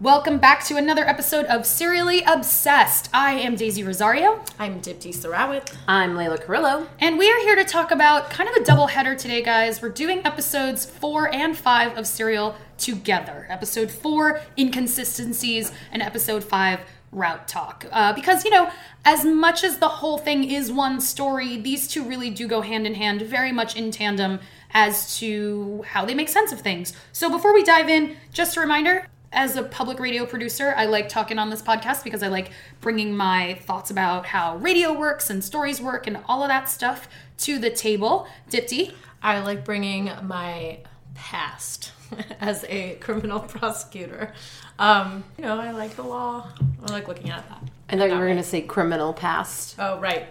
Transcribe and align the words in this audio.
Welcome 0.00 0.38
back 0.38 0.64
to 0.64 0.78
another 0.78 1.06
episode 1.06 1.44
of 1.44 1.66
Serially 1.66 2.22
Obsessed. 2.22 3.10
I 3.12 3.34
am 3.34 3.54
Daisy 3.54 3.84
Rosario, 3.84 4.42
I'm 4.58 4.80
Dipti 4.80 5.10
Sarawit. 5.14 5.76
I'm 5.86 6.14
Layla 6.14 6.42
Carrillo. 6.42 6.88
and 7.00 7.18
we 7.18 7.30
are 7.30 7.38
here 7.40 7.54
to 7.54 7.64
talk 7.64 7.90
about 7.90 8.30
kind 8.30 8.48
of 8.48 8.56
a 8.56 8.64
double 8.64 8.86
header 8.86 9.14
today, 9.14 9.42
guys. 9.42 9.82
We're 9.82 9.90
doing 9.90 10.24
episodes 10.24 10.86
four 10.86 11.30
and 11.34 11.54
five 11.54 11.98
of 11.98 12.06
Serial 12.06 12.56
together. 12.78 13.46
Episode 13.50 13.90
four, 13.90 14.40
Inconsistencies, 14.56 15.70
and 15.92 16.00
episode 16.00 16.44
five, 16.44 16.80
Route 17.12 17.46
Talk. 17.46 17.84
Uh, 17.92 18.14
because, 18.14 18.42
you 18.46 18.50
know, 18.50 18.70
as 19.04 19.26
much 19.26 19.62
as 19.62 19.80
the 19.80 19.88
whole 19.88 20.16
thing 20.16 20.50
is 20.50 20.72
one 20.72 21.02
story, 21.02 21.58
these 21.58 21.86
two 21.86 22.08
really 22.08 22.30
do 22.30 22.48
go 22.48 22.62
hand 22.62 22.86
in 22.86 22.94
hand, 22.94 23.20
very 23.20 23.52
much 23.52 23.76
in 23.76 23.90
tandem 23.90 24.40
as 24.70 25.18
to 25.18 25.84
how 25.88 26.06
they 26.06 26.14
make 26.14 26.30
sense 26.30 26.52
of 26.52 26.62
things. 26.62 26.94
So 27.12 27.28
before 27.28 27.52
we 27.52 27.62
dive 27.62 27.90
in, 27.90 28.16
just 28.32 28.56
a 28.56 28.60
reminder 28.60 29.06
as 29.32 29.56
a 29.56 29.62
public 29.62 30.00
radio 30.00 30.26
producer, 30.26 30.74
I 30.76 30.86
like 30.86 31.08
talking 31.08 31.38
on 31.38 31.50
this 31.50 31.62
podcast 31.62 32.02
because 32.02 32.22
I 32.22 32.28
like 32.28 32.50
bringing 32.80 33.16
my 33.16 33.54
thoughts 33.62 33.90
about 33.90 34.26
how 34.26 34.56
radio 34.56 34.92
works 34.92 35.30
and 35.30 35.44
stories 35.44 35.80
work 35.80 36.06
and 36.06 36.18
all 36.28 36.42
of 36.42 36.48
that 36.48 36.68
stuff 36.68 37.08
to 37.38 37.58
the 37.58 37.70
table. 37.70 38.26
Dipti, 38.50 38.92
I 39.22 39.40
like 39.40 39.64
bringing 39.64 40.10
my 40.22 40.78
past 41.14 41.92
as 42.40 42.64
a 42.68 42.96
criminal 42.96 43.40
prosecutor. 43.48 44.32
Um, 44.78 45.24
you 45.38 45.44
know, 45.44 45.60
I 45.60 45.70
like 45.70 45.94
the 45.94 46.02
law. 46.02 46.48
I 46.86 46.92
like 46.92 47.06
looking 47.06 47.30
at 47.30 47.48
that. 47.48 47.62
I 47.88 47.96
thought 47.96 48.10
you 48.10 48.16
were 48.16 48.26
going 48.26 48.36
to 48.36 48.42
say 48.42 48.62
criminal 48.62 49.12
past. 49.12 49.76
Oh, 49.78 49.98
right. 50.00 50.26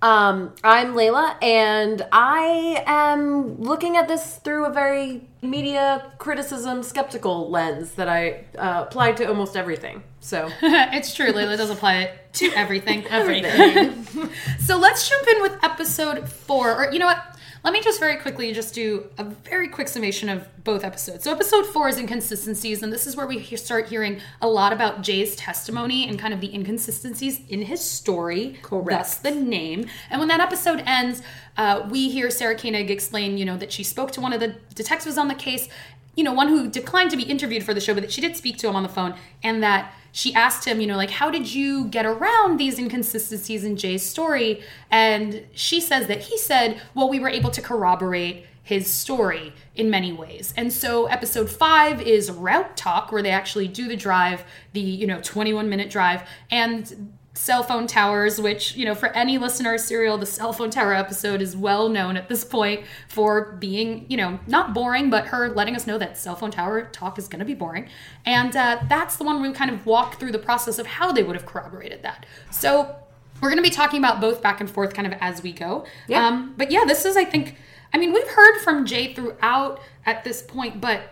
Um, 0.00 0.54
I'm 0.62 0.94
Layla, 0.94 1.42
and 1.42 2.06
I 2.12 2.84
am 2.86 3.60
looking 3.60 3.96
at 3.96 4.06
this 4.06 4.36
through 4.36 4.66
a 4.66 4.72
very 4.72 5.26
media 5.42 6.12
criticism 6.18 6.84
skeptical 6.84 7.50
lens 7.50 7.92
that 7.92 8.08
I 8.08 8.44
uh, 8.56 8.84
apply 8.86 9.12
to 9.12 9.24
almost 9.28 9.56
everything. 9.56 10.04
So, 10.20 10.50
it's 10.62 11.14
true. 11.14 11.32
Layla 11.32 11.56
does 11.56 11.70
apply 11.70 11.98
it 12.02 12.32
to 12.34 12.52
everything. 12.54 13.06
Everything. 13.08 14.30
so 14.60 14.78
let's 14.78 15.08
jump 15.08 15.26
in 15.26 15.42
with 15.42 15.58
episode 15.64 16.28
four. 16.28 16.76
Or 16.76 16.92
you 16.92 17.00
know 17.00 17.06
what? 17.06 17.36
Let 17.64 17.72
me 17.72 17.80
just 17.82 17.98
very 17.98 18.16
quickly 18.16 18.52
just 18.52 18.74
do 18.74 19.08
a 19.18 19.24
very 19.24 19.68
quick 19.68 19.88
summation 19.88 20.28
of 20.28 20.46
both 20.62 20.84
episodes. 20.84 21.24
So 21.24 21.32
episode 21.32 21.66
four 21.66 21.88
is 21.88 21.98
inconsistencies, 21.98 22.82
and 22.82 22.92
this 22.92 23.06
is 23.06 23.16
where 23.16 23.26
we 23.26 23.42
start 23.56 23.88
hearing 23.88 24.20
a 24.40 24.48
lot 24.48 24.72
about 24.72 25.02
Jay's 25.02 25.34
testimony 25.34 26.08
and 26.08 26.18
kind 26.18 26.32
of 26.32 26.40
the 26.40 26.54
inconsistencies 26.54 27.40
in 27.48 27.62
his 27.62 27.80
story. 27.80 28.58
Correct. 28.62 28.90
Thus 28.90 29.16
the 29.16 29.32
name. 29.32 29.86
And 30.08 30.20
when 30.20 30.28
that 30.28 30.40
episode 30.40 30.82
ends, 30.86 31.22
uh, 31.56 31.86
we 31.90 32.08
hear 32.10 32.30
Sarah 32.30 32.56
Koenig 32.56 32.90
explain, 32.90 33.38
you 33.38 33.44
know, 33.44 33.56
that 33.56 33.72
she 33.72 33.82
spoke 33.82 34.12
to 34.12 34.20
one 34.20 34.32
of 34.32 34.40
the 34.40 34.54
detectives 34.74 35.18
on 35.18 35.28
the 35.28 35.34
case, 35.34 35.68
you 36.14 36.24
know, 36.24 36.32
one 36.32 36.48
who 36.48 36.68
declined 36.68 37.10
to 37.10 37.16
be 37.16 37.24
interviewed 37.24 37.64
for 37.64 37.74
the 37.74 37.80
show, 37.80 37.94
but 37.94 38.00
that 38.00 38.12
she 38.12 38.20
did 38.20 38.36
speak 38.36 38.56
to 38.58 38.68
him 38.68 38.76
on 38.76 38.82
the 38.82 38.88
phone, 38.88 39.14
and 39.42 39.62
that 39.62 39.92
she 40.12 40.34
asked 40.34 40.64
him, 40.64 40.80
you 40.80 40.86
know, 40.86 40.96
like, 40.96 41.10
how 41.10 41.30
did 41.30 41.52
you 41.52 41.86
get 41.86 42.06
around 42.06 42.58
these 42.58 42.78
inconsistencies 42.78 43.64
in 43.64 43.76
Jay's 43.76 44.02
story? 44.02 44.62
And 44.90 45.44
she 45.52 45.80
says 45.80 46.06
that 46.06 46.22
he 46.22 46.38
said, 46.38 46.80
well, 46.94 47.08
we 47.08 47.20
were 47.20 47.28
able 47.28 47.50
to 47.50 47.62
corroborate 47.62 48.46
his 48.62 48.86
story 48.86 49.54
in 49.74 49.88
many 49.88 50.12
ways. 50.12 50.52
And 50.54 50.70
so 50.70 51.06
episode 51.06 51.48
five 51.48 52.02
is 52.02 52.30
route 52.30 52.76
talk, 52.76 53.10
where 53.10 53.22
they 53.22 53.30
actually 53.30 53.66
do 53.66 53.88
the 53.88 53.96
drive, 53.96 54.44
the, 54.74 54.80
you 54.80 55.06
know, 55.06 55.20
21 55.22 55.70
minute 55.70 55.88
drive. 55.88 56.28
And 56.50 57.16
cell 57.38 57.62
phone 57.62 57.86
towers, 57.86 58.40
which, 58.40 58.74
you 58.74 58.84
know, 58.84 58.96
for 58.96 59.10
any 59.10 59.38
listener 59.38 59.74
of 59.74 59.80
Serial, 59.80 60.18
the 60.18 60.26
cell 60.26 60.52
phone 60.52 60.70
tower 60.70 60.92
episode 60.92 61.40
is 61.40 61.56
well 61.56 61.88
known 61.88 62.16
at 62.16 62.28
this 62.28 62.42
point 62.42 62.84
for 63.08 63.52
being, 63.52 64.04
you 64.08 64.16
know, 64.16 64.40
not 64.48 64.74
boring, 64.74 65.08
but 65.08 65.28
her 65.28 65.48
letting 65.48 65.76
us 65.76 65.86
know 65.86 65.98
that 65.98 66.18
cell 66.18 66.34
phone 66.34 66.50
tower 66.50 66.86
talk 66.86 67.16
is 67.16 67.28
going 67.28 67.38
to 67.38 67.44
be 67.44 67.54
boring. 67.54 67.88
And 68.26 68.56
uh, 68.56 68.80
that's 68.88 69.16
the 69.16 69.24
one 69.24 69.40
we 69.40 69.52
kind 69.52 69.70
of 69.70 69.86
walk 69.86 70.18
through 70.18 70.32
the 70.32 70.38
process 70.40 70.80
of 70.80 70.86
how 70.88 71.12
they 71.12 71.22
would 71.22 71.36
have 71.36 71.46
corroborated 71.46 72.02
that. 72.02 72.26
So 72.50 72.96
we're 73.40 73.50
going 73.50 73.62
to 73.62 73.70
be 73.70 73.70
talking 73.70 74.00
about 74.00 74.20
both 74.20 74.42
back 74.42 74.60
and 74.60 74.68
forth 74.68 74.92
kind 74.92 75.06
of 75.06 75.16
as 75.20 75.40
we 75.40 75.52
go. 75.52 75.86
Yeah. 76.08 76.26
Um, 76.26 76.54
but 76.56 76.72
yeah, 76.72 76.84
this 76.86 77.04
is, 77.04 77.16
I 77.16 77.24
think, 77.24 77.54
I 77.94 77.98
mean, 77.98 78.12
we've 78.12 78.26
heard 78.26 78.58
from 78.62 78.84
Jay 78.84 79.14
throughout 79.14 79.80
at 80.04 80.24
this 80.24 80.42
point, 80.42 80.80
but 80.80 81.02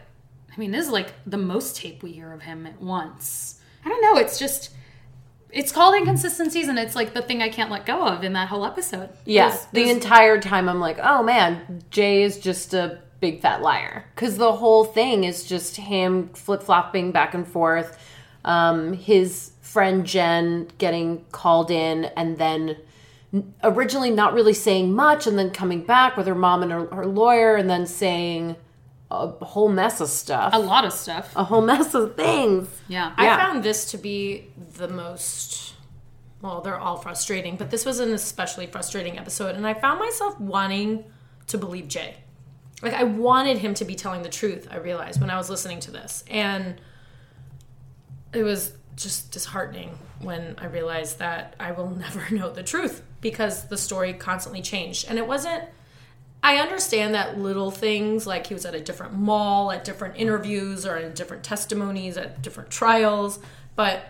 I 0.53 0.59
mean, 0.59 0.73
this 0.73 0.87
is 0.87 0.93
like 0.93 1.13
the 1.25 1.39
most 1.39 1.77
tape 1.77 2.03
we 2.03 2.11
hear 2.11 2.33
of 2.33 2.43
him 2.43 2.67
at 2.67 2.83
once. 2.83 3.61
I 3.85 3.89
don't 3.91 4.03
know. 4.03 4.17
It's 4.17 4.41
just, 4.41 4.73
it's 5.51 5.73
called 5.73 5.95
inconsistencies, 5.95 6.69
and 6.69 6.79
it's 6.79 6.95
like 6.95 7.15
the 7.15 7.23
thing 7.23 7.43
I 7.43 7.49
can't 7.49 7.71
let 7.71 7.87
go 7.87 8.07
of 8.07 8.25
in 8.25 8.33
that 8.35 8.49
whole 8.49 8.65
episode. 8.65 9.11
yeah, 9.25 9.57
the 9.73 9.89
entire 9.91 10.41
time 10.41 10.69
I'm 10.69 10.81
like, 10.81 10.99
oh 11.03 11.23
man, 11.23 11.83
Jay 11.91 12.23
is 12.23 12.39
just 12.39 12.75
a 12.75 12.99
big 13.21 13.41
fat 13.41 13.63
liar. 13.63 14.05
Because 14.15 14.37
the 14.37 14.53
whole 14.53 14.85
thing 14.85 15.25
is 15.25 15.45
just 15.45 15.77
him 15.77 16.29
flip 16.31 16.63
flopping 16.63 17.13
back 17.13 17.35
and 17.35 17.47
forth. 17.47 17.99
Um, 18.45 18.93
his 18.93 19.53
friend 19.61 20.07
Jen 20.07 20.69
getting 20.79 21.25
called 21.33 21.71
in 21.71 22.07
and 22.17 22.39
then 22.39 22.77
originally 23.63 24.11
not 24.11 24.33
really 24.33 24.55
saying 24.55 24.95
much 24.95 25.27
and 25.27 25.39
then 25.39 25.51
coming 25.51 25.83
back 25.85 26.17
with 26.17 26.27
her 26.27 26.35
mom 26.35 26.63
and 26.63 26.73
her, 26.73 26.87
her 26.87 27.07
lawyer 27.07 27.57
and 27.57 27.69
then 27.69 27.87
saying 27.87 28.57
a 29.11 29.29
whole 29.45 29.69
mess 29.69 30.01
of 30.01 30.09
stuff. 30.09 30.53
a 30.55 30.59
lot 30.59 30.85
of 30.85 30.93
stuff. 30.93 31.33
a 31.37 31.45
whole 31.45 31.63
mess 31.63 31.95
of 31.95 32.17
things. 32.17 32.69
yeah. 32.89 33.13
I 33.17 33.25
Yeah. 33.25 33.37
found 33.37 33.63
this 33.63 33.91
to 33.93 33.99
be 33.99 34.49
the 34.77 34.89
most. 34.89 35.75
Well, 36.43 36.61
they're 36.61 36.79
all 36.79 36.97
frustrating, 36.99 37.57
but 37.57 37.71
this 37.71 37.85
was 37.87 37.99
an 38.01 38.13
especially 38.13 38.67
frustrating 38.67 39.19
episode, 39.19 39.55
and 39.57 39.67
I 39.67 39.75
found 39.75 39.99
myself 40.01 40.39
wanting 40.41 41.05
to 41.47 41.57
believe 41.59 41.89
Jay. 41.89 42.17
Like 42.83 42.93
I 42.95 43.05
wanted 43.05 43.59
him 43.59 43.75
to 43.75 43.85
be 43.85 43.95
telling 43.95 44.23
the 44.23 44.29
truth. 44.29 44.69
I 44.71 44.77
realized 44.77 45.21
when 45.21 45.31
I 45.31 45.37
was 45.39 45.49
listening 45.49 45.81
to 45.81 45.91
this, 45.91 46.25
and 46.29 46.81
it 48.33 48.43
was 48.43 48.73
just 48.97 49.31
disheartening 49.31 49.99
when 50.21 50.57
I 50.59 50.67
realized 50.67 51.19
that 51.21 51.55
I 51.61 51.73
will 51.73 51.91
never 51.97 52.35
know 52.35 52.51
the 52.51 52.63
truth 52.63 53.03
because 53.21 53.69
the 53.69 53.79
story 53.79 54.13
constantly 54.15 54.63
changed, 54.63 55.07
and 55.09 55.19
it 55.19 55.27
wasn't. 55.27 55.65
I 56.47 56.59
understand 56.59 57.17
that 57.17 57.41
little 57.41 57.73
things 57.73 58.25
like 58.25 58.47
he 58.47 58.55
was 58.55 58.65
at 58.65 58.73
a 58.73 58.81
different 58.81 59.15
mall, 59.15 59.73
at 59.73 59.83
different 59.83 60.17
interviews, 60.17 60.87
or 60.87 60.97
in 60.97 61.13
different 61.13 61.43
testimonies, 61.43 62.17
at 62.17 62.41
different 62.41 62.71
trials, 62.71 63.41
but 63.75 64.05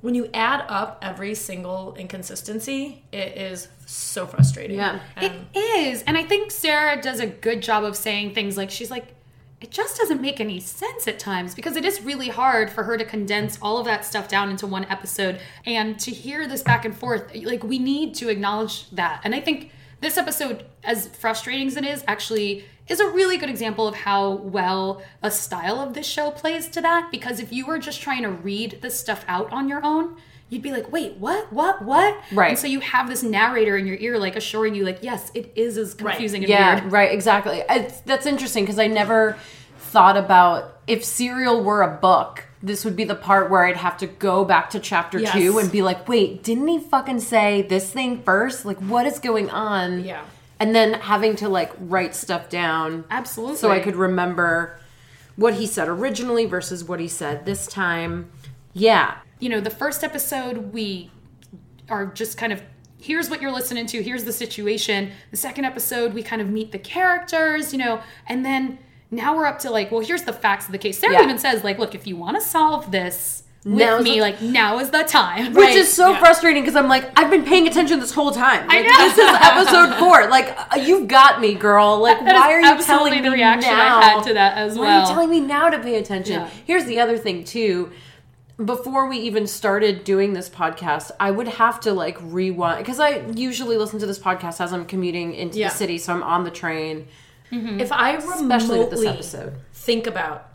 when 0.00 0.14
you 0.14 0.30
add 0.32 0.64
up 0.68 0.98
every 1.02 1.34
single 1.34 1.94
inconsistency, 1.96 3.04
it 3.12 3.36
is 3.36 3.68
so 3.84 4.26
frustrating. 4.26 4.78
Yeah. 4.78 5.00
It 5.20 5.32
And 5.32 5.46
is. 5.54 6.02
And 6.04 6.16
I 6.16 6.22
think 6.22 6.50
Sarah 6.50 7.02
does 7.02 7.20
a 7.20 7.26
good 7.26 7.60
job 7.60 7.84
of 7.84 7.94
saying 7.94 8.32
things 8.32 8.56
like, 8.56 8.70
she's 8.70 8.90
like, 8.90 9.14
it 9.60 9.70
just 9.70 9.98
doesn't 9.98 10.22
make 10.22 10.40
any 10.40 10.60
sense 10.60 11.06
at 11.06 11.18
times 11.18 11.54
because 11.54 11.76
it 11.76 11.84
is 11.84 12.00
really 12.00 12.28
hard 12.28 12.70
for 12.70 12.84
her 12.84 12.96
to 12.96 13.04
condense 13.04 13.58
all 13.60 13.76
of 13.76 13.84
that 13.84 14.06
stuff 14.06 14.28
down 14.28 14.48
into 14.48 14.66
one 14.66 14.86
episode 14.86 15.40
and 15.66 16.00
to 16.00 16.10
hear 16.10 16.48
this 16.48 16.62
back 16.62 16.86
and 16.86 16.96
forth. 16.96 17.34
Like, 17.34 17.64
we 17.64 17.78
need 17.78 18.14
to 18.14 18.30
acknowledge 18.30 18.88
that. 18.92 19.20
And 19.24 19.34
I 19.34 19.40
think 19.40 19.72
this 20.00 20.18
episode, 20.18 20.64
as 20.84 21.08
frustrating 21.08 21.66
as 21.68 21.76
it 21.76 21.84
is, 21.84 22.04
actually 22.06 22.64
is 22.88 23.00
a 23.00 23.08
really 23.08 23.36
good 23.36 23.50
example 23.50 23.88
of 23.88 23.94
how 23.94 24.30
well 24.32 25.02
a 25.22 25.30
style 25.30 25.80
of 25.80 25.94
this 25.94 26.06
show 26.06 26.30
plays 26.30 26.68
to 26.68 26.80
that. 26.80 27.10
Because 27.10 27.40
if 27.40 27.52
you 27.52 27.66
were 27.66 27.78
just 27.78 28.00
trying 28.00 28.22
to 28.22 28.30
read 28.30 28.78
this 28.82 28.98
stuff 28.98 29.24
out 29.26 29.50
on 29.52 29.68
your 29.68 29.84
own, 29.84 30.16
you'd 30.48 30.62
be 30.62 30.70
like, 30.70 30.92
wait, 30.92 31.16
what, 31.16 31.52
what, 31.52 31.82
what? 31.82 32.16
Right. 32.30 32.50
And 32.50 32.58
so 32.58 32.68
you 32.68 32.78
have 32.80 33.08
this 33.08 33.24
narrator 33.24 33.76
in 33.76 33.86
your 33.86 33.96
ear, 33.96 34.18
like 34.18 34.36
assuring 34.36 34.76
you, 34.76 34.84
like, 34.84 34.98
yes, 35.02 35.32
it 35.34 35.50
is 35.56 35.76
as 35.76 35.94
confusing 35.94 36.42
and 36.44 36.48
Yeah, 36.48 36.80
weird. 36.80 36.92
right, 36.92 37.10
exactly. 37.10 37.64
It's, 37.68 38.00
that's 38.02 38.26
interesting 38.26 38.64
because 38.64 38.78
I 38.78 38.86
never 38.86 39.36
thought 39.78 40.16
about 40.16 40.80
if 40.86 41.04
Serial 41.04 41.64
were 41.64 41.82
a 41.82 41.96
book, 41.96 42.45
this 42.62 42.84
would 42.84 42.96
be 42.96 43.04
the 43.04 43.14
part 43.14 43.50
where 43.50 43.64
I'd 43.64 43.76
have 43.76 43.98
to 43.98 44.06
go 44.06 44.44
back 44.44 44.70
to 44.70 44.80
chapter 44.80 45.18
Yes. 45.18 45.32
two 45.32 45.58
and 45.58 45.70
be 45.70 45.82
like, 45.82 46.08
wait, 46.08 46.42
didn't 46.42 46.66
he 46.68 46.78
fucking 46.78 47.20
say 47.20 47.62
this 47.62 47.90
thing 47.92 48.22
first? 48.22 48.64
Like, 48.64 48.78
what 48.78 49.06
is 49.06 49.18
going 49.18 49.50
on? 49.50 50.04
Yeah. 50.04 50.24
And 50.58 50.74
then 50.74 50.94
having 50.94 51.36
to 51.36 51.48
like 51.50 51.70
write 51.78 52.14
stuff 52.14 52.48
down 52.48 53.04
Absolutely. 53.10 53.56
so 53.56 53.70
I 53.70 53.80
could 53.80 53.94
remember 53.96 54.78
what 55.36 55.54
he 55.54 55.66
said 55.66 55.86
originally 55.86 56.46
versus 56.46 56.82
what 56.82 56.98
he 56.98 57.08
said 57.08 57.44
this 57.44 57.66
time. 57.66 58.30
Yeah. 58.72 59.16
you 59.38 59.48
know, 59.50 59.60
the 59.60 59.68
first 59.70 60.02
episode, 60.02 60.72
we 60.72 61.10
are 61.90 62.06
just 62.06 62.38
kind 62.38 62.52
of 62.54 62.62
here's 62.98 63.28
what 63.28 63.42
you're 63.42 63.52
listening 63.52 63.86
to, 63.86 64.02
here's 64.02 64.24
the 64.24 64.32
situation. 64.32 65.12
The 65.30 65.36
second 65.36 65.66
episode, 65.66 66.14
we 66.14 66.22
kind 66.22 66.40
of 66.40 66.48
meet 66.48 66.72
the 66.72 66.78
characters, 66.78 67.72
you 67.72 67.78
know, 67.78 68.00
and 68.26 68.44
then 68.44 68.78
now 69.10 69.36
we're 69.36 69.46
up 69.46 69.60
to 69.60 69.70
like, 69.70 69.90
well, 69.90 70.00
here's 70.00 70.22
the 70.22 70.32
facts 70.32 70.66
of 70.66 70.72
the 70.72 70.78
case. 70.78 70.98
Sarah 70.98 71.14
Yeah. 71.14 71.22
even 71.24 71.38
says, 71.38 71.62
like, 71.64 71.78
look, 71.78 71.94
if 71.94 72.06
you 72.06 72.16
want 72.16 72.36
to 72.36 72.42
solve 72.42 72.90
this 72.90 73.44
with 73.64 73.78
Now's 73.78 74.02
me, 74.04 74.14
the- 74.16 74.20
like, 74.20 74.40
now 74.42 74.78
is 74.78 74.90
the 74.90 75.02
time. 75.04 75.52
Which 75.54 75.64
right? 75.66 75.76
is 75.76 75.92
so 75.92 76.10
Yeah. 76.12 76.18
frustrating 76.20 76.62
because 76.62 76.76
I'm 76.76 76.88
like, 76.88 77.10
I've 77.18 77.30
been 77.30 77.44
paying 77.44 77.66
attention 77.66 77.98
this 78.00 78.12
whole 78.12 78.30
time. 78.30 78.66
Like, 78.68 78.84
know. 78.86 78.98
This 79.08 79.18
is 79.18 79.36
episode 79.40 79.94
four. 79.98 80.28
Like, 80.28 80.56
uh, 80.72 80.78
you've 80.78 81.08
got 81.08 81.40
me, 81.40 81.54
girl. 81.54 81.98
Like, 81.98 82.18
That 82.20 82.28
is 82.28 82.32
why 82.40 82.52
are 82.52 82.60
you 82.60 82.66
absolutely 82.66 83.10
telling 83.10 83.22
the 83.24 83.30
me 83.30 83.36
reaction 83.36 83.72
I 83.72 83.76
now? 83.76 84.00
had 84.00 84.22
to 84.24 84.34
that 84.34 84.56
as 84.58 84.76
why 84.78 84.84
well. 84.86 84.98
are 84.98 85.02
you 85.08 85.14
telling 85.14 85.30
me 85.30 85.40
now 85.40 85.68
to 85.70 85.78
pay 85.80 85.96
attention? 85.96 86.40
Yeah. 86.42 86.48
Here's 86.64 86.84
the 86.84 87.00
other 87.00 87.18
thing 87.18 87.42
too. 87.44 87.90
Before 88.64 89.06
we 89.06 89.18
even 89.18 89.46
started 89.46 90.02
doing 90.04 90.32
this 90.32 90.48
podcast, 90.48 91.10
I 91.20 91.30
would 91.30 91.46
have 91.48 91.78
to 91.80 91.92
like 91.92 92.16
rewind 92.22 92.78
because 92.78 92.98
I 92.98 93.22
usually 93.34 93.76
listen 93.76 93.98
to 93.98 94.06
this 94.06 94.18
podcast 94.18 94.62
as 94.62 94.72
I'm 94.72 94.86
commuting 94.86 95.34
into 95.34 95.58
Yeah. 95.58 95.68
the 95.68 95.74
city, 95.74 95.98
so 95.98 96.14
I'm 96.14 96.22
on 96.22 96.44
the 96.44 96.50
train. 96.50 97.06
Mm-hmm. 97.52 97.80
if 97.80 97.92
I 97.92 98.16
Especially 98.16 98.78
with 98.80 98.90
this 98.90 99.00
remotely 99.00 99.06
episode. 99.08 99.54
think 99.72 100.06
about 100.06 100.48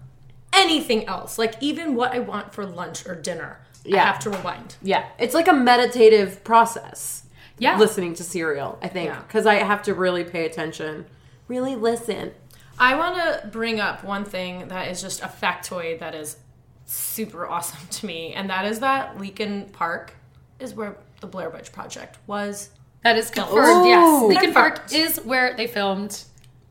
anything 0.53 1.07
else. 1.07 1.38
Like 1.38 1.55
even 1.61 1.95
what 1.95 2.13
I 2.13 2.19
want 2.19 2.53
for 2.53 2.65
lunch 2.65 3.05
or 3.07 3.15
dinner, 3.15 3.59
I 3.91 3.97
have 3.97 4.19
to 4.19 4.29
rewind. 4.29 4.75
Yeah, 4.81 5.05
it's 5.17 5.33
like 5.33 5.47
a 5.47 5.53
meditative 5.53 6.43
process. 6.43 7.23
Yeah. 7.57 7.77
listening 7.77 8.15
to 8.15 8.23
serial. 8.23 8.79
I 8.81 8.88
think 8.88 9.09
Yeah. 9.09 9.19
because 9.21 9.45
I 9.45 9.55
have 9.55 9.83
to 9.83 9.93
really 9.93 10.23
pay 10.23 10.45
attention, 10.45 11.05
really 11.47 11.75
listen. 11.75 12.31
I 12.79 12.95
want 12.95 13.15
to 13.17 13.47
bring 13.49 13.79
up 13.79 14.03
one 14.03 14.25
thing 14.25 14.67
that 14.69 14.88
is 14.88 14.99
just 15.01 15.21
a 15.21 15.27
factoid 15.27 15.99
that 15.99 16.15
is 16.15 16.38
super 16.85 17.45
awesome 17.47 17.88
to 17.91 18.05
me, 18.07 18.33
and 18.33 18.49
that 18.49 18.65
is 18.65 18.79
that 18.79 19.17
Leakin 19.19 19.71
Park 19.71 20.15
is 20.59 20.73
where 20.73 20.97
the 21.19 21.27
Blair 21.27 21.51
Witch 21.51 21.71
Project 21.71 22.17
was. 22.25 22.71
That 23.03 23.15
is 23.17 23.29
confirmed. 23.29 23.85
Yes, 23.85 24.23
Ooh. 24.23 24.29
Leakin 24.29 24.53
Park 24.53 24.91
is 24.91 25.17
where 25.19 25.55
they 25.55 25.67
filmed 25.67 26.23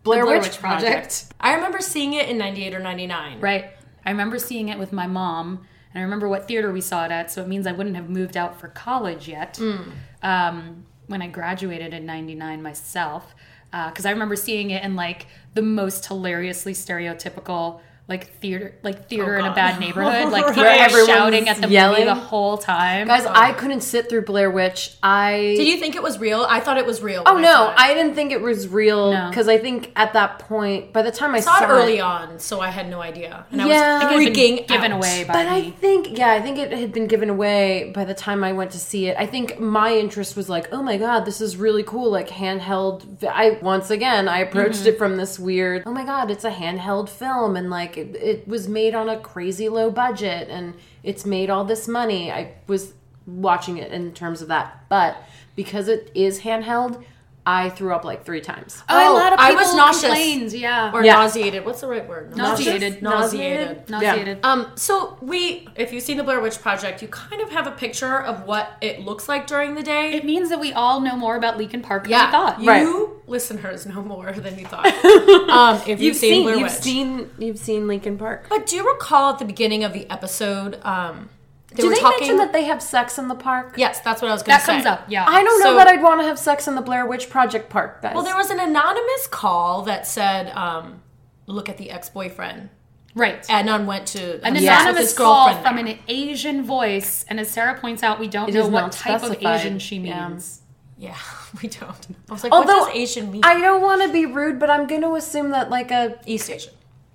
Blair, 0.02 0.24
Blair 0.24 0.38
Witch, 0.38 0.48
Witch 0.48 0.58
Project. 0.58 0.92
Project. 0.92 1.24
I 1.40 1.54
remember 1.54 1.80
seeing 1.80 2.14
it 2.14 2.28
in 2.28 2.38
98 2.38 2.74
or 2.74 2.80
99. 2.80 3.40
Right. 3.40 3.70
I 4.04 4.10
remember 4.10 4.38
seeing 4.38 4.68
it 4.68 4.78
with 4.78 4.92
my 4.92 5.06
mom, 5.06 5.66
and 5.92 6.00
I 6.00 6.02
remember 6.02 6.28
what 6.28 6.48
theater 6.48 6.72
we 6.72 6.80
saw 6.80 7.04
it 7.04 7.10
at. 7.10 7.30
So 7.30 7.42
it 7.42 7.48
means 7.48 7.66
I 7.66 7.72
wouldn't 7.72 7.96
have 7.96 8.08
moved 8.08 8.36
out 8.36 8.58
for 8.58 8.68
college 8.68 9.28
yet 9.28 9.60
um, 10.22 10.86
when 11.06 11.20
I 11.20 11.28
graduated 11.28 11.92
in 11.92 12.06
'99 12.06 12.62
myself. 12.62 13.34
Because 13.70 14.06
I 14.06 14.10
remember 14.10 14.36
seeing 14.36 14.70
it 14.70 14.82
in 14.82 14.96
like 14.96 15.26
the 15.54 15.62
most 15.62 16.06
hilariously 16.06 16.72
stereotypical 16.72 17.80
like 18.10 18.28
theater, 18.40 18.74
like 18.82 19.08
theater 19.08 19.36
oh, 19.36 19.38
in 19.38 19.46
a 19.46 19.54
bad 19.54 19.78
neighborhood, 19.78 20.32
like 20.32 20.46
people 20.48 20.64
Right. 20.64 20.80
Everyone's 20.80 21.08
shouting 21.08 21.48
at 21.48 21.60
the 21.60 21.68
yelling. 21.68 22.00
movie 22.00 22.04
the 22.06 22.14
whole 22.14 22.58
time. 22.58 23.06
Guys, 23.06 23.24
I 23.24 23.52
couldn't 23.52 23.82
sit 23.82 24.08
through 24.08 24.22
Blair 24.22 24.50
Witch. 24.50 24.96
I 25.00 25.54
Did 25.56 25.68
you 25.68 25.76
think 25.78 25.94
it 25.94 26.02
was 26.02 26.18
real? 26.18 26.44
I 26.48 26.58
thought 26.58 26.76
it 26.76 26.84
was 26.84 27.02
real. 27.02 27.22
Oh 27.24 27.38
no, 27.38 27.52
saw 27.52 27.70
it. 27.70 27.74
I 27.78 27.94
didn't 27.94 28.14
think 28.14 28.32
it 28.32 28.40
was 28.40 28.66
real 28.66 29.12
No. 29.12 29.28
because 29.28 29.46
I 29.46 29.58
think 29.58 29.92
at 29.94 30.12
that 30.14 30.40
point, 30.40 30.92
by 30.92 31.02
the 31.02 31.12
time 31.12 31.34
I 31.34 31.40
saw 31.40 31.58
saw, 31.60 31.64
it 31.64 31.68
early 31.68 32.00
on, 32.00 32.40
so 32.40 32.60
I 32.60 32.70
had 32.70 32.90
no 32.90 33.00
idea, 33.00 33.46
and 33.52 33.60
Yeah. 33.60 34.00
I 34.02 34.12
It 34.12 34.16
was 34.16 34.26
It 34.26 34.36
had 34.36 34.36
freaking 34.36 34.66
given 34.66 34.92
out. 34.92 34.96
away 34.98 35.24
by 35.24 35.32
But 35.32 35.46
I 35.46 35.70
think, 35.70 36.18
yeah, 36.18 36.32
I 36.32 36.40
think 36.40 36.58
it 36.58 36.72
had 36.72 36.92
been 36.92 37.06
given 37.06 37.30
away 37.30 37.92
by 37.94 38.04
the 38.04 38.14
time 38.14 38.42
I 38.42 38.52
went 38.52 38.72
to 38.72 38.78
see 38.80 39.06
it. 39.06 39.16
I 39.18 39.26
think 39.26 39.60
my 39.60 39.94
interest 39.94 40.36
was 40.36 40.48
like, 40.48 40.68
oh 40.72 40.82
my 40.82 40.96
god, 40.96 41.24
this 41.26 41.40
is 41.40 41.56
really 41.56 41.84
cool, 41.84 42.10
like 42.10 42.28
handheld. 42.28 43.04
I 43.24 43.58
once 43.62 43.90
again, 43.90 44.26
I 44.28 44.38
approached 44.40 44.80
mm-hmm. 44.80 44.88
it 44.88 44.98
from 44.98 45.16
this 45.16 45.38
weird, 45.38 45.84
oh 45.86 45.92
my 45.92 46.04
god, 46.04 46.30
it's 46.30 46.44
a 46.44 46.50
handheld 46.50 47.08
film, 47.08 47.54
and 47.56 47.70
like 47.70 47.99
it, 48.00 48.16
it 48.16 48.48
was 48.48 48.68
made 48.68 48.94
on 48.94 49.08
a 49.08 49.18
crazy 49.18 49.68
low 49.68 49.90
budget, 49.90 50.48
and 50.48 50.74
it's 51.02 51.24
made 51.24 51.50
all 51.50 51.64
this 51.64 51.86
money. 51.88 52.30
I 52.32 52.54
was 52.66 52.94
watching 53.26 53.76
it 53.78 53.92
in 53.92 54.12
terms 54.12 54.42
of 54.42 54.48
that, 54.48 54.84
but 54.88 55.16
because 55.56 55.88
it 55.88 56.10
is 56.14 56.40
handheld, 56.40 57.02
I 57.46 57.70
threw 57.70 57.94
up 57.94 58.04
like 58.04 58.24
three 58.24 58.42
times. 58.42 58.82
Oh, 58.88 59.12
a 59.12 59.16
lot 59.18 59.32
of 59.32 59.38
I 59.40 59.54
was 59.54 59.74
nauseous. 59.74 60.02
complained. 60.02 60.52
Yeah, 60.52 60.92
Or 60.92 61.02
Yeah. 61.02 61.14
nauseated. 61.14 61.64
What's 61.64 61.80
the 61.80 61.86
right 61.86 62.06
word? 62.06 62.36
Nauseated. 62.36 63.02
Nauseated. 63.02 63.88
nauseated. 63.88 64.38
Um, 64.44 64.66
so 64.74 65.16
we, 65.22 65.66
if 65.74 65.92
you've 65.92 66.02
seen 66.02 66.18
the 66.18 66.22
Blair 66.22 66.40
Witch 66.40 66.60
Project, 66.60 67.00
you 67.00 67.08
kind 67.08 67.40
of 67.40 67.50
have 67.50 67.66
a 67.66 67.70
picture 67.72 68.20
of 68.20 68.44
what 68.46 68.72
it 68.82 69.00
looks 69.00 69.26
like 69.28 69.46
during 69.46 69.74
the 69.74 69.82
day. 69.82 70.12
It 70.12 70.24
means 70.24 70.50
that 70.50 70.60
we 70.60 70.72
all 70.74 71.00
know 71.00 71.16
more 71.16 71.34
about 71.36 71.56
Leakin 71.58 71.82
Park 71.82 72.04
than 72.04 72.10
yeah, 72.12 72.26
we 72.26 72.32
thought. 72.32 72.60
you 72.60 72.68
Right. 72.68 73.19
Listeners 73.30 73.86
know 73.86 74.02
more 74.02 74.32
than 74.32 74.58
you 74.58 74.66
thought. 74.66 74.86
um, 75.48 75.80
if 75.86 76.00
you've, 76.00 76.16
seen, 76.16 76.42
Blair 76.42 76.56
you've 76.56 76.70
seen, 76.70 77.30
you've 77.38 77.58
seen 77.58 77.84
Leakin 77.84 78.18
Park. 78.18 78.46
but 78.48 78.66
do 78.66 78.76
you 78.76 78.86
recall 78.92 79.32
at 79.32 79.38
the 79.38 79.44
beginning 79.44 79.84
of 79.84 79.92
the 79.92 80.10
episode, 80.10 80.78
um, 80.84 81.28
they 81.72 81.82
Do 81.84 81.90
they 81.90 82.00
talking? 82.00 82.18
mention 82.20 82.36
that 82.38 82.52
they 82.52 82.64
have 82.64 82.82
sex 82.82 83.16
in 83.18 83.28
the 83.28 83.36
park? 83.36 83.74
yes, 83.76 84.00
that's 84.00 84.20
what 84.20 84.28
I 84.30 84.34
was 84.34 84.42
going 84.42 84.58
to 84.58 84.64
say. 84.64 84.72
That 84.78 84.84
comes 84.84 84.86
up. 84.86 85.04
Yeah, 85.08 85.24
I 85.28 85.44
don't 85.44 85.60
know 85.60 85.66
So- 85.66 85.74
that 85.76 85.86
I'd 85.86 86.02
want 86.02 86.20
to 86.20 86.26
have 86.26 86.38
sex 86.38 86.66
in 86.66 86.74
the 86.74 86.80
Blair 86.82 87.06
Witch 87.06 87.30
Project 87.30 87.70
Park, 87.70 88.02
guys. 88.02 88.14
Well, 88.16 88.24
there 88.24 88.34
was 88.36 88.50
an 88.50 88.58
anonymous 88.58 89.28
call 89.28 89.82
that 89.82 90.06
said, 90.08 90.50
um, 90.56 91.00
"Look 91.46 91.68
at 91.68 91.78
the 91.78 91.90
ex-boyfriend." 91.90 92.70
right. 93.14 93.42
Adnan 93.48 93.86
went 93.86 94.06
to 94.08 94.44
An 94.46 94.56
anonymous 94.56 95.12
call 95.14 95.54
from 95.62 95.78
an 95.78 95.98
Asian 96.08 96.64
voice, 96.64 97.24
and 97.28 97.38
as 97.40 97.48
Sarah 97.50 97.78
points 97.78 98.02
out, 98.02 98.18
we 98.18 98.26
don't 98.28 98.48
It 98.48 98.54
know 98.54 98.68
what 98.68 98.90
type 98.92 99.22
of. 99.22 99.36
Asian 99.40 99.78
she 99.78 99.98
means. 100.00 100.59
Yeah, 100.59 100.59
we 101.62 101.68
don't. 101.68 102.06
I 102.28 102.32
was 102.32 102.44
like, 102.44 102.52
Although 102.52 102.78
what 102.80 102.94
does 102.94 103.02
Asian 103.02 103.30
mean? 103.32 103.42
I 103.44 103.58
don't 103.60 103.80
want 103.82 104.02
to 104.02 104.12
be 104.12 104.26
rude, 104.26 104.58
but 104.60 104.68
I'm 104.70 104.86
going 104.86 105.02
to 105.02 105.14
assume 105.14 105.50
that 105.50 105.70
like 105.70 105.90
a 105.90 106.18
East 106.26 106.50
Asian. 106.50 106.72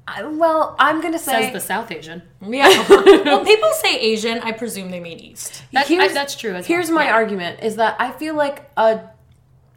I- 0.07 0.23
well, 0.23 0.75
I'm 0.79 1.01
going 1.01 1.13
to 1.13 1.19
say 1.19 1.43
Says 1.45 1.53
the 1.53 1.59
South 1.61 1.91
Asian. 1.91 2.21
Yeah. 2.41 2.67
when 2.89 3.45
people 3.45 3.71
say 3.73 3.97
Asian, 3.99 4.39
I 4.39 4.51
presume 4.51 4.89
they 4.91 4.99
mean 4.99 5.19
East. 5.19 5.63
That, 5.71 5.87
Here's- 5.87 6.11
I- 6.11 6.13
that's 6.13 6.35
true 6.35 6.53
as 6.55 6.65
Here's 6.67 6.87
well. 6.89 6.95
my 6.99 7.05
Yeah. 7.05 7.13
argument 7.13 7.61
is 7.63 7.75
that 7.77 7.95
I 7.99 8.11
feel 8.11 8.35
like 8.35 8.69
a 8.77 9.01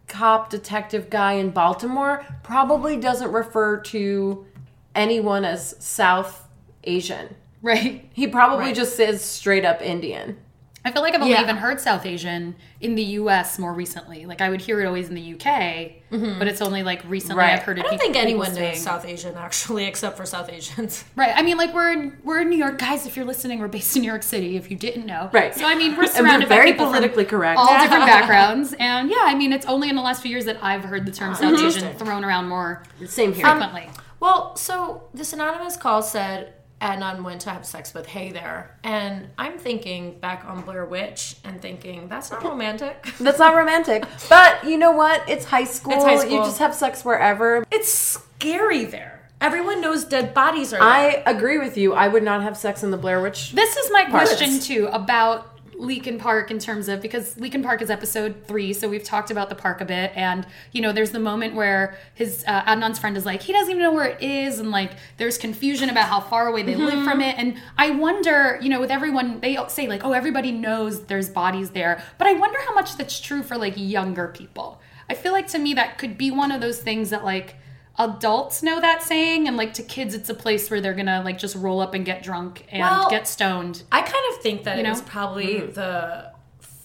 cop 0.06 0.48
detective 0.50 1.10
guy 1.10 1.34
in 1.34 1.50
Baltimore 1.50 2.24
probably 2.42 2.96
doesn't 2.96 3.30
refer 3.30 3.78
to 3.80 4.46
anyone 4.94 5.44
as 5.44 5.76
South 5.78 6.46
Asian. 6.84 7.34
Right. 7.60 8.08
He 8.12 8.26
probably 8.26 8.66
Right. 8.66 8.74
just 8.74 8.96
says 8.96 9.22
straight 9.24 9.64
up 9.64 9.82
Indian. 9.82 10.38
I 10.84 10.92
feel 10.92 11.02
like 11.02 11.14
I've 11.14 11.20
only 11.20 11.32
Yeah. 11.34 11.42
even 11.42 11.56
heard 11.56 11.80
South 11.80 12.06
Asian 12.06 12.54
in 12.80 12.94
the 12.94 13.02
U.S. 13.02 13.58
more 13.58 13.74
recently. 13.74 14.24
Like 14.26 14.40
I 14.40 14.48
would 14.48 14.60
hear 14.60 14.80
it 14.80 14.86
always 14.86 15.08
in 15.08 15.14
the 15.14 15.20
U.K., 15.20 16.02
mm-hmm. 16.10 16.38
but 16.38 16.46
it's 16.48 16.62
only 16.62 16.82
like 16.82 17.02
recently 17.06 17.36
Right. 17.38 17.52
I've 17.52 17.62
heard 17.64 17.78
it. 17.78 17.84
I 17.84 17.88
don't 17.90 17.98
think 17.98 18.16
anyone 18.16 18.46
people 18.46 18.60
knows 18.62 18.74
saying- 18.74 18.84
South 18.84 19.04
Asian 19.04 19.36
actually, 19.36 19.84
except 19.86 20.16
for 20.16 20.24
South 20.24 20.48
Asians. 20.50 21.04
Right. 21.16 21.32
I 21.34 21.42
mean, 21.42 21.56
like 21.58 21.74
we're 21.74 21.92
in 21.92 22.16
we're 22.22 22.40
in 22.40 22.48
New 22.48 22.56
York, 22.56 22.78
guys. 22.78 23.04
If 23.06 23.16
you're 23.16 23.26
listening, 23.26 23.58
we're 23.58 23.68
based 23.68 23.96
in 23.96 24.02
New 24.02 24.08
York 24.08 24.22
City. 24.22 24.56
If 24.56 24.70
you 24.70 24.76
didn't 24.76 25.04
know, 25.04 25.28
Right. 25.32 25.54
So 25.54 25.66
I 25.66 25.74
mean, 25.74 25.96
we're 25.96 26.04
And 26.04 26.08
we're 26.08 26.12
surrounded 26.12 26.48
very 26.48 26.72
by 26.72 26.84
politically 26.84 27.24
correct. 27.24 27.58
all 27.58 27.66
different 27.80 28.06
backgrounds, 28.14 28.72
and 28.78 29.10
yeah, 29.10 29.16
I 29.22 29.34
mean, 29.34 29.52
it's 29.52 29.66
only 29.66 29.88
in 29.90 29.96
the 29.96 30.02
last 30.02 30.22
few 30.22 30.30
years 30.30 30.44
that 30.44 30.62
I've 30.62 30.84
heard 30.84 31.04
the 31.06 31.12
term 31.12 31.34
South 31.34 31.58
Asian 31.60 31.92
thrown 31.96 32.24
around 32.24 32.48
more 32.48 32.84
Same 33.06 33.32
here. 33.32 33.44
frequently. 33.46 33.90
Well, 34.20 34.56
so 34.56 35.08
this 35.14 35.32
anonymous 35.32 35.76
call 35.76 36.02
said 36.02 36.54
Adnan 36.80 37.24
went 37.24 37.40
to 37.42 37.50
have 37.50 37.66
sex 37.66 37.92
with 37.92 38.06
Hae 38.06 38.30
there, 38.30 38.76
and 38.84 39.28
I'm 39.36 39.58
thinking 39.58 40.18
back 40.20 40.44
on 40.44 40.62
Blair 40.62 40.84
Witch 40.84 41.36
and 41.44 41.60
thinking 41.60 42.08
that's 42.08 42.30
not 42.30 42.42
romantic. 42.44 43.08
That's 43.20 43.38
not 43.38 43.56
romantic. 43.56 44.04
But 44.28 44.64
you 44.64 44.78
know 44.78 44.92
what? 44.92 45.28
It's 45.28 45.44
high 45.44 45.64
school. 45.64 45.94
It's 45.94 46.04
high 46.04 46.18
school. 46.18 46.30
You 46.30 46.38
just 46.38 46.58
have 46.58 46.74
sex 46.74 47.04
wherever. 47.04 47.64
It's 47.70 47.92
scary 47.92 48.84
there. 48.84 49.28
Everyone 49.40 49.80
knows 49.80 50.04
dead 50.04 50.34
bodies 50.34 50.72
are 50.72 50.78
there. 50.78 50.82
I 50.82 51.22
agree 51.26 51.58
with 51.58 51.76
you. 51.76 51.94
I 51.94 52.08
would 52.08 52.22
not 52.22 52.42
have 52.42 52.56
sex 52.56 52.82
in 52.82 52.90
the 52.90 52.96
Blair 52.96 53.20
Witch. 53.20 53.52
This 53.52 53.76
is 53.76 53.90
my 53.92 54.04
Parts. 54.04 54.34
question 54.36 54.60
too 54.60 54.88
about 54.92 55.57
Leakin 55.78 56.18
Park 56.18 56.50
in 56.50 56.58
terms 56.58 56.88
of 56.88 57.00
because 57.00 57.36
Leakin 57.36 57.62
Park 57.62 57.80
is 57.80 57.90
episode 57.90 58.34
three, 58.46 58.72
so 58.72 58.88
we've 58.88 59.04
talked 59.04 59.30
about 59.30 59.48
the 59.48 59.54
park 59.54 59.80
a 59.80 59.84
bit, 59.84 60.12
and 60.14 60.46
you 60.72 60.82
know, 60.82 60.92
there's 60.92 61.12
the 61.12 61.20
moment 61.20 61.54
where 61.54 61.96
his 62.14 62.44
uh, 62.46 62.62
Adnan's 62.64 62.98
friend 62.98 63.16
is 63.16 63.24
like, 63.24 63.42
he 63.42 63.52
doesn't 63.52 63.70
even 63.70 63.82
know 63.82 63.92
where 63.92 64.06
it 64.06 64.22
is, 64.22 64.58
and 64.58 64.70
like 64.70 64.92
there's 65.16 65.38
confusion 65.38 65.88
about 65.88 66.08
how 66.08 66.20
far 66.20 66.48
away 66.48 66.62
they 66.62 66.74
live 66.74 67.04
from 67.04 67.20
it, 67.20 67.38
and 67.38 67.56
I 67.76 67.90
wonder, 67.90 68.58
you 68.60 68.68
know, 68.68 68.80
with 68.80 68.90
everyone, 68.90 69.40
they 69.40 69.56
say 69.68 69.86
like, 69.86 70.04
oh, 70.04 70.12
everybody 70.12 70.50
knows 70.50 71.04
there's 71.04 71.28
bodies 71.28 71.70
there, 71.70 72.02
but 72.18 72.26
I 72.26 72.32
wonder 72.32 72.58
how 72.66 72.74
much 72.74 72.96
that's 72.96 73.20
true 73.20 73.42
for 73.42 73.56
like 73.56 73.74
younger 73.76 74.28
people. 74.28 74.80
I 75.08 75.14
feel 75.14 75.32
like 75.32 75.46
to 75.48 75.58
me 75.58 75.74
that 75.74 75.96
could 75.96 76.18
be 76.18 76.30
one 76.30 76.52
of 76.52 76.60
those 76.60 76.80
things 76.80 77.10
that 77.10 77.24
like 77.24 77.56
adults 77.98 78.62
know 78.62 78.80
that 78.80 79.02
saying 79.02 79.48
and 79.48 79.56
like 79.56 79.74
to 79.74 79.82
kids 79.82 80.14
it's 80.14 80.28
a 80.28 80.34
place 80.34 80.70
where 80.70 80.80
they're 80.80 80.94
gonna 80.94 81.20
like 81.24 81.36
just 81.38 81.56
roll 81.56 81.80
up 81.80 81.94
and 81.94 82.04
get 82.04 82.22
drunk 82.22 82.64
and 82.70 82.80
Well, 82.80 83.10
get 83.10 83.26
stoned 83.26 83.82
I 83.90 84.02
kind 84.02 84.24
of 84.32 84.42
think 84.42 84.64
that 84.64 84.76
You 84.76 84.80
it 84.80 84.84
know? 84.84 84.90
was 84.90 85.02
probably 85.02 85.54
mm-hmm. 85.54 85.72
the 85.72 86.32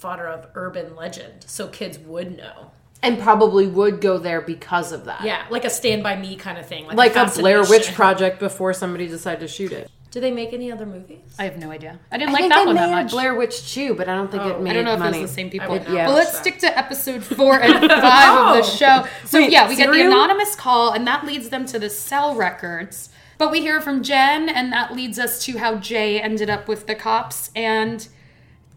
fodder 0.04 0.28
of 0.28 0.48
urban 0.56 0.98
legend, 0.98 1.46
so 1.48 1.70
kids 1.70 1.98
would 1.98 2.36
know. 2.36 2.72
And 3.02 3.20
probably 3.22 3.68
would 3.68 4.02
go 4.02 4.18
there 4.18 4.42
because 4.42 4.92
of 4.92 5.06
that. 5.06 5.24
Yeah, 5.24 5.46
like 5.50 5.64
a 5.64 5.70
Stand 5.70 6.04
by 6.04 6.18
Me 6.18 6.36
kind 6.36 6.58
of 6.58 6.66
thing, 6.66 6.86
like, 6.88 6.98
Like 6.98 7.16
a 7.16 7.32
Blair 7.34 7.62
Witch 7.62 7.94
project 7.94 8.38
before 8.38 8.74
somebody 8.74 9.08
decided 9.08 9.40
to 9.40 9.48
shoot 9.48 9.72
it. 9.72 9.90
Do 10.14 10.20
they 10.20 10.30
make 10.30 10.54
any 10.54 10.72
other 10.72 10.86
movies? 10.86 11.22
I 11.40 11.46
have 11.46 11.58
no 11.58 11.72
idea. 11.72 12.00
I 12.12 12.20
didn't 12.20 12.30
I 12.30 12.34
like 12.34 12.42
think 12.42 12.54
that 12.54 12.60
they 12.60 12.66
one 12.68 12.76
made 12.76 12.82
that 12.82 13.04
much. 13.06 13.12
Blair 13.12 13.34
Witch 13.34 13.74
too, 13.74 13.96
but 13.96 14.08
I 14.08 14.14
don't 14.14 14.30
think 14.30 14.44
Oh, 14.44 14.50
it 14.50 14.62
made 14.62 14.70
I 14.70 14.74
don't 14.74 14.86
know 14.86 14.94
if 14.94 15.00
money. 15.00 15.22
it's 15.22 15.32
the 15.32 15.36
same 15.36 15.50
people. 15.50 15.70
would 15.72 15.86
not 15.88 15.92
Yeah. 15.92 16.06
But 16.06 16.14
let's 16.14 16.34
watch 16.34 16.42
stick 16.42 16.60
to 16.60 16.78
episode 16.78 17.24
four 17.24 17.60
and 17.60 17.74
five 17.92 18.38
of 18.38 18.56
the 18.56 18.62
oh. 18.62 18.76
show. 18.76 19.08
So 19.26 19.40
Wait, 19.40 19.52
yeah, 19.52 19.68
we 19.68 19.76
get 19.76 19.92
the 19.92 20.06
anonymous 20.06 20.56
call, 20.56 20.92
and 20.92 21.08
that 21.08 21.26
leads 21.26 21.50
them 21.50 21.66
to 21.66 21.80
the 21.80 21.90
cell 21.90 22.36
records. 22.36 23.10
But 23.40 23.50
we 23.50 23.62
hear 23.62 23.82
from 23.82 24.04
Jen, 24.04 24.50
and 24.50 24.72
that 24.72 24.94
leads 24.94 25.18
us 25.18 25.44
to 25.46 25.58
how 25.58 25.78
Jay 25.78 26.22
ended 26.22 26.48
up 26.48 26.68
with 26.68 26.86
the 26.86 26.94
cops. 26.94 27.50
And 27.56 28.08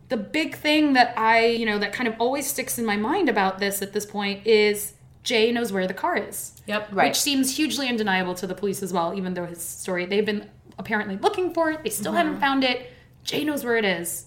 the 0.08 0.16
big 0.16 0.56
thing 0.56 0.94
that 0.94 1.12
I, 1.18 1.44
you 1.44 1.66
know, 1.66 1.78
that 1.78 1.92
kind 1.92 2.08
of 2.08 2.14
always 2.18 2.46
sticks 2.46 2.78
in 2.78 2.86
my 2.86 2.96
mind 2.96 3.28
about 3.28 3.58
this 3.58 3.82
at 3.82 3.92
this 3.92 4.06
point 4.06 4.46
is 4.46 4.94
Jay 5.22 5.52
knows 5.52 5.70
where 5.70 5.86
the 5.86 5.92
car 5.92 6.16
is. 6.16 6.52
Yep. 6.66 6.88
Right. 6.92 7.08
Which 7.08 7.20
seems 7.20 7.58
hugely 7.58 7.88
undeniable 7.88 8.34
to 8.36 8.46
the 8.46 8.54
police 8.54 8.82
as 8.82 8.90
well, 8.90 9.12
even 9.14 9.34
though 9.34 9.44
his 9.44 9.62
story, 9.62 10.06
they've 10.06 10.24
been 10.24 10.48
apparently 10.78 11.16
looking 11.16 11.52
for 11.54 11.70
it. 11.70 11.82
They 11.82 11.90
still 11.90 12.12
Mm-hmm. 12.12 12.18
haven't 12.18 12.40
found 12.40 12.64
it. 12.64 12.90
Jay 13.24 13.44
knows 13.44 13.64
where 13.64 13.76
it 13.76 13.84
is. 13.84 14.26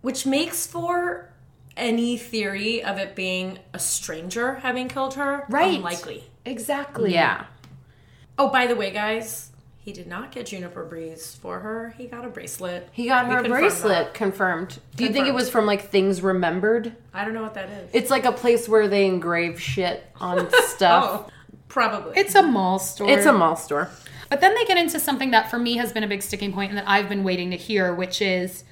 Which 0.00 0.26
makes 0.26 0.66
for 0.66 1.30
any 1.76 2.16
theory 2.16 2.82
of 2.82 2.98
it 2.98 3.14
being 3.14 3.58
a 3.72 3.78
stranger 3.78 4.56
having 4.56 4.88
killed 4.88 5.14
her 5.14 5.46
Right. 5.48 5.76
unlikely. 5.76 6.24
Exactly. 6.44 7.12
Yeah. 7.12 7.44
Oh, 8.38 8.48
by 8.48 8.66
the 8.66 8.74
way, 8.74 8.90
guys, 8.90 9.50
he 9.78 9.92
did 9.92 10.06
not 10.06 10.32
get 10.32 10.46
Juniper 10.46 10.84
Breeze 10.84 11.36
for 11.40 11.60
her. 11.60 11.94
He 11.96 12.06
got 12.06 12.24
a 12.24 12.28
bracelet. 12.28 12.88
He 12.92 13.06
got 13.06 13.26
her 13.26 13.38
a 13.38 13.48
bracelet 13.48 14.06
that. 14.06 14.14
confirmed. 14.14 14.78
Do 14.96 15.04
you 15.04 15.12
think 15.12 15.28
it 15.28 15.34
was 15.34 15.48
from 15.50 15.66
like 15.66 15.90
things 15.90 16.20
remembered? 16.22 16.94
I 17.14 17.24
don't 17.24 17.34
know 17.34 17.42
what 17.42 17.54
that 17.54 17.68
is. 17.70 17.90
It's 17.92 18.10
like 18.10 18.24
a 18.24 18.32
place 18.32 18.68
where 18.68 18.88
they 18.88 19.06
engrave 19.06 19.60
shit 19.60 20.04
on 20.20 20.48
stuff. 20.68 21.26
Oh. 21.28 21.32
Probably. 21.72 22.12
It's 22.16 22.34
a 22.34 22.42
mall 22.42 22.78
store. 22.78 23.08
It's 23.08 23.24
a 23.24 23.32
mall 23.32 23.56
store. 23.56 23.88
But 24.28 24.42
then 24.42 24.54
they 24.54 24.66
get 24.66 24.76
into 24.76 25.00
something 25.00 25.30
that 25.30 25.50
for 25.50 25.58
me 25.58 25.78
has 25.78 25.90
been 25.90 26.04
a 26.04 26.06
big 26.06 26.22
sticking 26.22 26.52
point 26.52 26.70
and 26.70 26.76
that 26.76 26.86
I've 26.86 27.08
been 27.08 27.24
waiting 27.24 27.50
to 27.50 27.56
hear, 27.56 27.94
which 27.94 28.20
is 28.20 28.64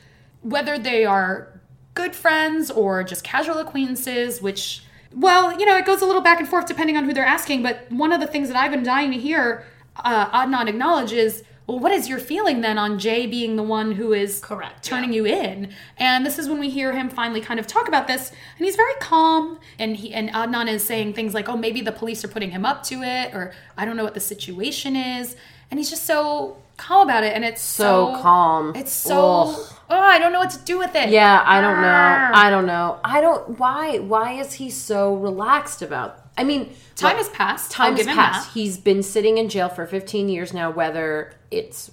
whether 0.43 0.79
they 0.79 1.07
are 1.07 1.61
good 1.95 2.15
friends 2.15 2.71
or 2.71 3.03
just 3.03 3.25
casual 3.25 3.57
acquaintances, 3.57 4.43
which, 4.43 4.83
well, 5.15 5.59
you 5.59 5.65
know, 5.65 5.79
it 5.79 5.87
goes 5.87 6.03
a 6.03 6.07
little 6.07 6.21
back 6.21 6.41
and 6.41 6.49
forth 6.49 6.67
depending 6.67 6.99
on 6.99 7.05
who 7.05 7.15
they're 7.15 7.25
asking. 7.25 7.63
But 7.63 7.91
one 7.91 8.13
of 8.13 8.21
the 8.21 8.27
things 8.27 8.49
that 8.49 8.57
I've 8.59 8.71
been 8.71 8.83
dying 8.83 9.11
to 9.13 9.19
hear 9.19 9.65
uh, 9.97 10.31
Adnan 10.39 10.69
acknowledge 10.69 11.13
is, 11.13 11.43
well, 11.71 11.79
what 11.79 11.93
is 11.93 12.09
your 12.09 12.19
feeling 12.19 12.63
then 12.63 12.79
on 12.79 12.99
Jay 12.99 13.29
being 13.29 13.55
the 13.55 13.63
one 13.63 13.93
who 13.93 14.13
is 14.13 14.41
Correct, 14.41 14.83
turning 14.83 15.13
yeah. 15.13 15.17
you 15.17 15.27
in? 15.27 15.73
And 15.99 16.27
this 16.27 16.37
is 16.37 16.49
when 16.49 16.59
we 16.59 16.69
hear 16.69 16.93
him 16.93 17.09
finally 17.09 17.41
kind 17.41 17.61
of 17.61 17.67
talk 17.69 17.87
about 17.87 18.09
this, 18.09 18.31
and 18.59 18.67
he's 18.67 18.75
very 18.75 18.95
calm. 19.01 19.61
And 19.79 19.97
he 19.97 20.13
and 20.13 20.31
Adnan 20.31 20.67
is 20.69 20.83
saying 20.83 21.15
things 21.15 21.33
like, 21.33 21.49
"Oh, 21.49 21.57
maybe 21.57 21.81
the 21.81 21.93
police 21.93 22.25
are 22.25 22.29
putting 22.29 22.51
him 22.51 22.67
up 22.67 22.83
to 22.85 23.03
it," 23.05 23.33
or 23.35 23.53
"I 23.79 23.85
don't 23.85 23.97
know 23.97 24.03
what 24.03 24.15
the 24.15 24.21
situation 24.21 24.97
is," 24.97 25.37
and 25.71 25.79
he's 25.79 25.91
just 25.91 26.07
so 26.07 26.57
calm 26.77 27.09
about 27.09 27.23
it, 27.23 27.35
and 27.37 27.45
it's 27.45 27.63
So 27.63 28.15
so, 28.15 28.23
calm. 28.23 28.73
It's 28.75 28.93
so 28.93 29.51
Ugh. 29.51 29.77
oh, 29.91 30.01
I 30.01 30.19
don't 30.19 30.33
know 30.33 30.41
what 30.41 30.51
to 30.51 30.59
do 30.59 30.77
with 30.77 30.97
it. 30.97 31.11
Yeah, 31.11 31.41
I 31.47 31.61
don't 31.61 31.81
know. 31.81 32.31
I 32.35 32.51
don't 32.51 32.67
know. 32.67 32.99
I 33.05 33.21
don't. 33.21 33.59
Why? 33.61 33.99
Why 33.99 34.33
is 34.33 34.55
he 34.55 34.71
so 34.71 35.15
relaxed 35.15 35.83
about? 35.83 36.19
I 36.41 36.45
mean, 36.45 36.73
Time 36.97 37.17
look, 37.17 37.27
has 37.27 37.29
passed. 37.29 37.71
Time 37.71 37.97
has 37.97 38.07
passed. 38.07 38.47
that. 38.49 38.53
He's 38.55 38.79
been 38.79 39.03
sitting 39.03 39.37
in 39.39 39.49
jail 39.49 39.69
for 39.69 39.87
15 39.87 40.29
years 40.29 40.53
now, 40.55 40.71
whether 40.71 41.35
it's 41.51 41.91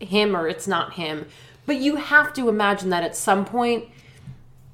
him 0.00 0.36
or 0.36 0.46
it's 0.48 0.68
not 0.68 0.94
him. 0.94 1.26
But 1.66 1.76
you 1.76 1.96
have 1.96 2.32
to 2.34 2.48
imagine 2.48 2.90
that 2.90 3.02
at 3.02 3.16
some 3.16 3.44
point 3.44 3.86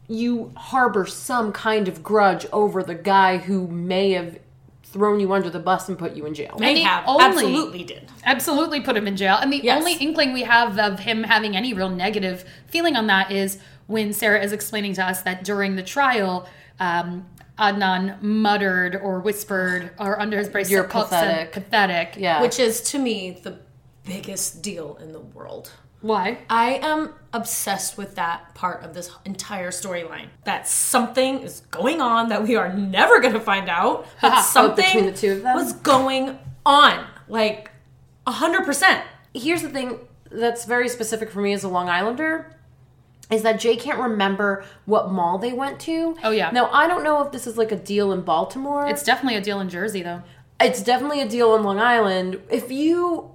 you 0.08 0.52
harbor 0.56 1.06
some 1.06 1.52
kind 1.52 1.88
of 1.88 2.02
grudge 2.02 2.46
over 2.52 2.82
the 2.82 2.94
guy 2.94 3.38
who 3.38 3.66
may 3.68 4.10
have 4.12 4.38
thrown 4.82 5.20
you 5.20 5.32
under 5.32 5.48
the 5.48 5.60
bus 5.60 5.88
and 5.88 5.96
put 5.96 6.16
you 6.16 6.26
in 6.26 6.34
jail. 6.34 6.56
May 6.58 6.74
the 6.74 6.80
have. 6.80 7.04
only- 7.06 7.24
Absolutely 7.24 7.84
did. 7.84 8.08
absolutely 8.24 8.80
put 8.80 8.96
him 8.96 9.06
in 9.06 9.16
jail. 9.16 9.36
And 9.40 9.52
the 9.52 9.58
Yes. 9.62 9.78
only 9.78 9.94
inkling 9.94 10.32
we 10.32 10.42
have 10.42 10.78
of 10.80 10.98
him 11.00 11.22
having 11.22 11.56
any 11.56 11.72
real 11.72 11.88
negative 11.90 12.44
feeling 12.66 12.96
on 12.96 13.06
that 13.06 13.30
is 13.30 13.58
when 13.86 14.12
Sarah 14.12 14.42
is 14.42 14.52
explaining 14.52 14.94
to 14.94 15.04
us 15.06 15.22
that 15.22 15.44
during 15.44 15.76
the 15.76 15.82
trial, 15.84 16.48
um, 16.80 17.24
Adnan 17.60 18.20
muttered 18.22 18.96
or 18.96 19.20
whispered 19.20 19.90
or 19.98 20.18
under 20.18 20.38
his 20.38 20.48
bracelet 20.48 20.72
You're 20.72 20.84
pathetic. 20.84 21.52
pathetic. 21.52 22.14
Yeah. 22.16 22.40
Which 22.40 22.58
is, 22.58 22.80
to 22.92 22.98
me, 22.98 23.38
the 23.42 23.58
biggest 24.04 24.62
deal 24.62 24.96
in 24.96 25.12
the 25.12 25.20
world. 25.20 25.70
Why? 26.00 26.38
I 26.48 26.80
am 26.82 27.12
obsessed 27.34 27.98
with 27.98 28.14
that 28.14 28.54
part 28.54 28.82
of 28.82 28.94
this 28.94 29.10
entire 29.26 29.70
storyline. 29.70 30.28
That 30.44 30.66
something 30.66 31.40
is 31.40 31.60
going 31.70 32.00
on 32.00 32.30
that 32.30 32.42
we 32.42 32.56
are 32.56 32.72
never 32.72 33.20
going 33.20 33.34
to 33.34 33.40
find 33.40 33.68
out. 33.68 34.06
But 34.22 34.40
something 34.40 34.84
between 34.84 35.06
the 35.06 35.12
two 35.12 35.32
of 35.32 35.42
them? 35.42 35.54
was 35.54 35.74
going 35.74 36.38
on. 36.64 37.06
Like, 37.28 37.70
100%. 38.26 39.02
here's 39.34 39.60
the 39.62 39.68
thing 39.68 39.98
that's 40.30 40.64
very 40.64 40.88
specific 40.88 41.30
for 41.30 41.42
me 41.42 41.52
as 41.52 41.64
a 41.64 41.68
Long 41.68 41.88
Islander 41.90 42.54
is 43.30 43.42
that 43.42 43.60
Jay 43.60 43.76
can't 43.76 43.98
remember 43.98 44.64
what 44.86 45.10
mall 45.10 45.38
they 45.38 45.52
went 45.52 45.78
to. 45.80 46.16
Oh, 46.24 46.30
yeah. 46.30 46.50
Now 46.50 46.70
I 46.72 46.86
don't 46.88 47.04
know 47.04 47.24
if 47.24 47.32
this 47.32 47.46
is 47.46 47.56
like 47.56 47.72
a 47.72 47.76
deal 47.76 48.12
in 48.12 48.22
Baltimore. 48.22 48.86
It's 48.86 49.02
definitely 49.04 49.36
a 49.36 49.40
deal 49.40 49.60
in 49.60 49.68
Jersey, 49.68 50.02
though. 50.02 50.22
it's 50.60 50.82
definitely 50.82 51.20
a 51.20 51.28
deal 51.28 51.50
on 51.52 51.62
Long 51.62 51.78
Island. 51.78 52.40
If 52.50 52.70
you 52.70 53.30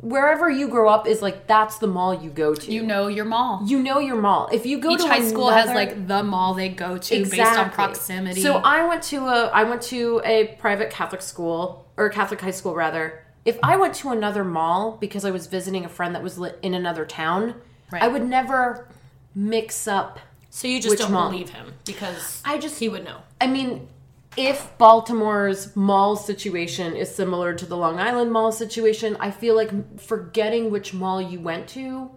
wherever 0.00 0.50
you 0.50 0.68
grow 0.68 0.90
up 0.90 1.06
is 1.06 1.22
like 1.22 1.46
that's 1.46 1.78
the 1.78 1.86
mall 1.86 2.14
you 2.22 2.28
go 2.30 2.54
to. 2.54 2.72
You 2.72 2.82
know 2.82 3.06
your 3.06 3.24
mall. 3.24 3.62
You 3.64 3.82
know 3.82 3.98
your 3.98 4.20
mall. 4.20 4.48
If 4.52 4.66
you 4.66 4.78
go 4.78 4.90
Each 4.92 5.00
to 5.00 5.08
high 5.08 5.26
school 5.26 5.50
has 5.50 5.68
like 5.68 6.06
the 6.06 6.22
mall 6.22 6.54
they 6.54 6.68
go 6.68 6.98
to 6.98 7.24
based 7.24 7.40
on 7.40 7.70
proximity. 7.70 8.40
So 8.42 8.56
I 8.56 8.86
went 8.86 9.02
to 9.04 9.26
a 9.26 9.46
I 9.46 9.64
went 9.64 9.82
to 9.82 10.20
a 10.24 10.56
private 10.58 10.90
Catholic 10.90 11.22
school 11.22 11.86
or 11.96 12.08
Catholic 12.10 12.40
high 12.40 12.50
school 12.50 12.74
rather. 12.74 13.24
If 13.44 13.58
I 13.62 13.76
went 13.76 13.94
to 13.96 14.10
another 14.10 14.42
mall 14.42 14.96
because 15.00 15.24
I 15.24 15.30
was 15.30 15.46
visiting 15.46 15.84
a 15.84 15.88
friend 15.88 16.14
that 16.14 16.22
was 16.22 16.40
in 16.62 16.72
another 16.74 17.04
town, 17.04 17.54
Right. 17.90 18.02
I 18.02 18.08
would 18.08 18.24
never 18.24 18.88
mix 19.34 19.86
up. 19.88 20.18
So 20.50 20.68
you 20.68 20.80
just 20.80 20.98
don't 20.98 21.12
mall? 21.12 21.30
believe 21.30 21.50
him 21.50 21.74
because 21.84 22.40
I 22.44 22.58
just 22.58 22.78
he 22.78 22.88
would 22.88 23.04
know. 23.04 23.18
I 23.40 23.48
mean, 23.48 23.88
if 24.36 24.76
Baltimore's 24.78 25.74
mall 25.76 26.16
situation 26.16 26.94
is 26.96 27.12
similar 27.12 27.54
to 27.54 27.66
the 27.66 27.76
Long 27.76 27.98
Island 27.98 28.32
mall 28.32 28.52
situation, 28.52 29.16
I 29.18 29.30
feel 29.30 29.56
like 29.56 30.00
forgetting 30.00 30.70
which 30.70 30.94
mall 30.94 31.20
you 31.20 31.40
went 31.40 31.68
to 31.70 32.10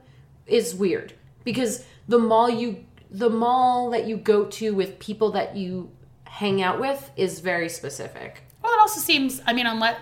is 0.45 0.75
weird 0.75 1.13
because 1.43 1.83
the 2.07 2.19
mall 2.19 2.50
you 2.50 2.86
the 3.09 3.29
mall 3.29 3.89
that 3.91 4.05
you 4.05 4.17
go 4.17 4.45
to 4.45 4.75
with 4.75 5.00
people 5.00 5.31
that 5.31 5.55
you 5.55 5.89
hang 6.25 6.62
out 6.62 6.79
with 6.79 7.09
is 7.15 7.39
very 7.39 7.69
specific. 7.69 8.43
Well, 8.62 8.74
it 8.74 8.79
also 8.79 9.00
seems. 9.00 9.41
I 9.45 9.53
mean, 9.53 9.65
unless 9.65 9.97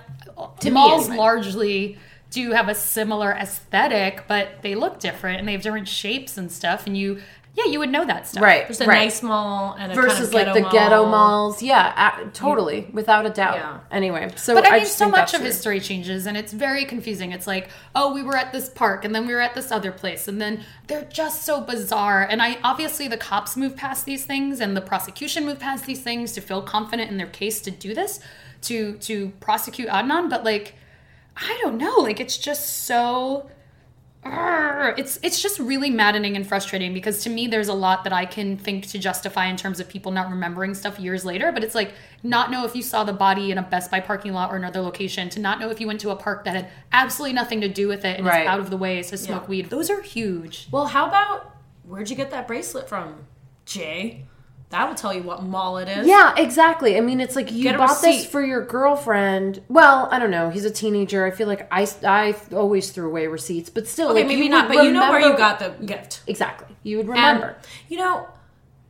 me, 0.63 0.71
malls 0.71 1.05
anyway. 1.05 1.17
largely 1.17 1.97
do 2.35 2.51
have 2.51 2.67
a 2.67 2.75
similar 2.75 3.31
aesthetic, 3.31 4.25
but 4.27 4.61
they 4.61 4.75
look 4.75 4.99
different 4.99 5.39
and 5.39 5.47
they 5.47 5.53
have 5.53 5.61
different 5.61 5.87
shapes 5.87 6.37
and 6.37 6.51
stuff. 6.51 6.85
And 6.85 6.97
you, 6.97 7.21
yeah, 7.53 7.63
you 7.71 7.79
would 7.79 7.89
know 7.89 8.03
that 8.03 8.27
stuff. 8.27 8.43
Right. 8.43 8.67
There's 8.67 8.81
a 8.81 8.85
right. 8.85 9.05
nice 9.05 9.23
mall 9.23 9.77
and 9.79 9.89
a 9.89 9.95
versus 9.95 10.29
kind 10.31 10.47
like 10.47 10.53
the 10.53 10.59
ghetto 10.63 10.71
ghetto 10.71 11.05
malls. 11.05 11.63
Yeah, 11.63 12.27
totally, 12.33 12.89
without 12.91 13.25
a 13.25 13.29
doubt. 13.29 13.55
Yeah. 13.55 13.79
Anyway, 13.89 14.29
so 14.35 14.53
But 14.53 14.69
I 14.69 14.79
mean, 14.79 14.85
so 14.85 15.07
much 15.07 15.33
of 15.33 15.39
weird. 15.39 15.53
history 15.53 15.79
changes, 15.79 16.25
and 16.25 16.35
it's 16.35 16.51
very 16.51 16.83
confusing. 16.83 17.31
It's 17.31 17.47
like, 17.47 17.69
oh, 17.95 18.13
we 18.13 18.21
were 18.21 18.35
at 18.35 18.51
this 18.51 18.67
park, 18.67 19.05
and 19.05 19.15
then 19.15 19.25
we 19.25 19.33
were 19.33 19.39
at 19.39 19.55
this 19.55 19.71
other 19.71 19.93
place, 19.93 20.27
and 20.27 20.41
then 20.41 20.65
they're 20.87 21.05
just 21.05 21.45
so 21.45 21.61
bizarre. 21.61 22.27
And 22.29 22.41
I 22.41 22.57
obviously 22.61 23.07
the 23.07 23.15
cops 23.15 23.55
move 23.55 23.77
past 23.77 24.03
these 24.03 24.25
things, 24.25 24.59
and 24.59 24.75
the 24.75 24.81
prosecution 24.81 25.45
move 25.45 25.59
past 25.59 25.85
these 25.85 26.03
things 26.03 26.33
to 26.33 26.41
feel 26.41 26.61
confident 26.61 27.09
in 27.09 27.15
their 27.15 27.27
case 27.27 27.61
to 27.61 27.71
do 27.71 27.93
this, 27.93 28.19
to 28.63 28.97
to 28.97 29.29
prosecute 29.39 29.87
Adnan. 29.87 30.29
But 30.29 30.43
like, 30.43 30.75
I 31.37 31.59
don't 31.61 31.77
know, 31.77 31.95
like 31.97 32.19
it's 32.19 32.37
just 32.37 32.83
so. 32.85 33.49
It's 34.97 35.19
it's 35.21 35.39
just 35.39 35.59
really 35.59 35.91
maddening 35.91 36.35
and 36.35 36.47
frustrating 36.47 36.95
because 36.95 37.21
to 37.25 37.29
me 37.29 37.45
there's 37.45 37.67
a 37.67 37.73
lot 37.75 38.03
that 38.05 38.13
I 38.13 38.25
can 38.25 38.57
think 38.57 38.87
to 38.87 38.97
justify 38.97 39.45
in 39.45 39.55
terms 39.55 39.79
of 39.79 39.87
people 39.87 40.11
not 40.11 40.31
remembering 40.31 40.73
stuff 40.73 40.99
years 40.99 41.23
later, 41.25 41.51
but 41.51 41.63
it's 41.63 41.75
like 41.75 41.93
not 42.23 42.49
know 42.49 42.65
if 42.65 42.75
you 42.75 42.81
saw 42.81 43.03
the 43.03 43.13
body 43.13 43.51
in 43.51 43.59
a 43.59 43.61
Best 43.61 43.91
Buy 43.91 43.99
parking 43.99 44.33
lot 44.33 44.51
or 44.51 44.55
another 44.55 44.81
location, 44.81 45.29
to 45.29 45.39
not 45.39 45.59
know 45.59 45.69
if 45.69 45.79
you 45.79 45.85
went 45.85 45.99
to 46.01 46.09
a 46.09 46.15
park 46.15 46.43
that 46.45 46.55
had 46.55 46.69
absolutely 46.91 47.33
nothing 47.33 47.61
to 47.61 47.67
do 47.69 47.87
with 47.87 48.03
it 48.03 48.17
and 48.17 48.25
Right. 48.25 48.41
is 48.41 48.47
out 48.47 48.59
of 48.59 48.71
the 48.71 48.77
way 48.77 49.03
to 49.03 49.17
smoke 49.17 49.43
Yeah. 49.43 49.49
weed. 49.49 49.69
Those 49.69 49.91
are 49.91 50.01
huge. 50.01 50.67
Well, 50.71 50.87
how 50.87 51.05
about 51.07 51.55
where'd 51.83 52.09
you 52.09 52.15
get 52.15 52.31
that 52.31 52.47
bracelet 52.47 52.89
from, 52.89 53.25
Jay? 53.65 54.25
That 54.69 54.87
will 54.87 54.95
tell 54.95 55.13
you 55.13 55.21
what 55.21 55.43
mall 55.43 55.77
it 55.77 55.87
is. 55.87 56.07
Yeah, 56.07 56.33
exactly. 56.35 56.97
I 56.97 57.01
mean, 57.01 57.21
it's 57.21 57.35
like 57.35 57.51
you 57.51 57.63
Get 57.63 57.75
a 57.75 57.77
bought 57.77 58.01
this 58.01 58.03
receipt. 58.17 58.29
for 58.31 58.43
your 58.43 58.65
girlfriend. 58.65 59.61
Well, 59.69 60.09
I 60.11 60.19
don't 60.19 60.31
know. 60.31 60.49
He's 60.49 60.65
a 60.65 60.71
teenager. 60.71 61.25
I 61.25 61.31
feel 61.31 61.47
like 61.47 61.67
I, 61.71 61.87
I 62.03 62.35
always 62.53 62.89
threw 62.91 63.07
away 63.07 63.27
receipts, 63.27 63.69
but 63.69 63.87
still, 63.87 64.09
Okay, 64.09 64.19
like, 64.21 64.27
maybe 64.27 64.41
you 64.43 64.49
not, 64.49 64.67
would 64.67 64.75
but 64.77 64.83
you 64.85 64.91
know 64.91 65.01
where 65.09 65.19
you 65.19 65.25
remember- 65.33 65.37
got 65.37 65.59
the 65.59 65.85
gift. 65.85 66.21
exactly. 66.27 66.75
You 66.83 66.97
would 66.97 67.05
And, 67.07 67.15
remember. 67.15 67.57
you 67.89 67.97
know, 67.97 68.27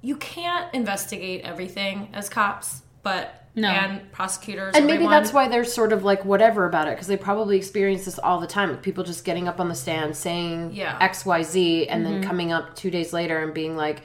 you 0.02 0.16
can't 0.16 0.74
investigate 0.74 1.42
everything 1.44 2.08
as 2.14 2.30
cops, 2.30 2.82
but 3.04 3.44
No. 3.54 3.68
and 3.68 4.12
prosecutors 4.12 4.76
and 4.76 4.86
maybe 4.86 4.96
everyone- 4.96 5.12
that's 5.14 5.34
why 5.34 5.48
they're 5.50 5.66
sort 5.66 5.92
of 5.94 6.04
like 6.04 6.24
whatever 6.26 6.66
about 6.66 6.88
it 6.88 6.92
because 6.92 7.08
they 7.08 7.18
probably 7.18 7.58
experience 7.58 8.06
this 8.06 8.18
all 8.20 8.40
the 8.40 8.48
time 8.48 8.70
with 8.70 8.82
people 8.82 9.04
just 9.04 9.24
getting 9.26 9.48
up 9.48 9.60
on 9.60 9.68
the 9.70 9.76
stand 9.76 10.16
saying 10.16 10.72
Yeah. 10.74 10.98
X 11.02 11.26
Y 11.26 11.44
Z 11.44 11.88
and 11.90 12.04
Mm-hmm. 12.06 12.14
then 12.14 12.24
coming 12.24 12.52
up 12.54 12.76
two 12.76 12.90
days 12.90 13.14
later 13.14 13.40
and 13.44 13.54
being 13.54 13.76
like, 13.78 14.02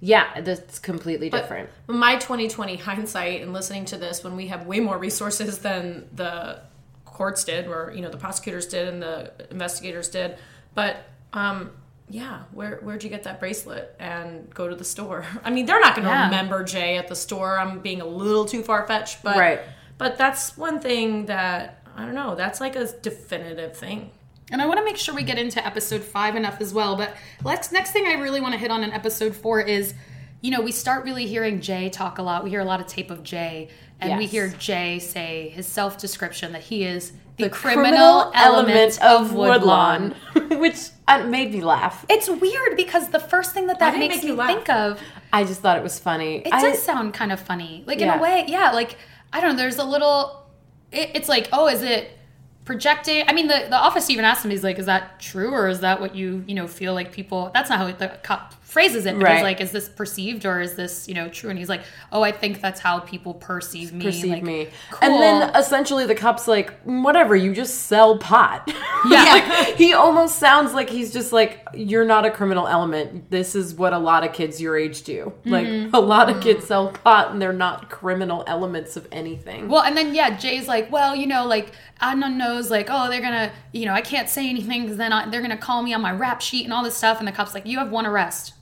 yeah, 0.00 0.40
that's 0.40 0.78
completely 0.78 1.30
different. 1.30 1.70
my 1.86 2.14
2020 2.16 2.76
hindsight 2.76 3.42
and 3.42 3.52
listening 3.52 3.84
to 3.86 3.96
this 3.96 4.22
when 4.24 4.36
we 4.36 4.48
have 4.48 4.66
way 4.66 4.80
more 4.80 4.98
resources 4.98 5.58
than 5.58 6.08
the 6.14 6.60
courts 7.04 7.44
did 7.44 7.66
or 7.68 7.92
you 7.94 8.02
know 8.02 8.10
the 8.10 8.16
prosecutors 8.16 8.66
did 8.66 8.88
and 8.88 9.00
the 9.00 9.32
investigators 9.50 10.08
did 10.08 10.36
but 10.74 10.96
um 11.32 11.70
yeah 12.10 12.42
where 12.52 12.78
where'd 12.82 13.04
you 13.04 13.08
get 13.08 13.22
that 13.22 13.38
bracelet 13.38 13.94
and 14.00 14.52
go 14.52 14.68
to 14.68 14.74
the 14.74 14.84
store 14.84 15.24
i 15.44 15.50
mean 15.50 15.64
they're 15.64 15.78
not 15.80 15.94
going 15.94 16.04
to 16.04 16.10
Yeah. 16.10 16.24
remember 16.24 16.64
jay 16.64 16.96
at 16.98 17.06
the 17.06 17.14
store 17.14 17.56
i'm 17.56 17.78
being 17.78 18.00
a 18.00 18.06
little 18.06 18.44
too 18.44 18.62
far-fetched 18.64 19.22
but 19.22 19.36
Right. 19.36 19.60
but 19.96 20.18
that's 20.18 20.56
one 20.58 20.80
thing 20.80 21.26
that 21.26 21.86
i 21.96 22.04
don't 22.04 22.16
know 22.16 22.34
that's 22.34 22.60
like 22.60 22.74
a 22.74 22.86
definitive 23.00 23.76
thing 23.76 24.10
And 24.50 24.60
I 24.60 24.66
want 24.66 24.78
to 24.78 24.84
make 24.84 24.96
sure 24.96 25.14
we 25.14 25.22
get 25.22 25.38
into 25.38 25.64
episode 25.66 26.02
five 26.02 26.36
enough 26.36 26.60
as 26.60 26.74
well. 26.74 26.96
But 26.96 27.16
let's 27.42 27.72
next 27.72 27.92
thing 27.92 28.06
I 28.06 28.14
really 28.14 28.40
want 28.40 28.52
to 28.52 28.58
hit 28.58 28.70
on 28.70 28.84
in 28.84 28.92
episode 28.92 29.34
four 29.34 29.60
is, 29.60 29.94
you 30.42 30.50
know, 30.50 30.60
we 30.60 30.70
start 30.72 31.04
really 31.04 31.26
hearing 31.26 31.60
Jay 31.60 31.88
talk 31.88 32.18
a 32.18 32.22
lot. 32.22 32.44
We 32.44 32.50
hear 32.50 32.60
a 32.60 32.64
lot 32.64 32.80
of 32.80 32.86
tape 32.86 33.10
of 33.10 33.22
Jay, 33.22 33.70
and 34.00 34.18
we 34.18 34.26
hear 34.26 34.48
Jay 34.50 34.98
say 34.98 35.48
his 35.48 35.66
self 35.66 35.96
description 35.98 36.52
that 36.52 36.62
he 36.62 36.84
is 36.84 37.12
the, 37.36 37.44
The 37.44 37.50
criminal, 37.50 38.30
element 38.34 39.02
of 39.02 39.32
Woodlawn. 39.34 40.14
which 40.50 40.90
uh, 41.08 41.24
made 41.26 41.50
me 41.52 41.62
laugh. 41.62 42.04
It's 42.10 42.28
weird 42.28 42.76
because 42.76 43.08
the 43.08 43.18
first 43.18 43.52
thing 43.54 43.66
that 43.68 43.78
that 43.80 43.98
makes 43.98 44.16
make 44.16 44.24
me 44.24 44.30
you 44.30 44.36
laugh? 44.36 44.48
think 44.48 44.68
of 44.68 45.00
I 45.32 45.44
just 45.44 45.60
thought 45.62 45.76
it 45.78 45.82
was 45.82 45.98
funny. 45.98 46.36
it 46.46 46.52
I- 46.52 46.60
does 46.60 46.82
sound 46.82 47.12
kind 47.14 47.32
of 47.32 47.40
funny 47.40 47.82
like 47.86 47.98
in 48.00 48.08
a 48.08 48.18
way 48.18 48.44
yeah 48.46 48.70
like 48.70 48.96
i 49.32 49.40
don't 49.40 49.52
know 49.52 49.56
there's 49.56 49.78
a 49.78 49.84
little 49.84 50.46
it, 50.92 51.10
it's 51.14 51.28
like 51.28 51.48
oh 51.52 51.66
is 51.68 51.82
it 51.82 52.16
projecting. 52.64 53.24
I 53.28 53.32
mean, 53.32 53.48
the 53.48 53.66
the 53.68 53.76
office 53.76 54.10
even 54.10 54.24
asked 54.24 54.44
him. 54.44 54.50
He's 54.50 54.64
like, 54.64 54.78
"Is 54.78 54.86
that 54.86 55.20
true, 55.20 55.52
or 55.52 55.68
is 55.68 55.80
that 55.80 56.00
what 56.00 56.14
you 56.14 56.44
you 56.46 56.54
know 56.54 56.66
feel 56.66 56.94
like 56.94 57.12
people?" 57.12 57.50
That's 57.54 57.70
not 57.70 57.78
how 57.78 57.90
the 57.92 58.18
cop 58.22 58.54
phrases 58.74 59.06
it. 59.06 59.14
But 59.14 59.22
Right. 59.24 59.34
he's 59.36 59.42
like, 59.42 59.60
"Is 59.62 59.70
this 59.70 59.88
perceived, 59.88 60.44
or 60.44 60.60
is 60.60 60.74
this 60.74 61.08
you 61.08 61.14
know 61.14 61.28
true?" 61.28 61.48
And 61.48 61.58
he's 61.58 61.68
like, 61.70 61.82
"Oh, 62.12 62.22
I 62.22 62.32
think 62.32 62.60
that's 62.60 62.80
how 62.80 62.98
people 62.98 63.32
perceive 63.34 63.92
me." 63.94 64.04
perceive 64.04 64.30
like, 64.32 64.42
me. 64.42 64.68
Cool. 64.90 64.98
And 65.08 65.22
then 65.22 65.54
essentially 65.56 66.04
the 66.06 66.14
cop's 66.14 66.46
like, 66.46 66.84
"Mm, 66.84 67.02
whatever, 67.04 67.34
you 67.34 67.54
just 67.54 67.86
sell 67.86 68.18
pot. 68.18 68.70
Yeah. 69.06 69.22
like, 69.24 69.76
he 69.76 69.92
almost 69.92 70.38
sounds 70.38 70.72
like 70.72 70.88
he's 70.88 71.12
just 71.12 71.30
like, 71.30 71.60
you're 71.74 72.06
not 72.06 72.24
a 72.24 72.30
criminal 72.30 72.66
element. 72.66 73.30
This 73.30 73.54
is 73.54 73.74
what 73.74 73.92
a 73.92 73.98
lot 73.98 74.24
of 74.24 74.32
kids 74.32 74.62
your 74.62 74.78
age 74.78 75.02
do. 75.02 75.30
Like 75.44 75.66
Mm-hmm. 75.66 75.94
a 75.94 76.00
lot 76.00 76.30
of 76.30 76.42
kids 76.42 76.66
sell 76.66 76.88
pot 76.90 77.30
and 77.30 77.40
they're 77.42 77.52
not 77.52 77.90
criminal 77.90 78.44
elements 78.46 78.96
of 78.96 79.06
anything. 79.12 79.68
Well, 79.68 79.82
and 79.82 79.94
then 79.94 80.14
yeah, 80.14 80.38
Jay's 80.38 80.66
like, 80.68 80.90
well, 80.90 81.14
you 81.14 81.26
know, 81.26 81.44
like 81.46 81.72
Adnan 82.00 82.36
knows, 82.36 82.70
like, 82.70 82.88
oh, 82.90 83.10
they're 83.10 83.20
gonna, 83.20 83.52
you 83.72 83.84
know, 83.84 83.92
I 83.92 84.00
can't 84.00 84.30
say 84.30 84.48
anything 84.48 84.82
because 84.84 84.96
then 84.96 85.12
I, 85.12 85.28
they're 85.28 85.42
gonna 85.42 85.58
call 85.58 85.82
me 85.82 85.92
on 85.92 86.00
my 86.00 86.12
rap 86.12 86.40
sheet 86.40 86.64
and 86.64 86.72
all 86.72 86.82
this 86.82 86.96
stuff. 86.96 87.18
And 87.18 87.28
the 87.28 87.32
cop's 87.32 87.52
like, 87.52 87.66
you 87.66 87.78
have 87.78 87.90
one 87.90 88.06
arrest. 88.06 88.54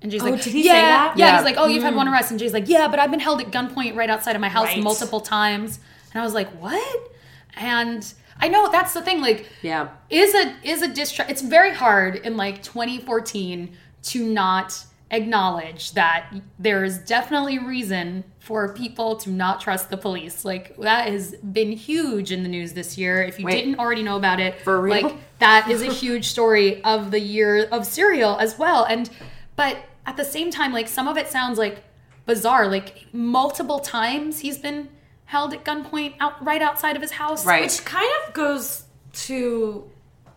And 0.00 0.10
Jay's 0.12 0.22
Oh, 0.22 0.26
like, 0.26 0.42
did 0.42 0.52
he 0.52 0.64
yeah, 0.64 0.72
say 0.72 0.80
that? 0.80 1.18
Yeah, 1.18 1.26
Yeah. 1.26 1.36
he's 1.36 1.44
like, 1.44 1.56
oh, 1.58 1.66
you've 1.66 1.82
had 1.82 1.94
mm. 1.94 1.96
one 1.96 2.08
arrest. 2.08 2.30
And 2.30 2.38
Jay's 2.38 2.52
like, 2.52 2.68
yeah, 2.68 2.86
but 2.88 2.98
I've 3.00 3.10
been 3.10 3.20
held 3.20 3.40
at 3.40 3.50
gunpoint 3.50 3.96
right 3.96 4.08
outside 4.08 4.36
of 4.36 4.40
my 4.40 4.48
house 4.48 4.66
Right. 4.68 4.82
multiple 4.82 5.20
times. 5.20 5.80
And 6.12 6.20
I 6.20 6.24
was 6.24 6.34
like, 6.34 6.48
what? 6.60 7.10
And 7.56 8.12
I 8.40 8.48
know 8.48 8.70
that's 8.70 8.94
the 8.94 9.02
thing. 9.02 9.20
Like, 9.20 9.46
yeah. 9.62 9.88
is 10.10 10.34
a 10.34 10.54
is 10.62 10.82
a 10.82 10.88
distract. 10.88 11.30
It's 11.30 11.42
very 11.42 11.74
hard 11.74 12.16
in 12.16 12.36
like 12.36 12.62
2014 12.62 13.76
to 14.04 14.24
not 14.24 14.84
acknowledge 15.10 15.92
that 15.92 16.32
there 16.58 16.84
is 16.84 16.98
definitely 16.98 17.58
reason 17.58 18.22
for 18.38 18.72
people 18.74 19.16
to 19.16 19.30
not 19.30 19.60
trust 19.60 19.90
the 19.90 19.96
police. 19.96 20.44
Like 20.44 20.76
that 20.78 21.08
has 21.08 21.34
been 21.36 21.72
huge 21.72 22.30
in 22.30 22.42
the 22.42 22.48
news 22.48 22.74
this 22.74 22.96
year. 22.96 23.22
If 23.22 23.38
you 23.38 23.46
Wait. 23.46 23.52
didn't 23.64 23.80
already 23.80 24.02
know 24.02 24.16
about 24.16 24.38
it, 24.38 24.60
For 24.60 24.80
real? 24.80 25.02
like 25.02 25.16
that 25.40 25.68
is 25.70 25.82
a 25.82 25.92
huge 25.92 26.26
story 26.26 26.82
of 26.84 27.10
the 27.10 27.20
year 27.20 27.64
of 27.72 27.86
serial 27.86 28.38
as 28.38 28.58
well. 28.58 28.84
And 28.84 29.08
but 29.58 29.76
at 30.06 30.16
the 30.16 30.24
same 30.24 30.52
time, 30.52 30.72
like 30.72 30.86
some 30.86 31.08
of 31.08 31.16
it 31.16 31.26
sounds 31.26 31.58
like 31.58 31.82
bizarre. 32.26 32.68
Like 32.68 33.06
multiple 33.12 33.80
times 33.80 34.38
he's 34.38 34.56
been 34.56 34.88
held 35.24 35.52
at 35.52 35.64
gunpoint 35.64 36.14
out 36.20 36.42
right 36.46 36.62
outside 36.62 36.94
of 36.94 37.02
his 37.02 37.10
house. 37.10 37.44
Right. 37.44 37.62
Which 37.62 37.84
kind 37.84 38.08
of 38.24 38.32
goes 38.34 38.84
to 39.26 39.90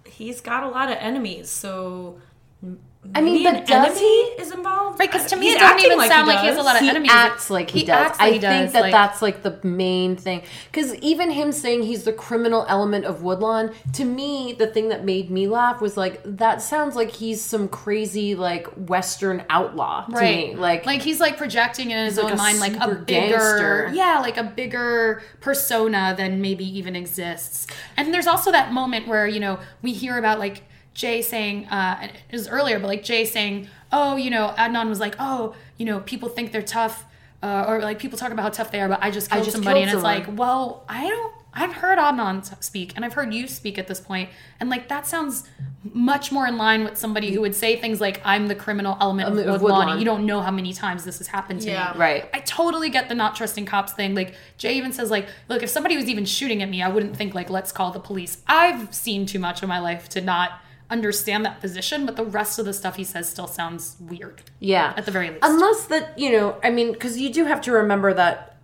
he's 0.05 0.41
got 0.41 0.63
a 0.63 0.69
lot 0.69 0.89
of 0.91 0.97
enemies, 0.97 1.51
so 1.51 2.19
I 3.15 3.21
mean, 3.21 3.43
but 3.43 3.65
does 3.65 3.97
enemy 3.97 3.99
he? 3.99 4.41
is 4.41 4.51
involved. 4.51 4.99
Right, 4.99 5.09
because 5.11 5.25
to 5.31 5.35
me 5.35 5.47
He's 5.47 5.55
it 5.55 5.59
doesn't 5.59 5.77
acting 5.77 5.91
even 5.93 6.07
sound 6.07 6.27
like 6.27 6.39
he 6.41 6.45
has 6.45 6.53
a 6.53 6.57
does. 6.57 6.65
lot 6.65 6.75
of 6.75 6.81
he 6.83 6.89
enemies. 6.89 7.09
acts 7.11 7.49
like 7.49 7.71
he, 7.71 7.79
He 7.79 7.85
does. 7.85 8.05
acts 8.11 8.19
like 8.19 8.27
I 8.29 8.33
he 8.33 8.39
think 8.39 8.63
does, 8.65 8.73
that 8.73 8.81
like- 8.83 8.91
that's 8.91 9.21
like 9.23 9.41
the 9.41 9.59
main 9.67 10.15
thing. 10.15 10.43
Because 10.71 10.93
even 10.95 11.31
him 11.31 11.51
saying 11.51 11.81
he's 11.83 12.03
the 12.03 12.13
criminal 12.13 12.63
element 12.69 13.05
of 13.05 13.23
Woodlawn, 13.23 13.71
to 13.93 14.05
me, 14.05 14.53
the 14.53 14.67
thing 14.67 14.89
that 14.89 15.03
made 15.03 15.31
me 15.31 15.47
laugh 15.47 15.81
was 15.81 15.97
like 15.97 16.21
that 16.23 16.61
sounds 16.61 16.95
like 16.95 17.09
he's 17.09 17.41
some 17.41 17.67
crazy 17.67 18.35
like 18.35 18.67
Western 18.75 19.45
outlaw 19.49 20.05
to 20.05 20.11
right 20.15 20.49
me. 20.49 20.55
Like, 20.55 20.85
like 20.85 21.01
he's 21.01 21.19
like 21.19 21.37
projecting 21.37 21.89
in 21.89 22.05
his 22.05 22.17
like 22.17 22.25
own 22.27 22.31
a 22.33 22.35
mind 22.37 22.59
like 22.59 22.75
a 22.75 22.87
bigger 22.89 23.03
gangster. 23.05 23.91
yeah 23.93 24.19
like 24.19 24.37
a 24.37 24.43
bigger 24.43 25.23
persona 25.41 26.13
than 26.15 26.39
maybe 26.39 26.65
even 26.77 26.95
exists 26.95 27.65
and 27.97 28.13
there's 28.13 28.27
also 28.27 28.51
that 28.51 28.71
moment 28.71 29.07
where 29.07 29.27
you 29.27 29.39
know 29.39 29.59
we 29.81 29.91
hear 29.91 30.17
about 30.19 30.37
like 30.39 30.63
jay 30.93 31.21
saying 31.21 31.65
uh 31.67 32.07
it 32.29 32.33
was 32.33 32.47
earlier 32.49 32.79
but 32.79 32.87
like 32.87 33.03
jay 33.03 33.23
saying 33.25 33.67
oh 33.91 34.15
you 34.17 34.29
know 34.29 34.53
adnan 34.57 34.89
was 34.89 34.99
like 34.99 35.15
oh 35.19 35.55
you 35.77 35.85
know 35.85 35.99
people 36.01 36.27
think 36.29 36.51
they're 36.51 36.61
tough 36.61 37.05
uh, 37.43 37.65
or 37.67 37.79
like 37.79 37.97
people 37.97 38.19
talk 38.19 38.31
about 38.31 38.43
how 38.43 38.49
tough 38.49 38.71
they 38.71 38.79
are 38.79 38.87
but 38.89 38.99
i 39.01 39.09
just 39.09 39.31
killed 39.31 39.43
just 39.43 39.55
somebody 39.55 39.79
killed 39.79 39.89
and 39.89 39.97
it's 39.97 40.03
like 40.03 40.25
well 40.37 40.83
i 40.89 41.07
don't 41.07 41.33
I've 41.53 41.73
heard 41.73 41.97
Adnan 41.97 42.63
speak, 42.63 42.93
and 42.95 43.03
I've 43.03 43.11
heard 43.13 43.33
you 43.33 43.45
speak 43.45 43.77
at 43.77 43.87
this 43.87 43.99
point, 43.99 44.29
and 44.61 44.69
like 44.69 44.87
that 44.87 45.05
sounds 45.05 45.43
much 45.93 46.31
more 46.31 46.47
in 46.47 46.57
line 46.57 46.85
with 46.85 46.97
somebody 46.97 47.33
who 47.33 47.41
would 47.41 47.55
say 47.55 47.75
things 47.75 47.99
like, 47.99 48.21
"I'm 48.23 48.47
the 48.47 48.55
criminal 48.55 48.95
element 49.01 49.27
Um, 49.27 49.37
of 49.37 49.39
of 49.47 49.61
Woodlawn." 49.61 49.79
Woodlawn. 49.79 49.99
You 49.99 50.05
don't 50.05 50.25
know 50.25 50.39
how 50.39 50.51
many 50.51 50.71
times 50.71 51.03
this 51.03 51.17
has 51.17 51.27
happened 51.27 51.59
to 51.63 51.69
Yeah. 51.69 51.91
me. 51.93 51.99
Right. 51.99 52.29
I 52.33 52.39
totally 52.39 52.89
get 52.89 53.09
the 53.09 53.15
not 53.15 53.35
trusting 53.35 53.65
cops 53.65 53.91
thing. 53.91 54.15
Like 54.15 54.33
Jay 54.57 54.75
even 54.77 54.93
says, 54.93 55.11
like, 55.11 55.27
look, 55.49 55.61
if 55.61 55.69
somebody 55.69 55.97
was 55.97 56.05
even 56.07 56.23
shooting 56.23 56.61
at 56.63 56.69
me, 56.69 56.81
I 56.81 56.87
wouldn't 56.87 57.17
think 57.17 57.35
like, 57.35 57.49
let's 57.49 57.73
call 57.73 57.91
the 57.91 57.99
police. 57.99 58.37
I've 58.47 58.93
seen 58.95 59.25
too 59.25 59.39
much 59.39 59.61
of 59.61 59.67
my 59.67 59.79
life 59.79 60.07
to 60.09 60.21
not 60.21 60.51
understand 60.91 61.45
that 61.45 61.59
position, 61.61 62.05
but 62.05 62.15
the 62.17 62.25
rest 62.25 62.59
of 62.59 62.65
the 62.65 62.73
stuff 62.73 62.97
he 62.97 63.03
says 63.03 63.27
still 63.29 63.47
sounds 63.47 63.95
weird. 63.99 64.41
yeah, 64.59 64.93
At 64.97 65.05
the 65.05 65.11
very 65.11 65.29
least. 65.29 65.39
unless 65.43 65.85
that 65.85 66.19
you 66.19 66.31
know, 66.31 66.57
I 66.63 66.69
mean, 66.69 66.91
because 66.91 67.17
you 67.19 67.31
do 67.33 67.45
have 67.45 67.61
to 67.61 67.71
remember 67.71 68.13
that 68.13 68.57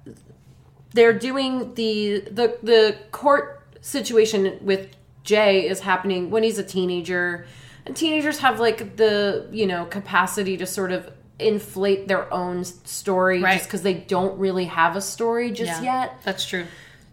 they're 0.94 1.14
doing 1.18 1.74
the 1.76 2.20
the 2.32 2.58
the 2.64 2.98
court 3.12 3.64
situation 3.82 4.60
with 4.62 4.90
Jay 5.24 5.68
is 5.68 5.80
happening 5.82 6.30
when 6.30 6.44
he's 6.44 6.58
a 6.58 6.64
teenager, 6.64 7.46
and 7.86 7.96
teenagers 7.96 8.40
have 8.40 8.60
like 8.60 8.98
the 8.98 9.48
you 9.52 9.66
know 9.66 9.86
capacity 9.86 10.58
to 10.58 10.66
sort 10.66 10.92
of 10.92 11.10
inflate 11.40 12.08
their 12.08 12.34
own 12.34 12.64
story 12.64 13.44
Right. 13.44 13.58
just 13.58 13.66
because 13.70 13.84
they 13.84 13.94
don't 13.94 14.40
really 14.40 14.66
have 14.66 14.96
a 14.96 15.02
story 15.02 15.52
just 15.52 15.84
Yeah, 15.84 16.02
yet. 16.02 16.22
That's 16.24 16.44
true. 16.46 16.66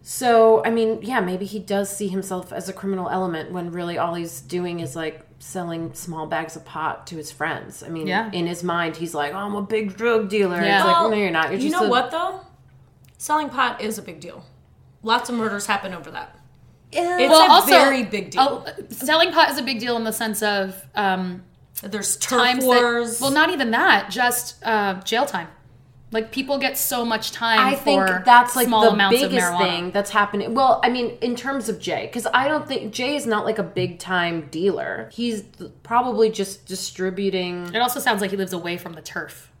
So 0.07 0.63
I 0.63 0.69
mean, 0.69 0.99
yeah, 1.01 1.19
maybe 1.19 1.45
he 1.45 1.57
does 1.57 1.89
see 1.89 2.07
himself 2.07 2.53
as 2.53 2.69
a 2.69 2.73
criminal 2.73 3.09
element 3.09 3.51
when 3.51 3.71
really 3.71 3.97
all 3.97 4.13
he's 4.13 4.39
doing 4.39 4.79
is 4.79 4.95
like 4.95 5.25
selling 5.39 5.95
small 5.95 6.27
bags 6.27 6.55
of 6.55 6.63
pot 6.63 7.07
to 7.07 7.15
his 7.15 7.31
friends. 7.31 7.81
I 7.81 7.89
mean, 7.89 8.05
Yeah. 8.05 8.29
in 8.31 8.45
his 8.45 8.63
mind, 8.63 8.97
he's 8.97 9.15
like, 9.15 9.33
oh, 9.33 9.37
I'm 9.37 9.55
a 9.55 9.63
big 9.63 9.97
drug 9.97 10.29
dealer. 10.29 10.61
Yeah. 10.61 10.77
It's 10.77 10.85
Well, 10.85 11.03
like, 11.05 11.11
no, 11.11 11.17
you're 11.17 11.31
not. 11.31 11.45
You're 11.49 11.59
you 11.59 11.69
just 11.71 11.81
know 11.81 11.87
a- 11.87 11.89
what 11.89 12.11
though? 12.11 12.41
Selling 13.17 13.49
pot 13.49 13.81
is 13.81 13.97
a 13.97 14.03
big 14.03 14.19
deal. 14.19 14.45
Lots 15.01 15.27
of 15.27 15.35
murders 15.35 15.65
happen 15.65 15.91
over 15.91 16.11
that. 16.11 16.37
Yeah. 16.91 17.17
It's 17.17 17.31
well, 17.31 17.49
a 17.49 17.51
also, 17.51 17.67
very 17.71 18.03
big 18.03 18.29
deal. 18.29 18.63
uh, 18.67 18.71
selling 18.91 19.31
pot 19.31 19.49
is 19.49 19.57
a 19.57 19.63
big 19.63 19.79
deal 19.79 19.97
in 19.97 20.03
the 20.03 20.13
sense 20.13 20.43
of 20.43 20.79
um, 20.93 21.41
There's 21.81 22.15
turf 22.17 22.39
times 22.39 22.63
wars. 22.63 23.17
that. 23.17 23.23
Well, 23.23 23.31
not 23.31 23.49
even 23.49 23.71
that. 23.71 24.11
Just 24.11 24.63
uh, 24.63 25.01
jail 25.01 25.25
time. 25.25 25.47
Like 26.11 26.31
people 26.31 26.57
get 26.59 26.77
so 26.77 27.03
much 27.03 27.31
time. 27.31 27.59
I 27.59 27.75
think 27.75 28.07
for 28.07 28.21
that's 28.25 28.55
like 28.55 28.67
small 28.67 28.83
the 28.83 28.91
amounts 28.91 29.21
of 29.21 29.29
biggest 29.31 29.47
marijuana. 29.51 29.59
thing 29.59 29.91
that's 29.91 30.11
happening. 30.11 30.53
Well, 30.53 30.79
I 30.83 30.89
mean, 30.89 31.17
in 31.19 31.35
terms 31.35 31.67
of 31.67 31.79
Jay, 31.79 32.05
because 32.05 32.27
I 32.33 32.47
don't 32.47 32.67
think 32.67 32.93
Jay 32.93 33.15
is 33.15 33.25
not 33.25 33.43
like 33.43 33.57
a 33.57 33.63
big 33.63 33.99
time 33.99 34.47
dealer. 34.49 35.09
He's 35.11 35.43
probably 35.83 36.29
just 36.29 36.65
distributing 36.67 37.73
It 37.73 37.79
also 37.79 37.99
sounds 37.99 38.21
like 38.21 38.31
he 38.31 38.37
lives 38.37 38.53
away 38.53 38.77
from 38.77 38.93
the 38.93 39.01
turf. 39.01 39.51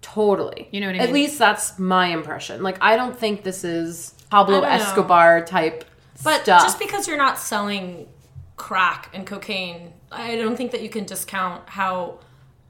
totally. 0.00 0.68
You 0.70 0.80
know 0.80 0.86
what 0.88 0.96
I 0.96 0.98
mean? 0.98 1.08
At 1.08 1.12
least 1.14 1.38
that's 1.38 1.78
my 1.78 2.06
impression. 2.08 2.62
Like, 2.62 2.78
I 2.82 2.96
don't 2.96 3.16
think 3.18 3.42
this 3.42 3.62
is 3.64 4.14
Pablo 4.30 4.58
I 4.58 4.60
don't 4.60 4.68
know. 4.70 4.84
Escobar 4.84 5.44
type 5.44 5.84
But 6.22 6.42
stuff. 6.42 6.62
just 6.62 6.78
because 6.78 7.06
you're 7.06 7.16
not 7.18 7.38
selling 7.38 8.08
crack 8.56 9.10
and 9.14 9.26
cocaine, 9.26 9.92
I 10.10 10.36
don't 10.36 10.56
think 10.56 10.72
that 10.72 10.82
you 10.82 10.88
can 10.88 11.04
discount 11.04 11.68
how 11.68 12.18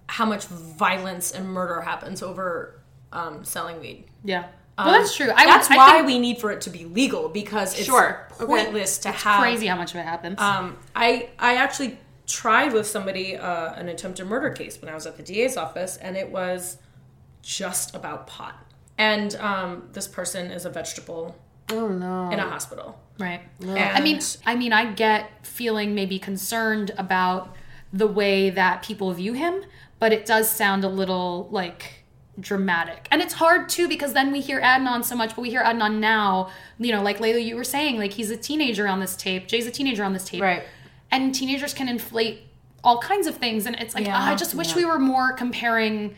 how 0.07 0.27
much 0.27 0.45
violence 0.47 1.31
and 1.33 1.49
murder 1.49 1.81
happens 1.81 2.23
over 2.23 2.79
um, 3.15 3.45
selling 3.45 3.81
weed. 3.81 4.05
Yeah. 4.25 4.47
Well, 4.77 4.91
that's 4.91 5.17
true. 5.17 5.31
I 5.35 5.47
That's 5.47 5.71
I 5.71 5.77
why 5.77 5.93
think 5.93 6.07
we 6.07 6.19
need 6.19 6.39
for 6.39 6.51
it 6.51 6.61
to 6.63 6.71
be 6.71 6.85
legal 6.85 7.29
because 7.29 7.75
it's 7.79 7.87
Sure. 7.87 8.27
Okay. 8.33 8.45
pointless 8.45 8.99
to 8.99 9.13
have 9.13 9.41
crazy 9.41 9.69
how 9.69 9.77
much 9.77 9.93
of 9.95 10.01
it 10.01 10.05
happens. 10.05 10.41
Um, 10.41 10.77
I 10.97 11.31
I 11.39 11.57
actually 11.57 11.99
tried 12.27 12.73
with 12.73 12.87
somebody 12.87 13.37
uh, 13.37 13.73
an 13.75 13.89
attempted 13.89 14.27
murder 14.27 14.51
case 14.51 14.81
when 14.81 14.91
I 14.91 14.95
was 14.95 15.07
at 15.07 15.17
the 15.17 15.23
DA's 15.23 15.57
office, 15.57 15.97
and 15.99 16.17
it 16.17 16.31
was 16.31 16.79
just 17.43 17.95
about 17.95 18.27
pot. 18.27 18.55
And 18.99 19.37
um, 19.37 19.89
this 19.93 20.09
person 20.09 20.51
is 20.51 20.65
a 20.65 20.71
vegetable 20.71 21.37
oh 21.71 21.89
no. 21.89 22.31
in 22.31 22.41
a 22.41 22.49
hospital. 22.49 22.99
Right. 23.19 23.43
I 23.65 24.01
mean, 24.01 24.21
I 24.45 24.57
mean, 24.57 24.73
I 24.73 24.93
get 24.93 25.47
feeling 25.47 25.95
maybe 25.95 26.19
concerned 26.19 26.91
about 26.99 27.55
the 27.93 28.09
way 28.09 28.51
that 28.51 28.83
people 28.83 29.13
view 29.13 29.35
him, 29.35 29.63
but 30.01 30.13
it 30.13 30.27
does 30.27 30.51
sound 30.51 30.83
a 30.83 30.89
little 30.89 31.49
like 31.53 32.04
dramatic. 32.41 33.07
And 33.11 33.21
it's 33.23 33.35
hard 33.35 33.69
too 33.69 33.89
because 33.89 34.13
then 34.13 34.33
we 34.33 34.41
hear 34.41 34.61
Adnan 34.61 35.05
so 35.05 35.15
much, 35.17 35.31
but 35.37 35.43
we 35.43 35.51
hear 35.51 35.63
Adnan 35.63 35.99
now, 35.99 36.51
you 36.79 36.93
know, 36.93 37.03
like 37.03 37.19
Layla, 37.19 37.45
you 37.45 37.57
were 37.57 37.65
saying, 37.65 37.99
like 37.99 38.13
he's 38.13 38.31
a 38.31 38.37
teenager 38.37 38.87
on 38.89 39.01
this 39.01 39.17
tape. 39.17 39.47
Jay's 39.47 39.67
a 39.67 39.71
teenager 39.71 40.05
on 40.05 40.13
this 40.13 40.25
tape. 40.25 40.43
Right. 40.43 40.65
And 41.11 41.35
teenagers 41.35 41.75
can 41.75 41.89
inflate 41.89 42.43
all 42.83 42.99
kinds 43.01 43.27
of 43.27 43.37
things. 43.37 43.67
And 43.67 43.77
it's 43.77 43.95
like, 43.95 44.07
Yeah. 44.07 44.17
ah, 44.17 44.33
I 44.33 44.35
just 44.35 44.55
wish 44.55 44.75
we 44.75 44.85
were 44.85 44.99
more 44.99 45.33
comparing 45.33 46.17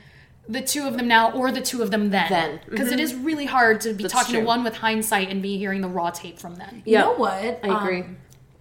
the 0.48 0.62
two 0.62 0.86
of 0.86 0.96
them 0.96 1.08
now 1.08 1.32
or 1.32 1.50
the 1.50 1.60
two 1.60 1.82
of 1.82 1.90
them 1.90 2.10
then. 2.10 2.26
Then. 2.28 2.60
Because 2.68 2.92
it 2.92 3.00
is 3.00 3.14
really 3.14 3.46
hard 3.46 3.80
to 3.82 3.92
be 3.92 4.04
That's 4.04 4.14
talking 4.14 4.32
true. 4.34 4.40
to 4.42 4.46
one 4.46 4.64
with 4.64 4.76
hindsight 4.76 5.28
and 5.28 5.42
be 5.42 5.58
hearing 5.58 5.80
the 5.80 5.88
raw 5.88 6.10
tape 6.10 6.38
from 6.38 6.54
them. 6.56 6.82
you 6.86 6.98
know 6.98 7.14
what? 7.14 7.60
I 7.64 7.82
agree. 7.82 8.00
Um, 8.02 8.16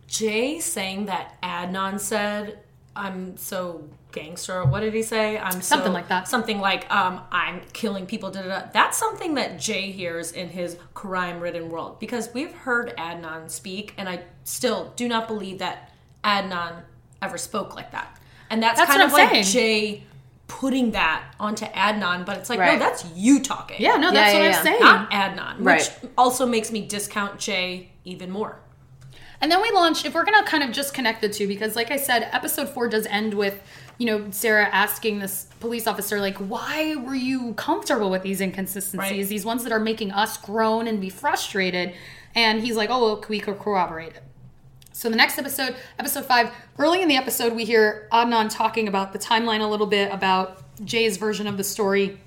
Jay 0.08 0.60
saying 0.60 1.06
that 1.08 1.40
Adnan 1.42 2.00
said, 2.00 2.60
"I'm 2.96 3.38
so 3.38 3.84
gangster." 4.16 4.64
What 4.64 4.80
did 4.80 4.94
he 4.96 5.04
say? 5.04 5.38
I'm 5.38 5.52
so- 5.54 5.60
Something 5.76 5.94
like 5.94 6.08
that. 6.08 6.28
Something 6.28 6.60
like, 6.60 6.90
um, 6.92 7.22
"I'm 7.32 7.62
killing 7.74 8.06
people." 8.08 8.32
Da, 8.32 8.42
da, 8.42 8.48
da. 8.48 8.62
That's 8.74 8.98
something 8.98 9.36
that 9.36 9.60
Jay 9.60 9.92
hears 9.92 10.32
in 10.32 10.50
his 10.50 10.78
crime-ridden 10.96 11.70
world 11.70 12.00
because 12.00 12.30
we've 12.34 12.54
heard 12.54 12.96
Adnan 12.98 13.50
speak, 13.52 13.94
and 13.98 14.10
I 14.10 14.22
still 14.44 14.94
do 14.96 15.08
not 15.08 15.28
believe 15.28 15.60
that 15.60 15.92
Adnan 16.24 16.82
ever 17.22 17.38
spoke 17.38 17.76
like 17.76 17.92
that. 17.92 18.18
And 18.50 18.62
that's, 18.64 18.80
That's 18.80 18.90
kind 18.92 19.02
of 19.04 19.10
I'm 19.10 19.14
like 19.14 19.30
saying. 19.32 19.44
Jay 19.44 20.04
putting 20.48 20.92
that 20.92 21.24
onto 21.40 21.66
Adnan, 21.66 22.24
but 22.26 22.38
it's 22.38 22.50
like, 22.52 22.60
no, 22.60 22.78
that's 22.78 23.04
you 23.16 23.42
talking. 23.42 23.78
Yeah, 23.80 23.96
no, 23.98 24.12
that's 24.12 24.34
Yeah, 24.34 24.40
what 24.40 24.46
yeah, 24.46 24.46
I'm 24.46 24.52
yeah. 24.52 24.62
saying. 24.64 24.80
Not 24.80 25.10
Adnan, 25.12 25.58
which 25.58 25.66
Right. 25.66 26.00
also 26.18 26.46
makes 26.46 26.72
me 26.72 26.82
discount 26.86 27.40
Jay 27.40 27.90
even 28.04 28.30
more. 28.30 28.60
And 29.42 29.52
then 29.52 29.62
we 29.62 29.72
launch, 29.72 30.06
if 30.06 30.14
we're 30.14 30.24
going 30.24 30.42
to 30.44 30.50
kind 30.50 30.64
of 30.64 30.72
just 30.72 30.94
connect 30.94 31.22
the 31.22 31.30
two, 31.30 31.48
because 31.48 31.76
like 31.76 31.90
I 31.92 31.98
said, 31.98 32.30
episode 32.32 32.70
four 32.70 32.88
does 32.88 33.06
end 33.08 33.34
with, 33.34 33.60
you 33.98 34.06
know, 34.06 34.28
Sarah 34.32 34.68
asking 34.72 35.20
this 35.20 35.48
police 35.60 35.88
officer, 35.88 36.20
like, 36.20 36.38
why 36.38 36.96
were 36.96 37.16
you 37.16 37.54
comfortable 37.54 38.10
with 38.10 38.24
these 38.24 38.42
inconsistencies, 38.42 39.12
Right. 39.12 39.28
these 39.28 39.46
ones 39.46 39.64
that 39.64 39.72
are 39.72 39.80
making 39.80 40.12
us 40.12 40.38
groan 40.38 40.88
and 40.88 41.00
be 41.00 41.10
frustrated? 41.10 41.94
And 42.36 42.62
he's 42.62 42.76
like, 42.76 42.90
oh, 42.90 43.00
well, 43.00 43.26
we 43.30 43.40
could 43.40 43.58
corroborate 43.60 44.14
it. 44.14 44.24
So 44.92 45.10
the 45.10 45.16
next 45.16 45.38
episode, 45.38 45.76
episode 46.00 46.26
five, 46.26 46.52
early 46.78 47.02
in 47.02 47.08
the 47.08 47.18
episode, 47.18 47.54
we 47.54 47.66
hear 47.66 48.08
Adnan 48.12 48.50
talking 48.50 48.88
about 48.88 49.14
the 49.14 49.20
timeline 49.20 49.62
a 49.62 49.68
little 49.68 49.88
bit, 49.88 50.14
about 50.14 50.62
Jay's 50.84 51.18
version 51.18 51.48
of 51.48 51.58
the 51.58 51.64
story, 51.64 52.18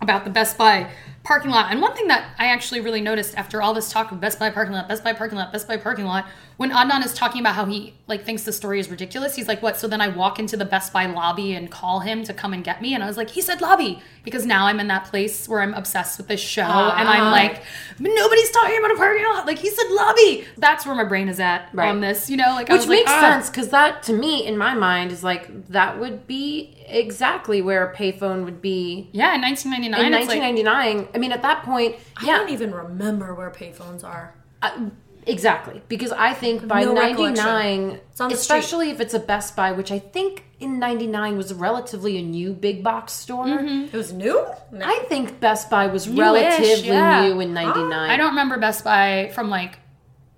about 0.00 0.24
the 0.24 0.30
Best 0.30 0.58
Buy 0.58 0.90
parking 1.24 1.50
lot. 1.50 1.70
And 1.70 1.80
one 1.80 1.94
thing 1.94 2.06
that 2.08 2.34
I 2.38 2.46
actually 2.46 2.80
really 2.82 3.00
noticed 3.00 3.34
after 3.36 3.62
all 3.62 3.72
this 3.74 3.90
talk 3.90 4.12
of 4.12 4.20
Best 4.20 4.38
Buy 4.38 4.50
parking 4.50 4.74
lot, 4.74 4.88
Best 4.88 5.02
Buy 5.02 5.14
parking 5.14 5.38
lot, 5.38 5.52
Best 5.52 5.66
Buy 5.66 5.78
parking 5.78 6.04
lot, 6.04 6.26
when 6.58 6.70
Adnan 6.70 7.04
is 7.04 7.14
talking 7.14 7.40
about 7.40 7.54
how 7.54 7.64
he 7.64 7.94
like 8.06 8.24
thinks 8.24 8.42
the 8.44 8.52
story 8.52 8.78
is 8.78 8.88
ridiculous, 8.90 9.34
he's 9.34 9.48
like, 9.48 9.60
"What?" 9.62 9.76
So 9.76 9.88
then 9.88 10.00
I 10.00 10.08
walk 10.08 10.38
into 10.38 10.56
the 10.56 10.64
Best 10.66 10.92
Buy 10.92 11.06
lobby 11.06 11.54
and 11.54 11.70
call 11.70 12.00
him 12.00 12.22
to 12.24 12.32
come 12.34 12.52
and 12.52 12.62
get 12.62 12.80
me, 12.80 12.94
and 12.94 13.02
I 13.02 13.06
was 13.08 13.16
like, 13.16 13.30
"He 13.30 13.40
said 13.40 13.60
lobby," 13.60 14.00
because 14.22 14.46
now 14.46 14.66
I'm 14.66 14.78
in 14.78 14.86
that 14.88 15.06
place 15.06 15.48
where 15.48 15.62
I'm 15.62 15.74
obsessed 15.74 16.18
with 16.18 16.28
this 16.28 16.40
show, 16.40 16.62
and 16.62 17.08
I'm 17.08 17.32
like, 17.32 17.62
"Nobody's 17.98 18.50
talking 18.52 18.78
about 18.78 18.92
a 18.92 18.96
parking 18.96 19.24
lot." 19.24 19.46
Like 19.46 19.58
he 19.58 19.70
said 19.70 19.90
lobby. 19.90 20.44
That's 20.58 20.86
where 20.86 20.94
my 20.94 21.04
brain 21.04 21.28
is 21.28 21.40
at 21.40 21.70
Right. 21.72 21.88
on 21.88 22.00
this. 22.00 22.30
You 22.30 22.36
know, 22.36 22.50
like 22.54 22.70
I 22.70 22.74
Which 22.74 22.80
was 22.82 22.88
like, 22.88 22.98
makes 22.98 23.10
"Ah." 23.12 23.20
sense 23.20 23.50
because 23.50 23.70
that, 23.70 24.02
to 24.04 24.12
me, 24.12 24.46
in 24.46 24.56
my 24.56 24.74
mind, 24.74 25.10
is 25.10 25.24
like 25.24 25.68
that 25.70 25.98
would 25.98 26.26
be 26.28 26.76
exactly 26.86 27.62
where 27.62 27.84
a 27.90 27.96
payphone 27.96 28.44
would 28.44 28.60
be 28.60 29.08
Yeah, 29.12 29.34
in 29.34 29.40
1999, 29.40 30.06
in 30.06 30.14
it's 30.14 30.28
like 30.28 30.38
1999. 30.40 31.08
I 31.14 31.18
mean, 31.18 31.32
at 31.32 31.42
that 31.42 31.62
point, 31.62 31.96
I 32.16 32.26
yeah, 32.26 32.38
don't 32.38 32.50
even 32.50 32.72
remember 32.74 33.34
where 33.34 33.50
payphones 33.50 34.02
are. 34.04 34.34
uh, 34.62 34.88
exactly. 35.26 35.80
Because 35.88 36.12
I 36.12 36.32
think 36.34 36.66
by 36.68 36.84
No 36.84 36.92
99, 36.92 37.90
It's 38.10 38.20
on 38.20 38.30
the 38.30 38.36
street. 38.36 38.56
especially 38.56 38.90
if 38.90 39.00
it's 39.00 39.14
a 39.14 39.18
Best 39.18 39.56
Buy, 39.56 39.72
which 39.72 39.90
I 39.92 39.98
think 39.98 40.44
in 40.60 40.78
99 40.78 41.36
was 41.36 41.52
relatively 41.54 42.18
a 42.18 42.22
new 42.22 42.52
big 42.52 42.82
box 42.82 43.12
store. 43.12 43.46
It 43.48 43.92
was 43.92 44.12
new? 44.12 44.44
No. 44.72 44.84
I 44.86 45.04
think 45.08 45.40
Best 45.40 45.70
Buy 45.70 45.86
was 45.86 46.06
Newish, 46.06 46.18
relatively 46.18 46.88
yeah. 46.88 47.26
new 47.28 47.40
in 47.40 47.54
99. 47.54 47.92
I 47.92 48.16
don't 48.16 48.30
remember 48.30 48.58
Best 48.58 48.84
Buy 48.84 49.30
from 49.34 49.50
like 49.50 49.78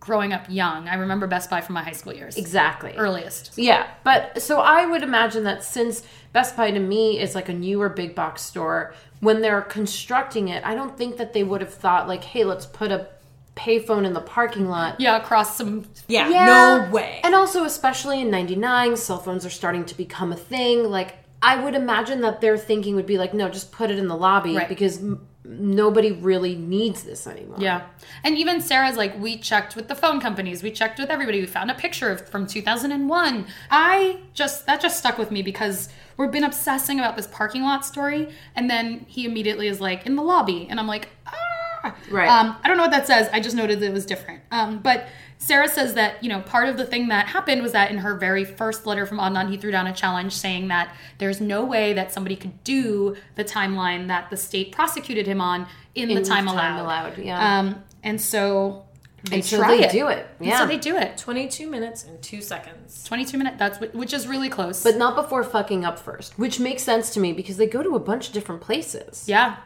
growing 0.06 0.32
up 0.32 0.46
young. 0.48 0.88
I 0.88 0.94
remember 0.94 1.26
Best 1.26 1.50
Buy 1.50 1.60
from 1.60 1.74
my 1.74 1.82
high 1.82 1.92
school 1.92 2.14
years. 2.14 2.36
exactly. 2.36 2.94
Earliest. 2.96 3.52
Yeah, 3.56 3.86
but 4.04 4.40
so 4.40 4.60
I 4.60 4.86
would 4.86 5.02
imagine 5.02 5.42
that 5.44 5.64
since 5.64 6.02
Best 6.32 6.56
Buy 6.56 6.70
to 6.70 6.78
me 6.78 7.20
is 7.20 7.34
like 7.34 7.48
a 7.48 7.52
newer 7.52 7.88
big 7.88 8.14
box 8.14 8.42
store, 8.42 8.94
when 9.20 9.42
they're 9.42 9.62
constructing 9.62 10.48
it, 10.48 10.64
I 10.64 10.74
don't 10.76 10.96
think 10.96 11.16
that 11.16 11.32
they 11.32 11.42
would 11.42 11.60
have 11.60 11.74
thought 11.74 12.06
like, 12.06 12.22
"Hey, 12.22 12.44
let's 12.44 12.66
put 12.66 12.92
a 12.92 13.08
payphone 13.56 14.04
in 14.06 14.12
the 14.12 14.20
parking 14.20 14.68
lot." 14.68 15.00
Yeah, 15.00 15.16
across 15.16 15.56
some 15.56 15.86
yeah, 16.06 16.28
Yeah. 16.28 16.46
no 16.86 16.90
way. 16.92 17.20
And 17.24 17.34
also, 17.34 17.64
especially 17.64 18.20
in 18.20 18.30
'99, 18.30 18.96
cell 18.96 19.18
phones 19.18 19.44
are 19.44 19.50
starting 19.50 19.84
to 19.86 19.96
become 19.96 20.32
a 20.32 20.36
thing. 20.36 20.88
Like, 20.90 21.16
I 21.42 21.56
would 21.62 21.74
imagine 21.74 22.20
that 22.20 22.40
their 22.40 22.56
thinking 22.56 22.94
would 22.94 23.06
be 23.06 23.18
like, 23.18 23.34
"No, 23.34 23.48
just 23.48 23.72
put 23.72 23.90
it 23.90 23.98
in 23.98 24.06
the 24.08 24.16
lobby 24.16 24.54
Right. 24.56 24.68
because 24.68 24.98
m- 24.98 25.26
nobody 25.48 26.12
really 26.12 26.54
needs 26.54 27.02
this 27.04 27.26
anymore." 27.26 27.58
Yeah. 27.60 27.86
And 28.24 28.36
even 28.36 28.60
Sarah's 28.60 28.96
like, 28.96 29.18
we 29.20 29.36
checked 29.36 29.76
with 29.76 29.88
the 29.88 29.94
phone 29.94 30.20
companies, 30.20 30.62
we 30.62 30.70
checked 30.70 30.98
with 30.98 31.10
everybody, 31.10 31.40
we 31.40 31.46
found 31.46 31.70
a 31.70 31.74
picture 31.74 32.10
of, 32.10 32.28
from 32.28 32.46
2001. 32.46 33.46
I 33.70 34.18
just, 34.34 34.66
that 34.66 34.80
just 34.80 34.98
stuck 34.98 35.18
with 35.18 35.30
me 35.30 35.42
because 35.42 35.88
we've 36.16 36.30
been 36.30 36.44
obsessing 36.44 36.98
about 36.98 37.16
this 37.16 37.26
parking 37.26 37.62
lot 37.62 37.84
story. 37.84 38.28
And 38.54 38.68
then 38.70 39.06
he 39.08 39.24
immediately 39.24 39.68
is 39.68 39.80
like, 39.80 40.06
in 40.06 40.16
the 40.16 40.22
lobby. 40.22 40.66
And 40.68 40.80
I'm 40.80 40.86
like, 40.86 41.08
ah. 41.26 41.94
Right. 42.10 42.28
Um, 42.28 42.56
I 42.62 42.68
don't 42.68 42.76
know 42.76 42.82
what 42.84 42.92
that 42.92 43.06
says. 43.06 43.28
I 43.32 43.40
just 43.40 43.54
noted 43.54 43.80
that 43.80 43.86
it 43.86 43.92
was 43.92 44.06
different. 44.06 44.42
Um, 44.50 44.78
but 44.78 45.06
Sarah 45.38 45.68
says 45.68 45.94
that, 45.94 46.22
you 46.24 46.28
know, 46.28 46.40
part 46.40 46.68
of 46.68 46.76
the 46.76 46.84
thing 46.84 47.08
that 47.08 47.28
happened 47.28 47.62
was 47.62 47.72
that 47.72 47.90
in 47.90 47.98
her 47.98 48.14
very 48.14 48.44
first 48.44 48.86
letter 48.86 49.06
from 49.06 49.18
Adnan, 49.18 49.50
he 49.50 49.56
threw 49.56 49.70
down 49.70 49.86
a 49.86 49.92
challenge 49.94 50.32
saying 50.32 50.68
that 50.68 50.94
there's 51.18 51.40
no 51.40 51.64
way 51.64 51.92
that 51.92 52.10
somebody 52.12 52.34
could 52.36 52.64
do 52.64 53.16
the 53.36 53.44
timeline 53.44 54.08
that 54.08 54.30
the 54.30 54.36
state 54.36 54.72
prosecuted 54.72 55.26
him 55.26 55.40
on 55.40 55.66
in, 55.94 56.10
In 56.10 56.16
the 56.16 56.24
time, 56.24 56.46
time 56.46 56.48
allowed. 56.48 56.82
allowed, 56.82 57.18
yeah. 57.18 57.58
Um, 57.60 57.84
and 58.02 58.20
so 58.20 58.84
they 59.24 59.36
And 59.36 59.44
so 59.44 59.58
try 59.58 59.76
they 59.76 59.84
it. 59.86 59.92
do 59.92 60.08
it, 60.08 60.26
And 60.38 60.48
yeah. 60.48 60.58
so 60.58 60.66
they 60.66 60.78
do 60.78 60.96
it. 60.96 61.16
22 61.18 61.68
minutes 61.70 62.04
and 62.04 62.20
2 62.22 62.40
seconds. 62.40 63.04
22 63.04 63.38
minutes. 63.38 63.56
That's 63.58 63.78
which 63.94 64.12
is 64.12 64.26
really 64.26 64.48
close. 64.48 64.82
But 64.82 64.96
not 64.96 65.14
before 65.16 65.44
fucking 65.44 65.84
up 65.84 65.98
first, 65.98 66.38
which 66.38 66.58
makes 66.58 66.82
sense 66.82 67.10
to 67.10 67.20
me 67.20 67.32
because 67.32 67.56
they 67.56 67.66
go 67.66 67.82
to 67.82 67.94
a 67.94 68.00
bunch 68.00 68.28
of 68.28 68.32
different 68.32 68.60
places. 68.62 69.24
yeah. 69.28 69.56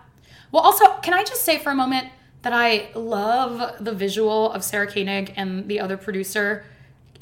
Well, 0.52 0.62
also, 0.64 0.85
can 1.02 1.14
I 1.14 1.22
just 1.22 1.42
say 1.44 1.59
for 1.59 1.70
a 1.70 1.74
moment 1.76 2.09
that 2.42 2.53
I 2.53 2.88
love 2.94 3.76
the 3.85 3.92
visual 3.92 4.50
of 4.53 4.64
Sarah 4.64 4.87
Koenig 4.87 5.35
and 5.37 5.68
the 5.68 5.81
other 5.81 5.96
producer 5.96 6.64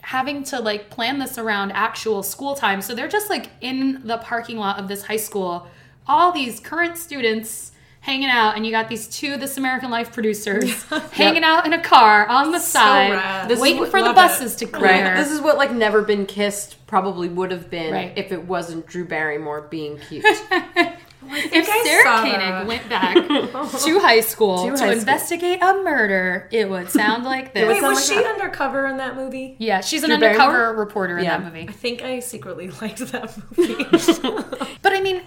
having 0.00 0.42
to 0.44 0.60
like 0.60 0.88
plan 0.90 1.18
this 1.18 1.36
around 1.38 1.72
actual 1.72 2.22
school 2.22 2.54
time. 2.54 2.80
So 2.80 2.94
they're 2.94 3.08
just 3.08 3.28
like 3.28 3.50
in 3.60 4.06
the 4.06 4.18
parking 4.18 4.56
lot 4.56 4.78
of 4.78 4.88
this 4.88 5.04
high 5.04 5.16
school, 5.16 5.66
all 6.06 6.32
these 6.32 6.60
current 6.60 6.96
students 6.96 7.72
hanging 8.00 8.28
out, 8.30 8.56
and 8.56 8.64
you 8.64 8.70
got 8.70 8.88
these 8.88 9.06
two 9.08 9.36
This 9.36 9.58
American 9.58 9.90
Life 9.90 10.12
producers 10.14 10.82
hanging 11.12 11.42
out 11.44 11.66
in 11.66 11.72
a 11.74 11.82
car 11.82 12.26
on 12.28 12.52
the 12.52 12.60
side. 12.60 13.50
This 13.50 13.60
waiting 13.60 13.80
what- 13.80 13.90
for 13.90 14.00
the 14.02 14.12
buses 14.14 14.54
it. 14.54 14.58
to 14.58 14.66
clear. 14.66 14.90
Right. 14.92 15.16
This 15.16 15.30
is 15.32 15.40
what 15.40 15.58
like 15.58 15.72
never 15.72 16.00
been 16.02 16.24
kissed 16.24 16.76
probably 16.86 17.28
would 17.28 17.50
have 17.50 17.68
been 17.68 17.92
Right. 17.92 18.12
if 18.16 18.30
it 18.32 18.44
wasn't 18.44 18.86
Drew 18.86 19.04
Barrymore 19.04 19.62
being 19.62 19.98
cute. 19.98 20.24
if 21.30 21.68
I 21.68 21.82
Sarah 21.84 22.02
saw 22.04 22.22
Koenig 22.22 22.38
that. 22.40 22.66
went 22.66 22.88
back 22.88 23.14
to 23.84 23.98
high 24.00 24.20
school 24.20 24.58
To 24.58 24.64
to, 24.64 24.70
high 24.70 24.76
school. 24.76 24.90
investigate 24.90 25.62
a 25.62 25.74
murder, 25.82 26.48
it 26.52 26.68
would 26.68 26.90
sound 26.90 27.24
like 27.24 27.54
this. 27.54 27.66
Wait, 27.68 27.82
was 27.82 27.96
like 27.96 28.04
she 28.18 28.22
that. 28.22 28.34
undercover 28.40 28.86
in 28.86 28.96
that 28.98 29.16
movie? 29.16 29.56
yeah, 29.58 29.80
she's 29.80 30.02
an 30.02 30.08
Drew 30.08 30.14
undercover 30.16 30.52
Barrymore? 30.52 30.84
reporter 30.84 31.18
in 31.18 31.24
Yeah. 31.24 31.38
that 31.38 31.44
movie. 31.52 31.66
I 31.68 31.72
think 31.72 32.02
I 32.02 32.20
secretly 32.20 32.70
liked 32.80 32.98
that 32.98 33.36
movie. 33.56 33.84
But 34.82 34.92
I 34.92 35.00
mean, 35.00 35.22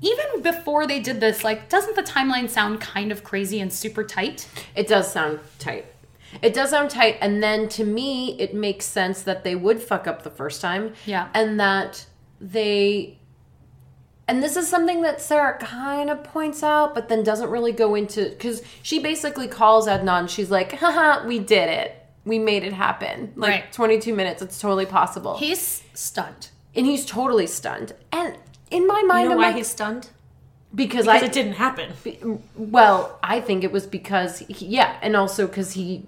even 0.00 0.42
before 0.42 0.86
they 0.86 1.00
did 1.00 1.20
this, 1.20 1.42
like, 1.44 1.68
doesn't 1.68 1.96
the 1.96 2.02
timeline 2.02 2.48
sound 2.48 2.80
kind 2.80 3.10
of 3.10 3.24
crazy 3.24 3.60
and 3.60 3.72
super 3.72 4.04
tight? 4.04 4.48
it 4.74 4.86
does 4.88 5.10
sound 5.12 5.40
tight. 5.58 5.86
It 6.42 6.52
does 6.54 6.70
sound 6.70 6.90
tight, 6.90 7.16
and 7.20 7.42
then 7.42 7.68
to 7.70 7.84
me, 7.84 8.38
it 8.38 8.52
makes 8.54 8.84
sense 8.84 9.22
that 9.22 9.44
they 9.44 9.56
would 9.56 9.80
fuck 9.82 10.06
up 10.06 10.22
the 10.22 10.30
first 10.30 10.60
time. 10.60 10.92
Yeah. 11.06 11.28
And 11.34 11.58
that 11.58 12.06
they. 12.40 13.17
And 14.28 14.42
this 14.42 14.56
is 14.56 14.68
something 14.68 15.00
that 15.02 15.20
Sarah 15.22 15.56
kind 15.58 16.10
of 16.10 16.22
points 16.22 16.62
out, 16.62 16.94
but 16.94 17.08
then 17.08 17.24
doesn't 17.24 17.48
really 17.50 17.72
go 17.72 17.94
into. 17.94 18.28
Because 18.28 18.62
she 18.82 18.98
basically 18.98 19.48
calls 19.48 19.88
Adnan. 19.88 20.28
She's 20.28 20.50
like, 20.50 20.72
haha, 20.72 21.26
we 21.26 21.38
did 21.38 21.68
it. 21.70 21.94
We 22.26 22.38
made 22.38 22.62
it 22.62 22.74
happen. 22.74 23.32
Like 23.36 23.50
Right. 23.50 23.72
22 23.72 24.14
minutes. 24.14 24.42
It's 24.42 24.60
totally 24.60 24.84
possible. 24.84 25.38
He's 25.38 25.82
stunned. 25.94 26.50
and 26.76 26.84
he's 26.84 27.06
totally 27.06 27.46
stunned. 27.46 27.94
And 28.12 28.36
in 28.70 28.86
my 28.86 29.02
mind, 29.02 29.22
you 29.22 29.28
know 29.30 29.34
I'm 29.36 29.38
why 29.38 29.46
like, 29.48 29.56
he's 29.56 29.68
stunned? 29.68 30.10
because, 30.74 31.06
Because 31.06 31.22
I 31.22 31.24
it 31.26 31.32
didn't 31.32 31.54
happen. 31.54 32.42
well, 32.54 33.18
I 33.22 33.40
think 33.40 33.64
it 33.64 33.72
was 33.72 33.86
because 33.86 34.40
he, 34.40 34.66
yeah, 34.66 34.98
and 35.00 35.16
also 35.16 35.46
because 35.46 35.72
he 35.72 36.04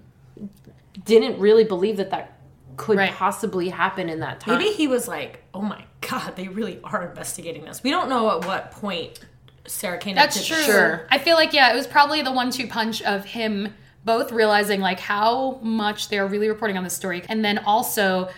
didn't 1.05 1.39
really 1.39 1.63
believe 1.63 1.97
that 1.97 2.11
that 2.11 2.37
could 2.77 2.97
Right. 2.97 3.11
possibly 3.11 3.69
happen 3.69 4.09
in 4.09 4.19
that 4.21 4.39
time. 4.39 4.57
Maybe 4.57 4.71
he 4.71 4.87
was 4.87 5.07
like, 5.07 5.43
"Oh 5.53 5.61
my 5.61 5.83
god, 6.01 6.35
they 6.35 6.47
really 6.47 6.79
are 6.83 7.03
investigating 7.07 7.65
this." 7.65 7.83
We 7.83 7.89
don't 7.91 8.09
know 8.09 8.31
at 8.31 8.45
what 8.45 8.71
point 8.71 9.19
Sarah 9.67 9.99
Koenig. 9.99 10.15
That's 10.15 10.37
did 10.37 10.45
true. 10.55 10.63
Sure. 10.63 11.07
I 11.11 11.17
feel 11.17 11.35
like, 11.35 11.53
yeah, 11.53 11.71
it 11.71 11.75
was 11.75 11.87
probably 11.87 12.21
the 12.21 12.31
one 12.31 12.49
two 12.51 12.67
punch 12.67 13.01
of 13.03 13.25
him 13.25 13.73
both 14.03 14.31
realizing, 14.31 14.81
like, 14.81 14.99
how 14.99 15.59
much 15.61 16.09
they're 16.09 16.25
really 16.25 16.49
reporting 16.49 16.75
on 16.77 16.83
this 16.83 16.95
story. 16.95 17.23
And 17.29 17.45
then 17.45 17.59
also, 17.59 18.29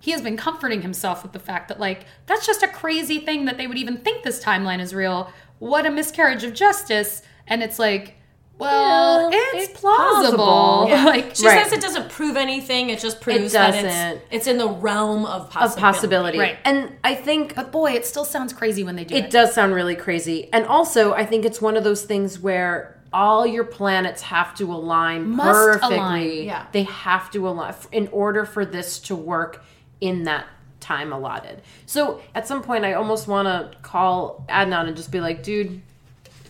he 0.00 0.10
has 0.10 0.20
been 0.20 0.36
comforting 0.36 0.82
himself 0.82 1.22
with 1.22 1.32
the 1.32 1.38
fact 1.38 1.68
that, 1.68 1.78
like, 1.78 2.06
that's 2.26 2.44
just 2.44 2.64
a 2.64 2.68
crazy 2.68 3.20
thing 3.20 3.44
that 3.44 3.56
they 3.56 3.68
would 3.68 3.78
even 3.78 3.98
think 3.98 4.24
this 4.24 4.42
timeline 4.42 4.80
is 4.80 4.92
real. 4.92 5.32
What 5.60 5.86
a 5.86 5.90
miscarriage 5.90 6.42
of 6.42 6.54
justice. 6.54 7.22
And 7.46 7.62
it's 7.62 7.78
like, 7.78 8.16
well, 8.58 9.28
Well, 9.28 9.30
it's, 9.32 9.68
it's 9.70 9.80
plausible. 9.80 10.36
plausible. 10.44 10.86
Yeah. 10.88 11.04
like, 11.14 11.34
She 11.36 11.46
Right. 11.46 11.62
says 11.64 11.72
it 11.72 11.80
doesn't 11.80 12.10
prove 12.10 12.36
anything. 12.36 12.90
It 12.90 13.00
just 13.00 13.20
proves 13.20 13.52
It 13.54 13.58
that 13.58 13.74
it's 13.74 14.22
it's 14.30 14.46
in 14.46 14.58
the 14.58 14.68
realm 14.68 15.24
of 15.24 15.42
of 15.42 15.50
possibility. 15.50 15.80
possibility. 15.80 16.38
Right. 16.38 16.58
And 16.64 16.96
I 17.02 17.14
think 17.14 17.54
but 17.54 17.72
boy, 17.72 17.92
it 17.92 18.06
still 18.06 18.24
sounds 18.24 18.52
crazy 18.52 18.84
when 18.84 18.96
they 18.96 19.04
do 19.04 19.14
it. 19.14 19.24
it 19.24 19.30
does 19.30 19.52
sound 19.54 19.74
really 19.74 19.96
crazy. 19.96 20.48
And 20.52 20.66
also, 20.66 21.12
I 21.12 21.24
think 21.26 21.44
it's 21.44 21.60
one 21.60 21.76
of 21.76 21.84
those 21.84 22.02
things 22.04 22.38
where 22.38 22.98
all 23.12 23.46
your 23.46 23.64
planets 23.64 24.22
have 24.22 24.54
to 24.54 24.72
align 24.72 25.28
Must 25.30 25.46
perfectly. 25.52 25.96
align, 25.96 26.44
yeah. 26.44 26.66
They 26.72 26.84
have 26.84 27.30
to 27.32 27.46
align 27.48 27.74
in 27.90 28.08
order 28.12 28.44
for 28.46 28.64
this 28.64 28.98
to 29.00 29.14
work 29.16 29.62
in 30.00 30.22
that 30.24 30.46
time 30.80 31.12
allotted. 31.12 31.60
So 31.86 32.20
at 32.34 32.46
some 32.48 32.62
point, 32.62 32.84
I 32.84 32.94
almost 32.94 33.28
want 33.28 33.46
to 33.48 33.76
call 33.82 34.44
Adnan 34.48 34.88
and 34.88 34.96
just 34.96 35.12
be 35.12 35.20
like, 35.20 35.42
dude, 35.42 35.82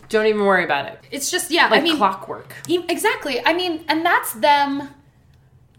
don't 0.09 0.25
even 0.27 0.41
worry 0.45 0.63
about 0.63 0.85
it. 0.87 0.99
It's 1.11 1.29
just, 1.31 1.49
yeah, 1.51 1.67
Like 1.69 1.81
I 1.81 1.83
mean, 1.83 1.97
clockwork. 1.97 2.53
E- 2.67 2.83
Exactly. 2.89 3.41
I 3.45 3.53
mean, 3.53 3.83
and 3.87 4.05
that's 4.05 4.33
them 4.33 4.89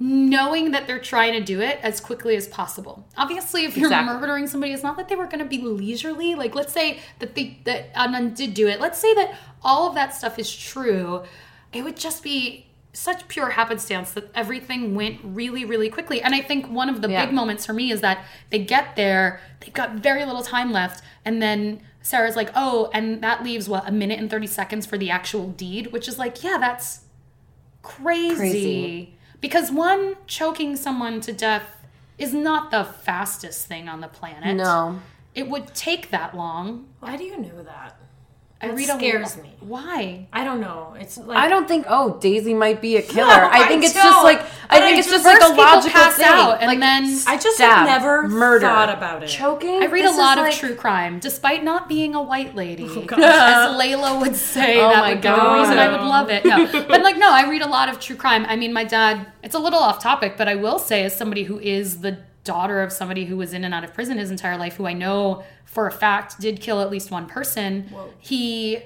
knowing 0.00 0.72
that 0.72 0.86
they're 0.86 0.98
trying 0.98 1.32
to 1.34 1.40
do 1.40 1.60
it 1.60 1.78
as 1.82 2.00
quickly 2.00 2.34
as 2.36 2.48
possible. 2.48 3.06
Obviously, 3.16 3.64
if 3.64 3.76
you're 3.76 3.86
Exactly. 3.86 4.14
murdering 4.14 4.46
somebody, 4.48 4.72
it's 4.72 4.82
not 4.82 4.96
that 4.96 5.08
they 5.08 5.14
were 5.14 5.26
going 5.26 5.38
to 5.38 5.44
be 5.44 5.58
leisurely. 5.58 6.34
Like, 6.34 6.54
let's 6.54 6.72
say 6.72 6.98
that 7.20 7.34
they 7.36 7.58
that 7.64 7.94
Adnan 7.94 8.34
did 8.34 8.54
do 8.54 8.66
it. 8.66 8.80
Let's 8.80 8.98
say 8.98 9.14
that 9.14 9.38
all 9.62 9.88
of 9.88 9.94
that 9.94 10.12
stuff 10.14 10.38
is 10.38 10.54
true. 10.54 11.22
It 11.72 11.84
would 11.84 11.96
just 11.96 12.22
be 12.24 12.66
such 12.92 13.26
pure 13.28 13.50
happenstance 13.50 14.12
that 14.12 14.30
everything 14.34 14.94
went 14.94 15.18
really, 15.22 15.64
really 15.64 15.88
quickly. 15.88 16.20
And 16.22 16.34
I 16.34 16.40
think 16.40 16.66
one 16.70 16.88
of 16.88 17.00
the 17.02 17.08
Yeah. 17.10 17.26
big 17.26 17.34
moments 17.34 17.64
for 17.66 17.72
me 17.72 17.90
is 17.90 18.00
that 18.02 18.24
they 18.50 18.60
get 18.60 18.94
there, 18.96 19.40
they've 19.60 19.72
got 19.72 19.92
very 19.94 20.24
little 20.24 20.42
time 20.42 20.70
left, 20.72 21.02
and 21.24 21.40
then 21.42 21.80
Sarah's 22.04 22.36
like, 22.36 22.50
oh, 22.54 22.90
and 22.92 23.22
that 23.22 23.42
leaves 23.42 23.66
what, 23.66 23.88
a 23.88 23.90
minute 23.90 24.20
and 24.20 24.28
30 24.28 24.46
seconds 24.46 24.84
for 24.84 24.98
the 24.98 25.10
actual 25.10 25.48
deed, 25.48 25.90
which 25.90 26.06
is 26.06 26.18
like, 26.18 26.44
yeah, 26.44 26.58
that's 26.60 27.00
crazy. 27.80 28.36
Crazy. 28.36 29.14
Because 29.40 29.72
one, 29.72 30.16
choking 30.26 30.76
someone 30.76 31.22
to 31.22 31.32
death 31.32 31.86
is 32.18 32.34
not 32.34 32.70
the 32.70 32.84
fastest 32.84 33.66
thing 33.66 33.88
on 33.88 34.02
the 34.02 34.08
planet. 34.08 34.54
No. 34.54 35.00
It 35.34 35.48
would 35.48 35.74
take 35.74 36.10
that 36.10 36.36
long. 36.36 36.88
Why 37.00 37.16
do 37.16 37.24
you 37.24 37.38
know 37.38 37.62
that? 37.62 37.96
I 38.64 38.68
That 38.68 38.76
read 38.76 38.88
a 38.88 38.94
scares 38.94 39.36
me. 39.36 39.50
Why? 39.60 40.26
I 40.32 40.44
don't 40.44 40.60
know. 40.60 40.94
It's 40.98 41.16
like 41.16 41.38
I 41.38 41.48
don't 41.48 41.66
think. 41.66 41.86
Oh, 41.88 42.18
Daisy 42.20 42.52
might 42.54 42.80
be 42.82 42.96
a 42.96 43.02
killer. 43.02 43.26
No, 43.28 43.48
I 43.50 43.66
think 43.66 43.82
I 43.82 43.86
it's 43.86 43.94
don't. 43.94 44.02
just 44.04 44.24
like. 44.24 44.40
I 44.68 44.80
think 44.80 44.96
I 44.96 44.98
it's 44.98 45.08
just 45.10 45.24
just- 45.24 45.40
like 45.40 45.50
a 45.50 45.54
logical 45.54 45.90
pass 46.00 46.16
thing. 46.16 46.26
out, 46.26 46.58
and 46.60 46.66
like, 46.68 46.80
then- 46.80 47.04
I 47.26 47.36
just 47.38 47.56
stab, 47.56 47.78
have 47.78 47.86
never 47.86 48.28
murder, 48.28 48.66
thought 48.66 48.90
about 48.90 49.22
it. 49.22 49.28
choking. 49.28 49.82
I 49.82 49.86
read 49.86 50.04
This 50.04 50.16
a 50.16 50.18
lot 50.20 50.38
of 50.38 50.44
like- 50.44 50.54
true 50.54 50.74
crime, 50.74 51.18
despite 51.18 51.64
not 51.64 51.88
being 51.88 52.14
a 52.14 52.22
white 52.22 52.54
lady. 52.54 52.86
Oh, 52.88 53.02
gosh. 53.02 53.20
As 53.20 53.80
Layla 53.80 54.20
would 54.20 54.36
say, 54.36 54.80
Oh 54.80 54.90
that 54.90 54.98
my 55.00 55.10
would 55.10 55.22
be 55.22 55.28
the 55.28 55.34
reason 55.34 55.78
I 55.78 55.88
would 55.88 56.06
love 56.06 56.28
it. 56.30 56.44
No, 56.44 56.66
but 56.88 57.02
like, 57.02 57.16
no, 57.16 57.30
I 57.32 57.48
read 57.48 57.62
a 57.62 57.68
lot 57.68 57.88
of 57.88 57.98
true 58.00 58.16
crime. 58.16 58.44
I 58.48 58.56
mean, 58.56 58.72
my 58.72 58.84
dad. 58.84 59.26
It's 59.42 59.54
a 59.54 59.58
little 59.58 59.78
off 59.80 59.98
topic, 60.02 60.36
but 60.36 60.48
I 60.48 60.54
will 60.56 60.78
say, 60.78 61.04
as 61.04 61.14
somebody 61.16 61.44
who 61.44 61.58
is 61.58 62.00
the 62.00 62.18
daughter 62.44 62.82
of 62.82 62.92
somebody 62.92 63.24
who 63.24 63.36
was 63.36 63.52
in 63.52 63.64
and 63.64 63.74
out 63.74 63.84
of 63.84 63.92
prison 63.94 64.18
his 64.18 64.30
entire 64.30 64.56
life, 64.56 64.74
who 64.76 64.86
I 64.86 64.92
know 64.92 65.42
for 65.64 65.86
a 65.86 65.90
fact 65.92 66.38
did 66.40 66.60
kill 66.60 66.80
at 66.80 66.90
least 66.90 67.10
one 67.10 67.26
person, 67.26 67.90
he 68.20 68.82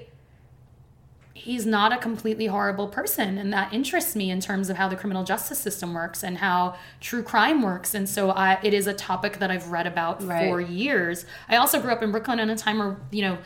he's 1.33 1.65
not 1.65 1.93
a 1.93 1.97
completely 1.97 2.47
horrible 2.47 2.87
person. 2.87 3.37
And 3.37 3.53
that 3.53 3.73
interests 3.73 4.13
me 4.13 4.29
in 4.29 4.41
terms 4.41 4.69
of 4.69 4.75
how 4.75 4.89
the 4.89 4.97
criminal 4.97 5.23
justice 5.23 5.57
system 5.57 5.93
works 5.93 6.21
and 6.21 6.37
how 6.39 6.75
true 6.99 7.23
crime 7.23 7.61
works. 7.61 7.93
And 7.93 8.09
so 8.09 8.31
I, 8.31 8.59
it 8.61 8.73
is 8.73 8.87
a 8.87 8.93
topic 8.93 9.39
that 9.39 9.49
i've 9.49 9.69
read 9.69 9.87
about 9.87 10.21
Right. 10.21 10.49
for 10.49 10.59
years. 10.59 11.25
I 11.47 11.55
also 11.55 11.79
grew 11.81 11.91
up 11.91 12.03
in 12.03 12.11
brooklyn 12.11 12.39
in 12.39 12.49
a 12.49 12.57
time 12.57 12.79
where 12.79 12.97
you 13.11 13.21
know 13.21 13.37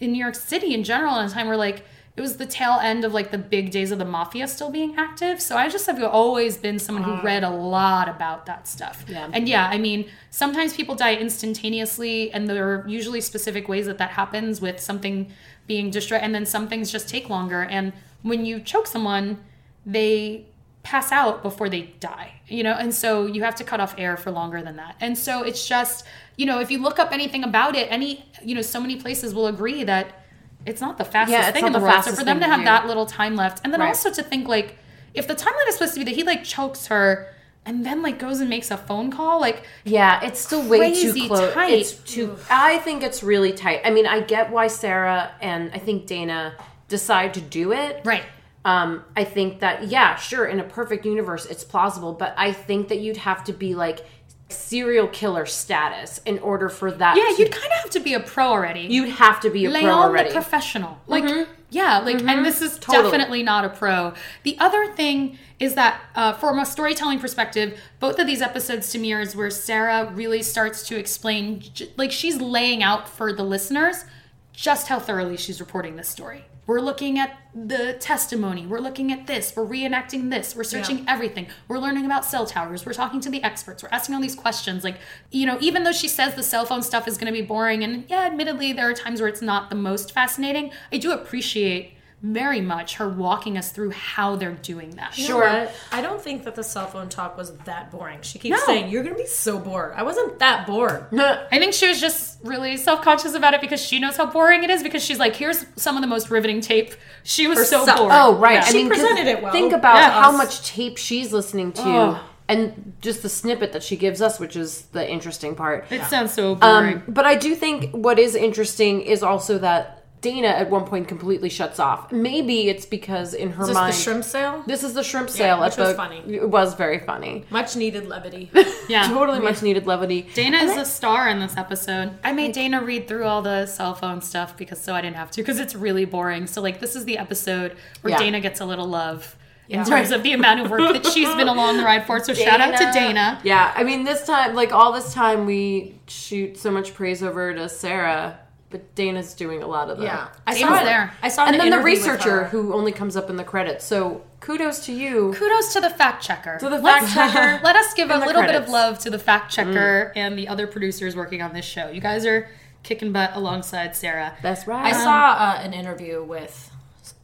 in 0.00 0.12
new 0.12 0.18
york 0.18 0.34
city 0.34 0.74
in 0.74 0.82
general 0.84 1.18
in 1.20 1.26
a 1.26 1.30
time 1.30 1.46
where 1.46 1.56
like 1.56 1.84
it 2.16 2.20
was 2.22 2.38
the 2.38 2.46
tail 2.46 2.78
end 2.82 3.04
of 3.04 3.12
like 3.12 3.30
the 3.30 3.38
big 3.38 3.70
days 3.70 3.90
of 3.90 3.98
the 3.98 4.04
mafia 4.04 4.48
still 4.48 4.70
being 4.70 4.96
active. 4.96 5.40
So 5.40 5.56
i 5.56 5.68
just 5.68 5.86
have 5.86 6.02
always 6.02 6.56
been 6.56 6.78
someone 6.78 7.04
who 7.04 7.20
read 7.22 7.44
a 7.44 7.50
lot 7.50 8.08
about 8.08 8.46
that 8.46 8.66
stuff. 8.66 9.04
Yeah. 9.08 9.28
and 9.32 9.48
yeah 9.48 9.68
i 9.70 9.78
mean 9.78 10.08
sometimes 10.30 10.74
people 10.74 10.94
die 10.94 11.14
instantaneously 11.14 12.32
and 12.32 12.48
there 12.48 12.66
are 12.68 12.88
usually 12.88 13.20
specific 13.20 13.68
ways 13.68 13.86
that 13.86 13.98
that 13.98 14.10
happens 14.10 14.60
with 14.60 14.80
something 14.80 15.30
being 15.66 15.90
destroyed 15.90 16.22
and 16.22 16.34
then 16.34 16.46
some 16.46 16.68
things 16.68 16.90
just 16.90 17.08
take 17.08 17.28
longer. 17.28 17.62
And 17.62 17.92
when 18.22 18.44
you 18.44 18.60
choke 18.60 18.86
someone 18.86 19.38
they 19.84 20.46
pass 20.82 21.12
out 21.12 21.42
before 21.42 21.68
they 21.68 21.82
die 22.00 22.32
you 22.48 22.62
know? 22.62 22.74
And 22.74 22.94
so 22.94 23.26
you 23.26 23.42
have 23.42 23.56
to 23.56 23.64
cut 23.64 23.80
off 23.80 23.94
air 23.98 24.16
for 24.16 24.30
longer 24.30 24.62
than 24.62 24.76
that. 24.76 24.94
And 25.00 25.18
so 25.18 25.42
it's 25.42 25.66
just 25.66 26.04
you 26.36 26.46
know 26.46 26.60
if 26.60 26.70
you 26.70 26.78
look 26.80 26.98
up 26.98 27.12
anything 27.12 27.44
about 27.44 27.74
it 27.74 27.90
any 27.90 28.24
you 28.44 28.54
know 28.54 28.62
so 28.62 28.80
many 28.80 28.96
places 28.96 29.34
will 29.34 29.46
agree 29.46 29.84
that 29.84 30.25
it's 30.66 30.80
not 30.80 30.98
the 30.98 31.04
fastest 31.04 31.38
Yeah, 31.38 31.50
thing 31.52 31.66
in 31.66 31.72
the, 31.72 31.78
world 31.80 32.04
so 32.04 32.12
for 32.12 32.24
them 32.24 32.40
to 32.40 32.46
have 32.46 32.64
that 32.64 32.86
little 32.86 33.06
time 33.06 33.36
left 33.36 33.60
and 33.64 33.72
then 33.72 33.80
Right. 33.80 33.88
also 33.88 34.12
to 34.12 34.22
think 34.22 34.48
like 34.48 34.76
if 35.14 35.26
the 35.26 35.34
timeline 35.34 35.66
is 35.68 35.74
supposed 35.76 35.94
to 35.94 36.00
be 36.00 36.04
that 36.04 36.14
he 36.14 36.24
like 36.24 36.44
chokes 36.44 36.88
her 36.88 37.32
and 37.64 37.84
then 37.86 38.02
like 38.02 38.18
goes 38.18 38.40
and 38.40 38.48
makes 38.50 38.70
a 38.70 38.76
phone 38.76 39.10
call 39.10 39.40
like 39.40 39.62
Yeah, 39.84 40.22
it's 40.24 40.38
still 40.40 40.62
way 40.68 40.92
too 40.94 41.12
close. 41.26 41.54
tight. 41.54 41.72
It's 41.72 41.92
too. 41.94 42.36
I 42.50 42.78
think 42.78 43.02
it's 43.02 43.22
really 43.22 43.52
tight. 43.52 43.80
I 43.84 43.90
mean, 43.90 44.06
I 44.06 44.20
get 44.20 44.50
why 44.50 44.66
Sarah 44.68 45.32
and 45.40 45.70
I 45.74 45.78
think 45.78 46.06
Dana 46.06 46.54
decide 46.88 47.34
to 47.34 47.40
do 47.40 47.72
it. 47.72 48.02
right 48.04 48.22
Um, 48.64 49.04
I 49.16 49.24
think 49.24 49.60
that 49.60 49.88
yeah, 49.88 50.16
sure, 50.16 50.44
in 50.46 50.58
a 50.60 50.64
perfect 50.64 51.04
universe, 51.06 51.46
it's 51.46 51.64
plausible, 51.64 52.12
but 52.12 52.34
I 52.36 52.52
think 52.52 52.88
that 52.88 52.98
you'd 52.98 53.16
have 53.18 53.42
to 53.44 53.52
be 53.52 53.74
like 53.76 54.04
serial 54.48 55.08
killer 55.08 55.44
status 55.46 56.20
in 56.24 56.38
order 56.38 56.68
for 56.68 56.90
that. 56.92 57.16
yeah 57.16 57.34
to- 57.36 57.42
you'd 57.42 57.50
kind 57.52 57.66
of 57.72 57.78
have 57.80 57.90
to 57.90 58.00
be 58.00 58.14
a 58.14 58.20
pro 58.20 58.46
already 58.46 58.82
you'd 58.82 59.08
have 59.08 59.40
to 59.40 59.50
be 59.50 59.64
a 59.64 59.70
pro 59.70 59.80
Leon 59.80 59.98
already. 59.98 60.28
the 60.28 60.34
professional. 60.34 60.98
Like, 61.08 61.48
yeah, 61.70 61.98
like, 61.98 62.20
and 62.22 62.44
this 62.46 62.62
is 62.62 62.78
Totally. 62.78 63.10
definitely 63.10 63.42
not 63.42 63.64
a 63.64 63.68
pro. 63.68 64.14
The 64.44 64.56
other 64.60 64.92
thing 64.92 65.36
is 65.58 65.74
that, 65.74 66.00
uh, 66.14 66.32
from 66.34 66.60
a 66.60 66.64
storytelling 66.64 67.18
perspective, 67.18 67.78
both 67.98 68.20
of 68.20 68.26
these 68.28 68.40
episodes 68.40 68.90
to 68.92 68.98
me 69.00 69.12
are 69.12 69.26
where 69.30 69.50
Sarah 69.50 70.10
really 70.14 70.42
starts 70.42 70.86
to 70.88 70.96
explain, 70.96 71.62
like, 71.96 72.12
she's 72.12 72.40
laying 72.40 72.84
out 72.84 73.08
for 73.08 73.32
the 73.32 73.42
listeners 73.42 74.04
just 74.52 74.86
how 74.88 75.00
thoroughly 75.00 75.36
she's 75.36 75.58
reporting 75.60 75.96
this 75.96 76.08
story. 76.08 76.44
We're 76.66 76.80
looking 76.80 77.18
at 77.18 77.38
the 77.54 77.94
testimony. 77.94 78.66
We're 78.66 78.80
looking 78.80 79.12
at 79.12 79.26
this. 79.26 79.52
We're 79.54 79.66
reenacting 79.66 80.30
this. 80.30 80.56
We're 80.56 80.64
searching 80.64 81.04
everything. 81.08 81.46
We're 81.68 81.78
learning 81.78 82.04
about 82.04 82.24
cell 82.24 82.44
towers. 82.44 82.84
We're 82.84 82.92
talking 82.92 83.20
to 83.20 83.30
the 83.30 83.42
experts. 83.42 83.82
We're 83.82 83.88
asking 83.90 84.16
all 84.16 84.20
these 84.20 84.34
questions. 84.34 84.82
Like, 84.82 84.98
you 85.30 85.46
know, 85.46 85.58
even 85.60 85.84
though 85.84 85.92
she 85.92 86.08
says 86.08 86.34
the 86.34 86.42
cell 86.42 86.64
phone 86.64 86.82
stuff 86.82 87.06
is 87.06 87.16
going 87.16 87.32
to 87.32 87.40
be 87.40 87.46
boring, 87.46 87.84
and 87.84 88.04
yeah, 88.08 88.26
admittedly, 88.26 88.72
there 88.72 88.90
are 88.90 88.94
times 88.94 89.20
where 89.20 89.28
it's 89.28 89.42
not 89.42 89.70
the 89.70 89.76
most 89.76 90.12
fascinating, 90.12 90.72
I 90.92 90.98
do 90.98 91.12
appreciate 91.12 91.95
very 92.32 92.60
much 92.60 92.96
her 92.96 93.08
walking 93.08 93.56
us 93.58 93.70
through 93.70 93.90
how 93.90 94.36
they're 94.36 94.52
doing 94.62 94.90
that. 94.96 95.16
You 95.16 95.26
Sure. 95.26 95.68
I 95.92 96.00
don't 96.02 96.20
think 96.20 96.44
that 96.44 96.54
the 96.54 96.64
cell 96.64 96.86
phone 96.86 97.08
talk 97.08 97.36
was 97.36 97.56
that 97.58 97.90
boring. 97.90 98.18
She 98.22 98.38
keeps 98.38 98.58
No. 98.58 98.64
saying, 98.66 98.90
You're 98.90 99.02
going 99.02 99.14
to 99.14 99.20
be 99.22 99.28
so 99.28 99.58
bored. 99.58 99.92
I 99.96 100.02
wasn't 100.02 100.38
that 100.40 100.66
bored. 100.66 101.06
I 101.12 101.58
think 101.58 101.74
she 101.74 101.88
was 101.88 102.00
just 102.00 102.38
really 102.42 102.76
self 102.76 103.02
conscious 103.02 103.34
about 103.34 103.54
it 103.54 103.60
because 103.60 103.80
she 103.80 103.98
knows 103.98 104.16
how 104.16 104.26
boring 104.26 104.64
it 104.64 104.70
is. 104.70 104.82
Because 104.82 105.02
she's 105.04 105.18
like, 105.18 105.36
here's 105.36 105.64
some 105.76 105.96
of 105.96 106.00
the 106.02 106.08
most 106.08 106.30
riveting 106.30 106.60
tape. 106.60 106.94
She 107.22 107.46
was 107.46 107.58
For 107.58 107.64
so 107.64 107.84
some- 107.84 107.96
bored. 107.98 108.12
Oh, 108.14 108.34
right. 108.36 108.54
Yeah. 108.54 108.60
I 108.60 108.64
She 108.70 108.76
mean, 108.78 108.88
'cause 108.88 108.98
presented 108.98 109.26
it 109.26 109.42
well. 109.42 109.52
Think 109.52 109.72
about 109.72 109.96
Yeah. 109.96 110.22
how 110.22 110.32
much 110.32 110.66
tape 110.66 110.96
she's 110.98 111.32
listening 111.32 111.72
to, 111.72 111.82
Oh. 111.84 112.20
and 112.48 112.92
just 113.00 113.22
the 113.22 113.28
snippet 113.28 113.72
that 113.72 113.82
she 113.82 113.96
gives 113.96 114.22
us, 114.22 114.38
which 114.40 114.56
is 114.56 114.82
the 114.92 115.08
interesting 115.08 115.54
part. 115.54 115.86
it 115.90 116.02
sounds 116.04 116.32
so 116.32 116.54
boring. 116.54 116.94
Um, 116.96 117.02
but 117.08 117.24
I 117.26 117.34
do 117.34 117.54
think 117.54 117.90
what 117.92 118.18
is 118.18 118.34
interesting 118.34 119.00
is 119.02 119.22
also 119.22 119.58
that 119.58 120.04
Dana 120.26 120.48
at 120.48 120.70
one 120.70 120.84
point 120.84 121.06
completely 121.06 121.48
shuts 121.48 121.78
off. 121.78 122.10
Maybe 122.10 122.68
it's 122.68 122.84
because 122.84 123.32
in 123.32 123.50
her 123.50 123.62
Is 123.62 123.68
this 123.68 123.74
mind, 123.74 123.92
the 123.92 123.96
shrimp 123.96 124.24
sale? 124.24 124.64
this 124.66 124.82
is 124.82 124.94
the 124.94 125.04
shrimp 125.04 125.30
sale. 125.30 125.60
which 125.60 125.74
at 125.74 125.78
was 125.78 125.88
the, 125.90 125.94
funny. 125.94 126.18
It 126.26 126.50
was 126.50 126.74
very 126.74 126.98
funny. 126.98 127.44
Much 127.50 127.76
needed 127.76 128.08
levity. 128.08 128.50
yeah. 128.88 129.06
Totally 129.06 129.38
much 129.38 129.62
needed 129.62 129.86
levity. 129.86 130.22
Dana 130.34 130.56
is 130.58 130.76
a 130.76 130.84
star 130.84 131.28
in 131.28 131.38
this 131.38 131.56
episode. 131.56 132.18
I 132.24 132.32
made 132.32 132.52
Dana 132.52 132.82
read 132.82 133.06
through 133.06 133.24
all 133.24 133.40
the 133.40 133.66
cell 133.66 133.94
phone 133.94 134.20
stuff 134.20 134.56
because 134.56 134.80
so 134.80 134.94
I 134.94 135.00
didn't 135.00 135.16
have 135.16 135.30
to 135.32 135.42
because 135.42 135.60
it's 135.60 135.76
really 135.76 136.04
boring. 136.04 136.48
So 136.48 136.60
like 136.60 136.80
this 136.80 136.96
is 136.96 137.04
the 137.04 137.18
episode 137.18 137.76
where 138.00 138.10
Yeah. 138.12 138.18
Dana 138.18 138.40
gets 138.40 138.60
a 138.60 138.64
little 138.66 138.86
love 138.88 139.36
in 139.68 139.84
terms 139.84 140.10
of 140.10 140.22
the 140.22 140.32
amount 140.32 140.60
of 140.60 140.70
work 140.70 140.92
that 140.92 141.06
she's 141.12 141.32
been 141.34 141.48
along 141.48 141.76
the 141.76 141.82
ride 141.84 142.06
for. 142.06 142.22
So 142.22 142.34
shout 142.34 142.60
out 142.60 142.72
to 142.72 142.84
Dana. 142.84 142.92
Dana. 142.94 143.40
Yeah, 143.44 143.72
I 143.76 143.84
mean, 143.84 144.04
this 144.04 144.24
time, 144.26 144.54
like 144.54 144.72
all 144.72 144.92
this 144.92 145.12
time, 145.12 145.46
we 145.46 145.98
shoot 146.06 146.56
so 146.56 146.70
much 146.70 146.94
praise 146.94 147.22
over 147.22 147.52
to 147.54 147.68
Sarah, 147.68 148.38
but 148.70 148.94
Dana's 148.94 149.34
doing 149.34 149.62
a 149.62 149.66
lot 149.66 149.90
of 149.90 149.98
the 149.98 150.04
yeah. 150.04 150.28
I 150.46 150.54
Dana's 150.54 150.68
saw 150.68 150.82
it. 150.82 150.84
there. 150.84 151.12
I 151.22 151.28
saw 151.28 151.46
and 151.46 151.54
an 151.54 151.60
then 151.60 151.70
the 151.70 151.84
researcher 151.84 152.44
who 152.44 152.74
only 152.74 152.92
comes 152.92 153.16
up 153.16 153.30
in 153.30 153.36
the 153.36 153.44
credits. 153.44 153.84
So 153.84 154.22
kudos 154.40 154.84
to 154.86 154.92
you. 154.92 155.32
Kudos 155.36 155.72
to 155.74 155.80
the 155.80 155.90
fact 155.90 156.22
checker. 156.24 156.58
To 156.58 156.68
the 156.68 156.78
Let's- 156.78 157.12
fact 157.12 157.32
checker. 157.34 157.60
Let 157.64 157.76
us 157.76 157.94
give 157.94 158.10
a 158.10 158.14
And 158.14 158.22
the 158.22 158.26
little 158.26 158.42
bit 158.42 158.54
of 158.54 158.68
love 158.68 158.98
to 159.00 159.10
the 159.10 159.18
fact 159.18 159.52
checker 159.52 160.12
and 160.16 160.36
the 160.38 160.48
other 160.48 160.66
producers 160.66 161.14
working 161.14 161.42
on 161.42 161.52
this 161.52 161.64
show. 161.64 161.90
You 161.90 162.00
guys 162.00 162.26
are 162.26 162.48
kicking 162.82 163.12
butt 163.12 163.32
alongside 163.34 163.94
Sarah. 163.96 164.36
That's 164.42 164.66
right. 164.66 164.86
I 164.86 164.92
right. 164.92 165.02
saw 165.02 165.32
uh, 165.38 165.60
an 165.62 165.72
interview 165.72 166.22
with 166.22 166.70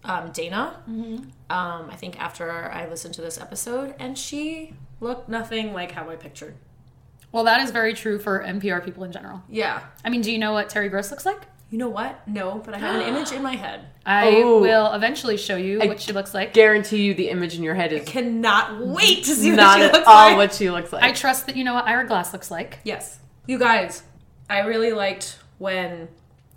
um, 0.04 0.30
Dana. 0.32 0.80
Mm-hmm. 0.88 1.14
Um, 1.50 1.90
I 1.90 1.96
think 1.96 2.20
after 2.20 2.50
I 2.70 2.88
listened 2.88 3.14
to 3.14 3.20
this 3.20 3.40
episode, 3.40 3.94
and 3.98 4.16
she 4.16 4.74
looked 5.00 5.28
nothing 5.28 5.72
like 5.72 5.92
how 5.92 6.08
I 6.08 6.16
pictured. 6.16 6.54
Well, 7.32 7.44
that 7.44 7.60
is 7.62 7.70
very 7.70 7.94
true 7.94 8.18
for 8.18 8.42
NPR 8.44 8.84
people 8.84 9.04
in 9.04 9.12
general. 9.12 9.42
Yeah. 9.48 9.80
I 10.04 10.10
mean, 10.10 10.20
do 10.20 10.30
you 10.30 10.38
know 10.38 10.52
what 10.52 10.68
Terry 10.68 10.88
Gross 10.88 11.10
looks 11.10 11.24
like? 11.26 11.40
You 11.70 11.78
know 11.78 11.88
what? 11.88 12.28
No, 12.28 12.60
but 12.64 12.74
I 12.74 12.78
have 12.78 12.96
an 12.96 13.08
image 13.08 13.32
in 13.32 13.42
my 13.42 13.56
head. 13.56 13.86
I 14.04 14.42
Oh. 14.42 14.60
will 14.60 14.92
eventually 14.92 15.38
show 15.38 15.56
you 15.56 15.80
I 15.80 15.86
what 15.86 16.00
she 16.02 16.12
looks 16.12 16.34
like. 16.34 16.52
guarantee 16.52 17.02
you 17.02 17.14
the 17.14 17.30
image 17.30 17.56
in 17.56 17.62
your 17.62 17.74
head 17.74 17.92
is 17.94 18.06
Cannot 18.06 18.84
wait 18.86 19.24
to 19.24 19.34
see 19.34 19.50
what 19.50 19.56
not 19.56 19.78
she 19.78 19.84
at 19.84 19.94
all 20.06 20.28
like. 20.28 20.36
what 20.36 20.52
she 20.52 20.68
looks 20.70 20.92
like. 20.92 21.02
I 21.02 21.12
trust 21.12 21.46
that 21.46 21.56
you 21.56 21.64
know 21.64 21.72
what 21.72 21.86
Ira 21.86 22.06
Glass 22.06 22.34
looks 22.34 22.50
like. 22.50 22.80
Yes. 22.84 23.18
You 23.46 23.58
guys, 23.58 24.02
I 24.50 24.60
really 24.60 24.92
liked 24.92 25.38
when 25.56 26.08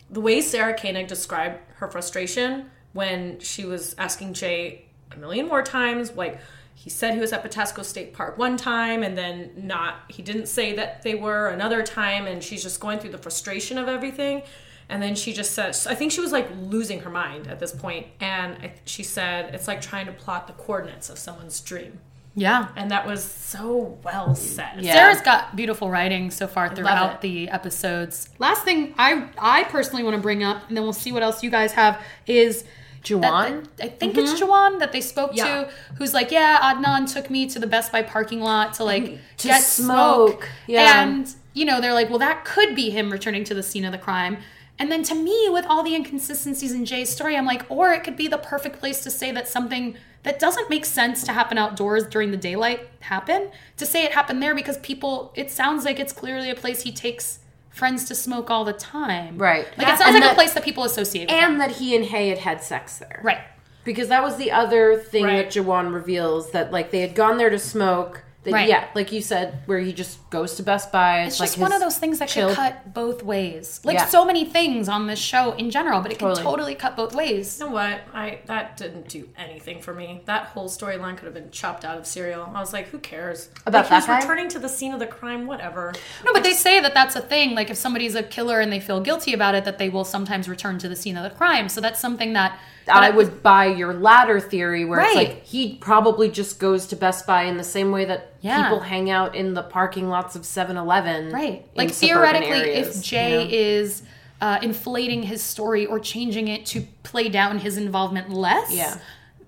the 0.10 0.20
way 0.20 0.42
Sarah 0.42 0.74
Koenig 0.78 1.08
described 1.08 1.60
her 1.76 1.88
frustration 1.88 2.70
when 2.92 3.40
she 3.40 3.64
was 3.64 3.96
asking 3.98 4.34
Jay 4.34 4.86
a 5.14 5.18
million 5.18 5.48
more 5.48 5.62
times, 5.64 6.12
like 6.18 6.40
he 6.86 6.92
said 6.92 7.16
he 7.16 7.20
was 7.20 7.34
at 7.34 7.44
Patapsco 7.44 7.84
State 7.84 8.14
Park 8.14 8.38
one 8.38 8.58
time 8.58 9.02
and 9.02 9.18
then 9.18 9.50
not 9.58 10.04
he 10.08 10.22
didn't 10.22 10.46
say 10.46 10.76
that 10.76 11.02
they 11.02 11.16
were 11.16 11.48
another 11.48 11.82
time 11.82 12.28
and 12.28 12.44
she's 12.44 12.62
just 12.62 12.80
going 12.80 13.00
through 13.00 13.10
the 13.10 13.18
frustration 13.18 13.80
of 13.80 13.88
everything. 13.88 14.44
And 14.88 15.02
then 15.02 15.16
she 15.16 15.34
just 15.34 15.54
says, 15.54 15.88
I 15.88 15.96
think 15.96 16.12
she 16.12 16.22
was 16.22 16.32
like 16.32 16.48
losing 16.62 17.00
her 17.00 17.10
mind 17.10 17.48
at 17.48 17.60
this 17.60 17.72
point, 17.72 18.06
and 18.20 18.54
I, 18.62 18.74
she 18.86 19.02
said, 19.02 19.56
it's 19.56 19.68
like 19.68 19.82
trying 19.82 20.06
to 20.06 20.12
plot 20.12 20.46
the 20.46 20.54
coordinates 20.54 21.10
of 21.10 21.18
someone's 21.18 21.60
dream. 21.60 22.02
Yeah. 22.36 22.68
And 22.76 22.92
that 22.92 23.08
was 23.08 23.24
so 23.24 23.98
well 24.04 24.36
said. 24.36 24.82
Yeah. 24.82 24.94
Sarah's 24.94 25.22
got 25.22 25.56
beautiful 25.56 25.90
writing 25.90 26.30
so 26.30 26.46
far 26.46 26.70
throughout 26.76 27.22
the 27.22 27.50
episodes. 27.50 28.30
Last 28.38 28.64
thing 28.64 28.94
I 29.00 29.30
I 29.40 29.64
personally 29.64 30.04
want 30.04 30.18
to 30.18 30.22
bring 30.22 30.44
up, 30.44 30.68
and 30.68 30.78
then 30.78 30.84
we'll 30.84 30.94
see 30.94 31.12
what 31.12 31.24
else 31.24 31.42
you 31.42 31.50
guys 31.50 31.72
have, 31.72 32.00
is 32.28 32.64
Juwan? 33.06 33.68
I 33.80 33.88
think 33.88 34.18
it's 34.18 34.34
mm-hmm. 34.34 34.52
Juwan 34.52 34.80
that 34.80 34.92
they 34.92 35.02
spoke 35.02 35.32
Yeah. 35.34 35.46
to, 35.46 35.72
who's 35.98 36.14
like, 36.14 36.32
yeah, 36.32 36.60
Adnan 36.62 37.12
took 37.12 37.30
me 37.30 37.48
to 37.48 37.60
the 37.60 37.68
Best 37.68 37.92
Buy 37.92 38.02
parking 38.02 38.42
lot 38.42 38.74
to 38.76 38.84
like 38.84 39.04
mm-hmm. 39.04 39.16
To 39.38 39.48
get 39.48 39.62
smoke. 39.62 40.30
smoke. 40.30 40.50
Yeah. 40.68 41.04
And, 41.04 41.34
you 41.54 41.66
know, 41.66 41.80
they're 41.80 41.94
like, 41.94 42.10
well, 42.10 42.20
that 42.20 42.46
could 42.46 42.76
be 42.76 42.90
him 42.90 43.12
returning 43.12 43.44
to 43.46 43.54
the 43.54 43.64
scene 43.64 43.86
of 43.86 43.92
the 43.92 43.98
crime. 43.98 44.38
And 44.78 44.92
then 44.92 45.04
to 45.04 45.16
me, 45.16 45.48
with 45.50 45.66
all 45.70 45.84
the 45.84 45.96
inconsistencies 45.96 46.74
in 46.74 46.86
Jay's 46.86 47.10
story, 47.10 47.38
I'm 47.38 47.46
like, 47.46 47.66
or 47.70 47.94
it 47.94 48.04
could 48.04 48.18
be 48.18 48.28
the 48.28 48.38
perfect 48.38 48.80
place 48.80 49.02
to 49.04 49.10
say 49.10 49.32
that 49.32 49.48
something 49.48 49.96
that 50.24 50.40
doesn't 50.40 50.70
make 50.70 50.86
sense 50.86 51.24
to 51.24 51.32
happen 51.32 51.58
outdoors 51.58 52.06
during 52.08 52.32
the 52.32 52.38
daylight 52.38 52.90
happen, 53.02 53.52
to 53.78 53.86
say 53.86 54.04
it 54.04 54.12
happened 54.12 54.42
there 54.44 54.56
because 54.56 54.78
people, 54.80 55.32
it 55.36 55.50
sounds 55.52 55.86
like 55.86 56.00
it's 56.00 56.12
clearly 56.12 56.50
a 56.50 56.56
place 56.56 56.82
he 56.82 56.92
takes 56.92 57.40
friends 57.76 58.06
to 58.06 58.16
smoke 58.16 58.50
all 58.50 58.64
the 58.64 58.74
time. 58.74 59.38
Right. 59.38 59.66
Like 59.78 59.86
Yeah. 59.88 59.94
it 59.96 60.00
sounds 60.00 60.18
like 60.20 60.32
a 60.32 60.34
place 60.34 60.54
that 60.54 60.64
people 60.64 60.86
associate 60.86 61.30
with. 61.30 61.32
and 61.38 61.60
that 61.60 61.72
he 61.72 61.96
and 61.96 62.06
Hae 62.06 62.30
had 62.30 62.38
had 62.40 62.64
sex 62.64 62.98
there. 63.00 63.20
Right. 63.22 63.40
Because 63.84 64.08
that 64.08 64.24
was 64.24 64.38
the 64.38 64.50
other 64.52 64.96
thing 64.98 65.26
Right. 65.26 65.38
that 65.38 65.54
Jawan 65.54 65.94
reveals 65.94 66.52
that 66.52 66.72
like 66.72 66.92
they 66.92 67.02
had 67.02 67.14
gone 67.16 67.38
there 67.38 67.50
to 67.50 67.60
smoke. 67.60 68.24
That, 68.46 68.52
Right. 68.54 68.70
Yeah, 68.70 68.88
like 68.96 69.12
you 69.12 69.22
said, 69.22 69.60
where 69.66 69.80
he 69.80 69.92
just 69.92 70.30
goes 70.30 70.56
to 70.56 70.64
Best 70.64 70.92
Buy. 70.92 71.24
It's 71.24 71.40
like 71.40 71.50
just 71.50 71.58
one 71.60 71.74
of 71.74 71.82
those 71.82 71.98
things 71.98 72.20
that 72.20 72.30
chill- 72.30 72.50
could 72.50 72.56
cut 72.56 72.94
both 72.94 73.24
ways. 73.24 73.82
Like 73.84 73.98
Yeah. 73.98 74.06
so 74.06 74.24
many 74.24 74.46
things 74.46 74.88
on 74.88 75.08
this 75.08 75.20
show 75.20 75.52
in 75.54 75.72
general, 75.72 76.00
but 76.02 76.12
it 76.12 76.20
can 76.20 76.28
Totally. 76.30 76.44
totally 76.44 76.76
cut 76.76 76.96
both 76.96 77.14
ways. 77.16 77.58
You 77.60 77.66
know 77.66 77.72
what? 77.72 78.02
I 78.14 78.40
that 78.46 78.78
didn't 78.78 79.08
do 79.10 79.28
anything 79.38 79.82
for 79.82 79.94
me. 79.94 80.22
That 80.26 80.46
whole 80.48 80.70
storyline 80.70 81.18
could 81.18 81.26
have 81.26 81.34
been 81.34 81.50
chopped 81.52 81.84
out 81.84 81.98
of 81.98 82.06
Serial. 82.06 82.50
I 82.54 82.60
was 82.60 82.72
like, 82.72 82.88
who 82.90 83.00
cares 83.00 83.50
About 83.66 83.90
like, 83.90 83.94
he's 83.94 84.06
that 84.06 84.08
guy? 84.08 84.20
returning 84.20 84.50
to 84.50 84.60
the 84.60 84.70
scene 84.70 84.94
of 84.94 85.00
the 85.00 85.08
crime. 85.08 85.48
Whatever. 85.48 85.94
No, 86.24 86.32
but 86.34 86.44
they 86.44 86.54
say 86.54 86.80
that 86.80 86.94
that's 86.94 87.16
a 87.16 87.22
thing. 87.22 87.56
Like 87.56 87.70
if 87.70 87.78
somebody's 87.78 88.16
a 88.16 88.24
killer 88.24 88.60
and 88.60 88.72
they 88.72 88.80
feel 88.80 89.02
guilty 89.02 89.34
about 89.34 89.56
it, 89.56 89.66
that 89.66 89.80
they 89.80 89.90
will 89.90 90.06
sometimes 90.06 90.48
return 90.48 90.78
to 90.80 90.88
the 90.88 90.96
scene 90.96 91.18
of 91.18 91.24
the 91.24 91.36
crime. 91.36 91.68
So 91.68 91.82
that's 91.82 92.00
something 92.00 92.34
that 92.34 92.60
I 92.88 93.10
would 93.10 93.42
buy 93.42 93.66
your 93.66 93.94
latter 93.94 94.40
theory 94.40 94.86
where 94.86 95.00
it's 95.00 95.16
Right. 95.16 95.28
like 95.30 95.44
he 95.46 95.76
probably 95.76 96.30
just 96.30 96.60
goes 96.60 96.86
to 96.88 96.96
Best 96.96 97.26
Buy 97.26 97.44
in 97.44 97.58
the 97.58 97.64
same 97.64 97.92
way 97.92 98.06
that 98.06 98.34
Yeah. 98.42 98.64
people 98.64 98.82
hang 98.82 99.10
out 99.10 99.36
in 99.36 99.54
the 99.56 99.64
parking 99.64 100.08
lots 100.10 100.36
of 100.36 100.44
7-Eleven. 100.46 101.32
right. 101.32 101.52
in 101.54 101.64
Like 101.76 101.90
suburban 101.90 102.42
theoretically, 102.42 102.72
areas, 102.72 102.98
if 103.00 103.04
Jay 103.04 103.32
you 103.32 103.38
know? 103.40 103.82
is 103.84 104.04
uh, 104.42 104.60
inflating 104.62 105.24
his 105.24 105.42
story 105.42 105.86
or 105.86 106.00
changing 106.00 106.48
it 106.48 106.66
to 106.68 106.82
play 107.04 107.30
down 107.30 107.58
his 107.60 107.78
involvement 107.78 108.30
less, 108.30 108.72
Yeah. 108.72 108.96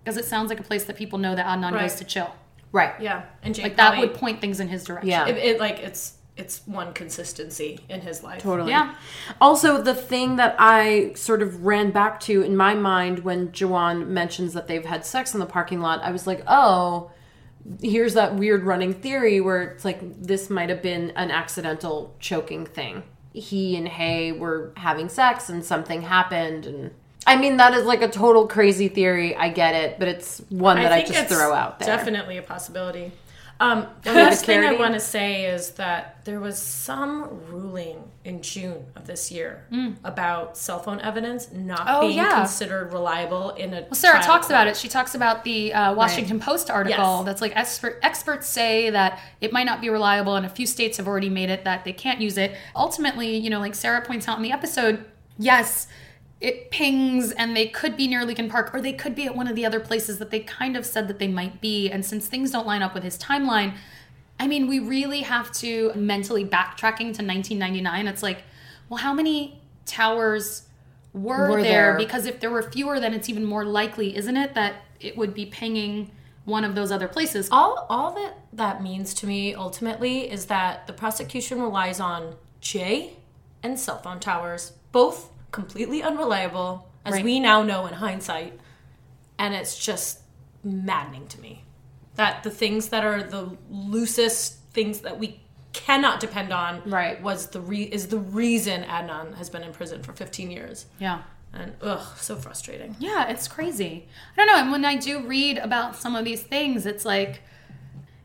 because 0.03 0.17
it 0.17 0.25
sounds 0.25 0.49
like 0.49 0.59
a 0.59 0.63
place 0.63 0.85
that 0.85 0.95
people 0.95 1.19
know 1.19 1.35
that 1.35 1.45
Adnan 1.45 1.73
Right. 1.73 1.81
goes 1.81 1.95
to 1.95 2.05
chill. 2.05 2.31
Right. 2.71 2.93
Yeah, 2.99 3.21
and 3.43 3.53
Jake 3.55 3.63
Like 3.63 3.75
that 3.77 3.89
probably- 3.91 4.07
would 4.07 4.17
point 4.17 4.41
things 4.41 4.59
in 4.59 4.67
his 4.69 4.83
direction. 4.85 5.09
Yeah. 5.09 5.27
It, 5.27 5.37
it 5.37 5.59
like 5.59 5.79
it's 5.79 6.13
it's 6.37 6.61
one 6.67 6.93
consistency 6.93 7.79
in 7.89 8.01
his 8.01 8.23
life. 8.23 8.41
Totally. 8.41 8.71
Yeah. 8.71 8.95
Also, 9.41 9.81
the 9.81 9.95
thing 9.95 10.35
that 10.35 10.55
I 10.59 11.13
sort 11.15 11.41
of 11.41 11.65
ran 11.65 11.91
back 11.91 12.19
to 12.21 12.41
in 12.41 12.55
my 12.55 12.75
mind 12.75 13.19
when 13.19 13.49
Jawan 13.49 14.07
mentions 14.07 14.53
that 14.53 14.67
they've 14.67 14.85
had 14.85 15.05
sex 15.05 15.33
in 15.33 15.39
the 15.39 15.45
parking 15.45 15.81
lot, 15.81 16.01
I 16.03 16.11
was 16.11 16.27
like, 16.27 16.43
oh, 16.47 17.11
here's 17.81 18.13
that 18.13 18.35
weird 18.35 18.63
running 18.63 18.93
theory 18.93 19.41
where 19.41 19.63
it's 19.63 19.83
like 19.83 19.99
this 20.21 20.49
might 20.49 20.69
have 20.69 20.81
been 20.81 21.11
an 21.11 21.31
accidental 21.31 22.15
choking 22.19 22.65
thing. 22.65 23.03
He 23.33 23.75
and 23.75 23.87
Hae 23.87 24.31
were 24.31 24.71
having 24.77 25.09
sex 25.09 25.49
and 25.49 25.63
something 25.63 26.01
happened 26.01 26.65
and 26.65 26.91
I 27.25 27.35
mean 27.35 27.57
that 27.57 27.73
is 27.73 27.85
like 27.85 28.01
a 28.01 28.07
total 28.07 28.47
crazy 28.47 28.87
theory. 28.87 29.35
I 29.35 29.49
get 29.49 29.75
it, 29.75 29.99
but 29.99 30.07
it's 30.07 30.39
one 30.49 30.77
that 30.77 30.93
I, 30.93 31.01
think 31.01 31.13
just 31.13 31.29
throw 31.29 31.53
out 31.53 31.77
there. 31.79 31.87
Definitely 31.87 32.37
a 32.37 32.41
possibility. 32.41 33.11
Um, 33.59 33.87
the 34.03 34.13
last 34.13 34.45
thing 34.45 34.59
I 34.63 34.73
want 34.73 34.93
to 34.93 34.99
say 34.99 35.45
is 35.45 35.71
that 35.71 36.23
there 36.25 36.39
was 36.39 36.57
some 36.61 37.27
ruling 37.49 38.03
in 38.23 38.41
June 38.41 38.85
of 38.95 39.07
this 39.07 39.31
year 39.31 39.65
about 40.03 40.57
cell 40.57 40.79
phone 40.79 40.99
evidence 41.01 41.51
not. 41.51 41.85
Oh, 41.87 42.01
being 42.01 42.17
yeah. 42.17 42.39
considered 42.39 42.93
reliable 42.93 43.51
in 43.51 43.73
a. 43.73 43.81
Well, 43.81 43.93
Sarah 43.95 44.21
talks 44.21 44.47
about 44.47 44.67
it. 44.67 44.77
She 44.77 44.87
talks 44.87 45.15
about 45.15 45.43
the 45.43 45.73
uh, 45.73 45.93
Washington 45.93 46.39
Post 46.39 46.69
article 46.69 47.17
Yes. 47.17 47.25
that's 47.25 47.41
like 47.41 47.55
expert, 47.55 47.99
experts 48.03 48.47
say 48.47 48.89
that 48.91 49.19
it 49.41 49.51
might 49.51 49.65
not 49.65 49.81
be 49.81 49.89
reliable, 49.89 50.35
and 50.35 50.45
a 50.45 50.49
few 50.49 50.67
states 50.67 50.97
have 50.97 51.07
already 51.07 51.29
made 51.29 51.49
it 51.49 51.63
that 51.63 51.83
they 51.83 51.93
can't 51.93 52.21
use 52.21 52.37
it. 52.37 52.55
Ultimately, 52.75 53.37
you 53.37 53.49
know, 53.49 53.59
like 53.59 53.73
Sarah 53.75 54.01
points 54.05 54.27
out 54.27 54.37
in 54.37 54.43
the 54.43 54.51
episode, 54.51 55.05
yes, 55.39 55.87
it 56.39 56.69
pings 56.69 57.31
and 57.31 57.55
they 57.55 57.67
could 57.67 57.97
be 57.97 58.07
near 58.07 58.23
Leakin 58.23 58.49
Park 58.49 58.73
or 58.73 58.81
they 58.81 58.93
could 58.93 59.15
be 59.15 59.25
at 59.25 59.35
one 59.35 59.47
of 59.47 59.55
the 59.55 59.65
other 59.65 59.79
places 59.79 60.19
that 60.19 60.29
they 60.29 60.39
kind 60.41 60.77
of 60.77 60.85
said 60.85 61.07
that 61.07 61.17
they 61.19 61.27
might 61.27 61.61
be. 61.61 61.89
And 61.89 62.05
since 62.05 62.27
things 62.27 62.51
don't 62.51 62.67
line 62.67 62.83
up 62.83 62.93
with 62.93 63.03
his 63.03 63.17
timeline, 63.17 63.75
I 64.39 64.47
mean, 64.47 64.67
we 64.67 64.79
really 64.79 65.21
have 65.21 65.51
to 65.53 65.91
mentally 65.95 66.45
backtracking 66.45 67.15
to 67.15 67.23
1999. 67.25 68.07
It's 68.07 68.21
like, 68.21 68.43
well, 68.87 68.99
how 68.99 69.13
many 69.13 69.59
towers 69.85 70.67
were, 71.13 71.49
Were 71.49 71.61
there? 71.63 71.93
there. 71.93 71.97
Because 71.97 72.27
if 72.27 72.39
there 72.39 72.51
were 72.51 72.61
fewer, 72.61 72.99
then 72.99 73.13
it's 73.15 73.29
even 73.29 73.43
more 73.43 73.65
likely, 73.65 74.15
isn't 74.15 74.37
it, 74.37 74.53
that 74.53 74.75
it 74.99 75.17
would 75.17 75.33
be 75.33 75.47
pinging 75.47 76.11
one 76.45 76.63
of 76.63 76.75
those 76.75 76.91
other 76.91 77.07
places? 77.09 77.49
all 77.51 77.85
all 77.89 78.13
that 78.13 78.33
that 78.53 78.81
means 78.81 79.13
to 79.13 79.27
me 79.27 79.53
ultimately 79.53 80.31
is 80.31 80.45
that 80.45 80.87
the 80.87 80.93
prosecution 80.93 81.61
relies 81.61 81.99
on 81.99 82.35
Jay 82.61 83.17
and 83.61 83.77
cell 83.77 83.97
phone 83.97 84.19
towers, 84.19 84.71
both 84.93 85.29
completely 85.51 86.01
unreliable, 86.03 86.89
as 87.05 87.13
Right. 87.13 87.23
we 87.23 87.39
now 87.39 87.63
know 87.63 87.85
in 87.87 87.93
hindsight, 87.95 88.59
and 89.39 89.53
it's 89.53 89.77
just 89.77 90.19
maddening 90.63 91.27
to 91.27 91.39
me 91.41 91.63
that 92.15 92.43
the 92.43 92.49
things 92.49 92.89
that 92.89 93.05
are 93.05 93.23
the 93.23 93.55
loosest 93.69 94.55
things 94.73 95.01
that 95.01 95.17
we 95.19 95.39
cannot 95.73 96.19
depend 96.19 96.51
on 96.51 96.81
Right. 96.89 97.21
was 97.21 97.47
the 97.47 97.61
re- 97.61 97.83
is 97.83 98.07
the 98.07 98.17
reason 98.17 98.83
Adnan 98.83 99.35
has 99.35 99.49
been 99.49 99.63
in 99.63 99.71
prison 99.71 100.01
for 100.01 100.13
15 100.13 100.49
years 100.49 100.87
Yeah. 100.99 101.19
and 101.53 101.73
ugh 101.81 102.17
so 102.17 102.35
frustrating 102.35 102.95
Yeah, 102.99 103.27
it's 103.27 103.47
crazy. 103.47 104.07
I 104.35 104.37
don't 104.37 104.47
know. 104.47 104.57
And 104.57 104.71
when 104.71 104.83
I 104.85 104.95
do 104.95 105.25
read 105.27 105.59
about 105.59 105.95
some 105.95 106.15
of 106.15 106.25
these 106.25 106.41
things, 106.41 106.85
it's 106.87 107.05
like 107.05 107.41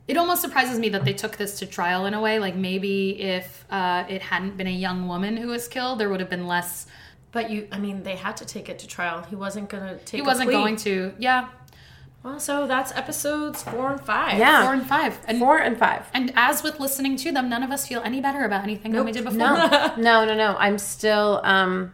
it 0.09 0.17
almost 0.17 0.41
surprises 0.43 0.79
me 0.79 0.89
that 0.89 1.05
they 1.05 1.13
took 1.13 1.37
this 1.37 1.59
to 1.61 1.67
trial 1.67 2.07
in 2.07 2.15
a 2.15 2.21
way. 2.21 2.39
Like 2.39 2.57
maybe 2.57 3.21
if 3.21 3.65
uh, 3.71 4.05
it 4.09 4.23
hadn't 4.23 4.57
been 4.57 4.67
a 4.67 4.71
young 4.71 5.07
woman 5.07 5.37
who 5.37 5.49
was 5.49 5.69
killed, 5.69 5.99
there 6.01 6.09
would 6.09 6.21
have 6.21 6.31
been 6.31 6.47
less. 6.47 6.87
But 7.33 7.51
you 7.51 7.67
I 7.73 7.79
mean 7.79 8.03
they 8.03 8.17
had 8.17 8.37
to 8.39 8.45
take 8.45 8.69
it 8.69 8.79
to 8.81 8.87
trial 8.87 9.23
he 9.29 9.37
wasn't 9.37 9.69
gonna 9.69 9.97
take 9.99 10.21
He 10.21 10.23
wasn't 10.23 10.49
plea. 10.49 10.55
going 10.55 10.77
to. 10.77 11.13
Yeah, 11.19 11.49
Well, 12.23 12.39
so 12.39 12.67
that's 12.67 12.93
episodes 12.93 13.63
four 13.63 13.91
and 13.93 14.01
five. 14.01 14.39
Yeah. 14.39 14.63
four 14.65 14.75
and 14.75 14.87
five. 14.87 15.19
And 15.27 15.39
Four 15.39 15.59
and 15.59 15.77
five. 15.77 16.03
and 16.15 16.33
as 16.37 16.63
with 16.63 16.79
listening 16.79 17.17
to 17.25 17.33
them, 17.33 17.49
none 17.49 17.63
of 17.65 17.71
us 17.71 17.87
feel 17.89 18.01
any 18.05 18.21
better 18.21 18.45
about 18.45 18.63
anything 18.63 18.93
than 18.93 19.05
we 19.05 19.13
did 19.13 19.25
before. 19.25 19.39
No, 19.39 19.57
no, 19.97 20.25
no, 20.25 20.35
no. 20.35 20.57
I'm 20.59 20.79
still 20.79 21.41
um 21.43 21.93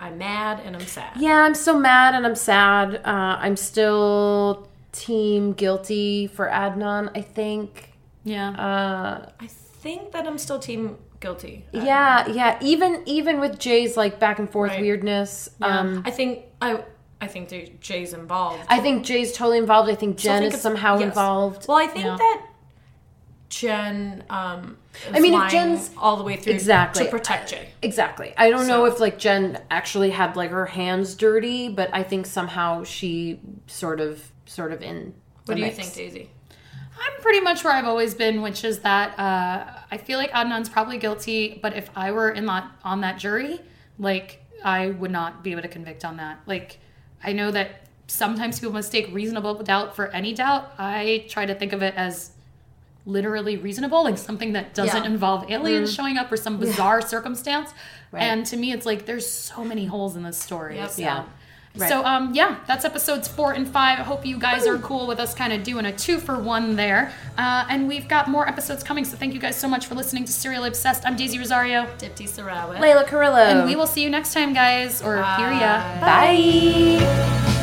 I'm 0.00 0.16
mad 0.16 0.60
and 0.64 0.76
I'm 0.76 0.86
sad. 0.86 1.12
Yeah, 1.18 1.38
I'm 1.46 1.54
still 1.54 1.78
mad 1.78 2.14
and 2.14 2.24
I'm 2.24 2.36
sad. 2.36 2.96
Uh, 3.04 3.34
I'm 3.44 3.56
still 3.56 4.68
team 4.92 5.54
guilty 5.54 6.28
for 6.28 6.46
Adnan, 6.46 7.10
I 7.16 7.20
think. 7.22 7.94
Yeah. 8.22 8.50
Uh, 8.50 9.30
I 9.40 9.46
think 9.48 10.12
that 10.12 10.24
I'm 10.28 10.38
still 10.38 10.60
team 10.60 10.98
guilty. 11.20 11.66
Yeah, 11.72 12.26
yeah. 12.28 12.58
Even 12.60 13.02
even 13.06 13.40
with 13.40 13.58
Jay's 13.58 13.96
like 13.96 14.18
back 14.18 14.38
and 14.38 14.50
forth 14.50 14.70
Right. 14.72 14.80
weirdness, 14.80 15.48
um, 15.60 16.02
I 16.06 16.10
think 16.10 16.44
I 16.62 16.82
I 17.20 17.26
think 17.26 17.48
Jay's 17.80 18.12
involved. 18.12 18.62
I 18.68 18.78
think 18.80 19.04
Jay's 19.04 19.32
totally 19.32 19.58
involved. 19.58 19.90
I 19.90 19.94
think 19.94 20.16
Jen 20.18 20.42
think 20.42 20.54
is 20.54 20.60
somehow 20.60 20.98
yes. 20.98 21.08
involved. 21.08 21.66
Well, 21.68 21.78
I 21.78 21.86
think 21.86 22.04
Yeah. 22.04 22.16
that 22.16 22.42
Jen. 23.48 24.24
Um, 24.30 24.76
I 25.12 25.20
mean, 25.20 25.34
if 25.34 25.50
Jen's- 25.50 25.90
all 25.96 26.16
the 26.16 26.22
way 26.24 26.36
through 26.36 26.52
Exactly. 26.52 27.04
to 27.04 27.10
protect 27.10 27.50
Jay. 27.50 27.68
Exactly. 27.82 28.34
I 28.36 28.50
don't 28.50 28.66
know 28.66 28.84
if 28.84 29.00
like 29.00 29.18
Jen 29.18 29.60
actually 29.70 30.10
had 30.10 30.36
like 30.36 30.50
her 30.50 30.66
hands 30.66 31.14
dirty, 31.14 31.68
but 31.68 31.88
I 31.92 32.02
think 32.02 32.26
somehow 32.26 32.84
she 32.84 33.40
sort 33.66 34.00
of 34.00 34.32
sort 34.46 34.72
of 34.72 34.82
in. 34.82 35.14
What 35.46 35.56
do 35.56 35.62
you 35.62 35.70
think, 35.70 35.94
Daisy? 35.94 36.30
I'm 36.98 37.22
pretty 37.22 37.40
much 37.40 37.64
where 37.64 37.72
I've 37.72 37.84
always 37.86 38.14
been, 38.14 38.42
which 38.42 38.64
is 38.64 38.80
that 38.80 39.18
uh, 39.18 39.64
I 39.90 39.96
feel 39.98 40.18
like 40.18 40.30
Adnan's 40.32 40.68
probably 40.68 40.98
guilty, 40.98 41.58
but 41.62 41.76
if 41.76 41.90
I 41.96 42.10
were 42.12 42.30
in 42.30 42.46
that 42.46 42.70
on 42.84 43.00
that 43.02 43.18
jury, 43.18 43.60
like 43.98 44.42
I 44.64 44.88
would 44.90 45.10
not 45.10 45.42
be 45.44 45.52
able 45.52 45.62
to 45.62 45.68
convict 45.68 46.04
on 46.04 46.16
that. 46.16 46.40
Like 46.46 46.78
I 47.22 47.32
know 47.32 47.50
that 47.52 47.86
sometimes 48.08 48.58
people 48.58 48.72
mistake 48.74 49.08
reasonable 49.12 49.54
doubt 49.62 49.94
for 49.94 50.08
any 50.08 50.34
doubt. 50.34 50.72
I 50.78 51.26
try 51.28 51.46
to 51.46 51.54
think 51.54 51.72
of 51.72 51.82
it 51.82 51.94
as 51.96 52.32
literally 53.06 53.56
reasonable, 53.56 54.02
like 54.04 54.18
something 54.18 54.52
that 54.52 54.74
doesn't 54.74 55.04
Yeah. 55.04 55.10
involve 55.10 55.50
aliens 55.50 55.92
showing 55.94 56.18
up 56.18 56.30
or 56.30 56.36
some 56.36 56.58
bizarre 56.58 57.00
circumstance. 57.00 57.72
Right. 58.12 58.22
And 58.22 58.44
to 58.46 58.56
me, 58.56 58.72
it's 58.72 58.84
like 58.86 59.06
there's 59.06 59.28
so 59.30 59.64
many 59.64 59.86
holes 59.86 60.16
in 60.16 60.22
this 60.24 60.36
story. 60.38 60.76
Yep. 60.76 60.90
So. 60.90 61.02
Yeah. 61.02 61.24
Right. 61.78 61.88
So 61.88 62.04
um 62.04 62.34
yeah, 62.34 62.56
that's 62.66 62.84
episodes 62.84 63.28
four 63.28 63.52
and 63.52 63.66
five. 63.68 63.98
I 63.98 64.02
hope 64.02 64.26
you 64.26 64.38
guys 64.38 64.66
are 64.66 64.78
cool 64.78 65.06
with 65.06 65.18
us 65.20 65.34
kind 65.34 65.52
of 65.52 65.62
doing 65.62 65.86
a 65.86 65.92
two 65.92 66.18
for 66.18 66.38
one 66.38 66.76
there. 66.76 67.12
Uh, 67.36 67.64
and 67.70 67.86
we've 67.86 68.08
got 68.08 68.28
more 68.28 68.48
episodes 68.48 68.82
coming. 68.82 69.04
So 69.04 69.16
thank 69.16 69.32
you 69.32 69.38
guys 69.40 69.56
so 69.56 69.68
much 69.68 69.86
for 69.86 69.94
listening 69.94 70.24
to 70.24 70.32
Serial 70.32 70.64
Obsessed. 70.64 71.06
I'm 71.06 71.14
Daisy 71.16 71.38
Rosario, 71.38 71.86
Dipti 71.98 72.28
Sarawat. 72.28 72.78
Layla 72.78 73.06
Carrillo. 73.06 73.36
and 73.36 73.64
we 73.66 73.76
will 73.76 73.86
see 73.86 74.02
you 74.02 74.10
next 74.10 74.34
time, 74.34 74.52
guys. 74.52 75.00
Or 75.02 75.16
hear 75.16 75.52
ya. 75.52 76.00
Bye. 76.00 76.98
Bye. 77.00 77.54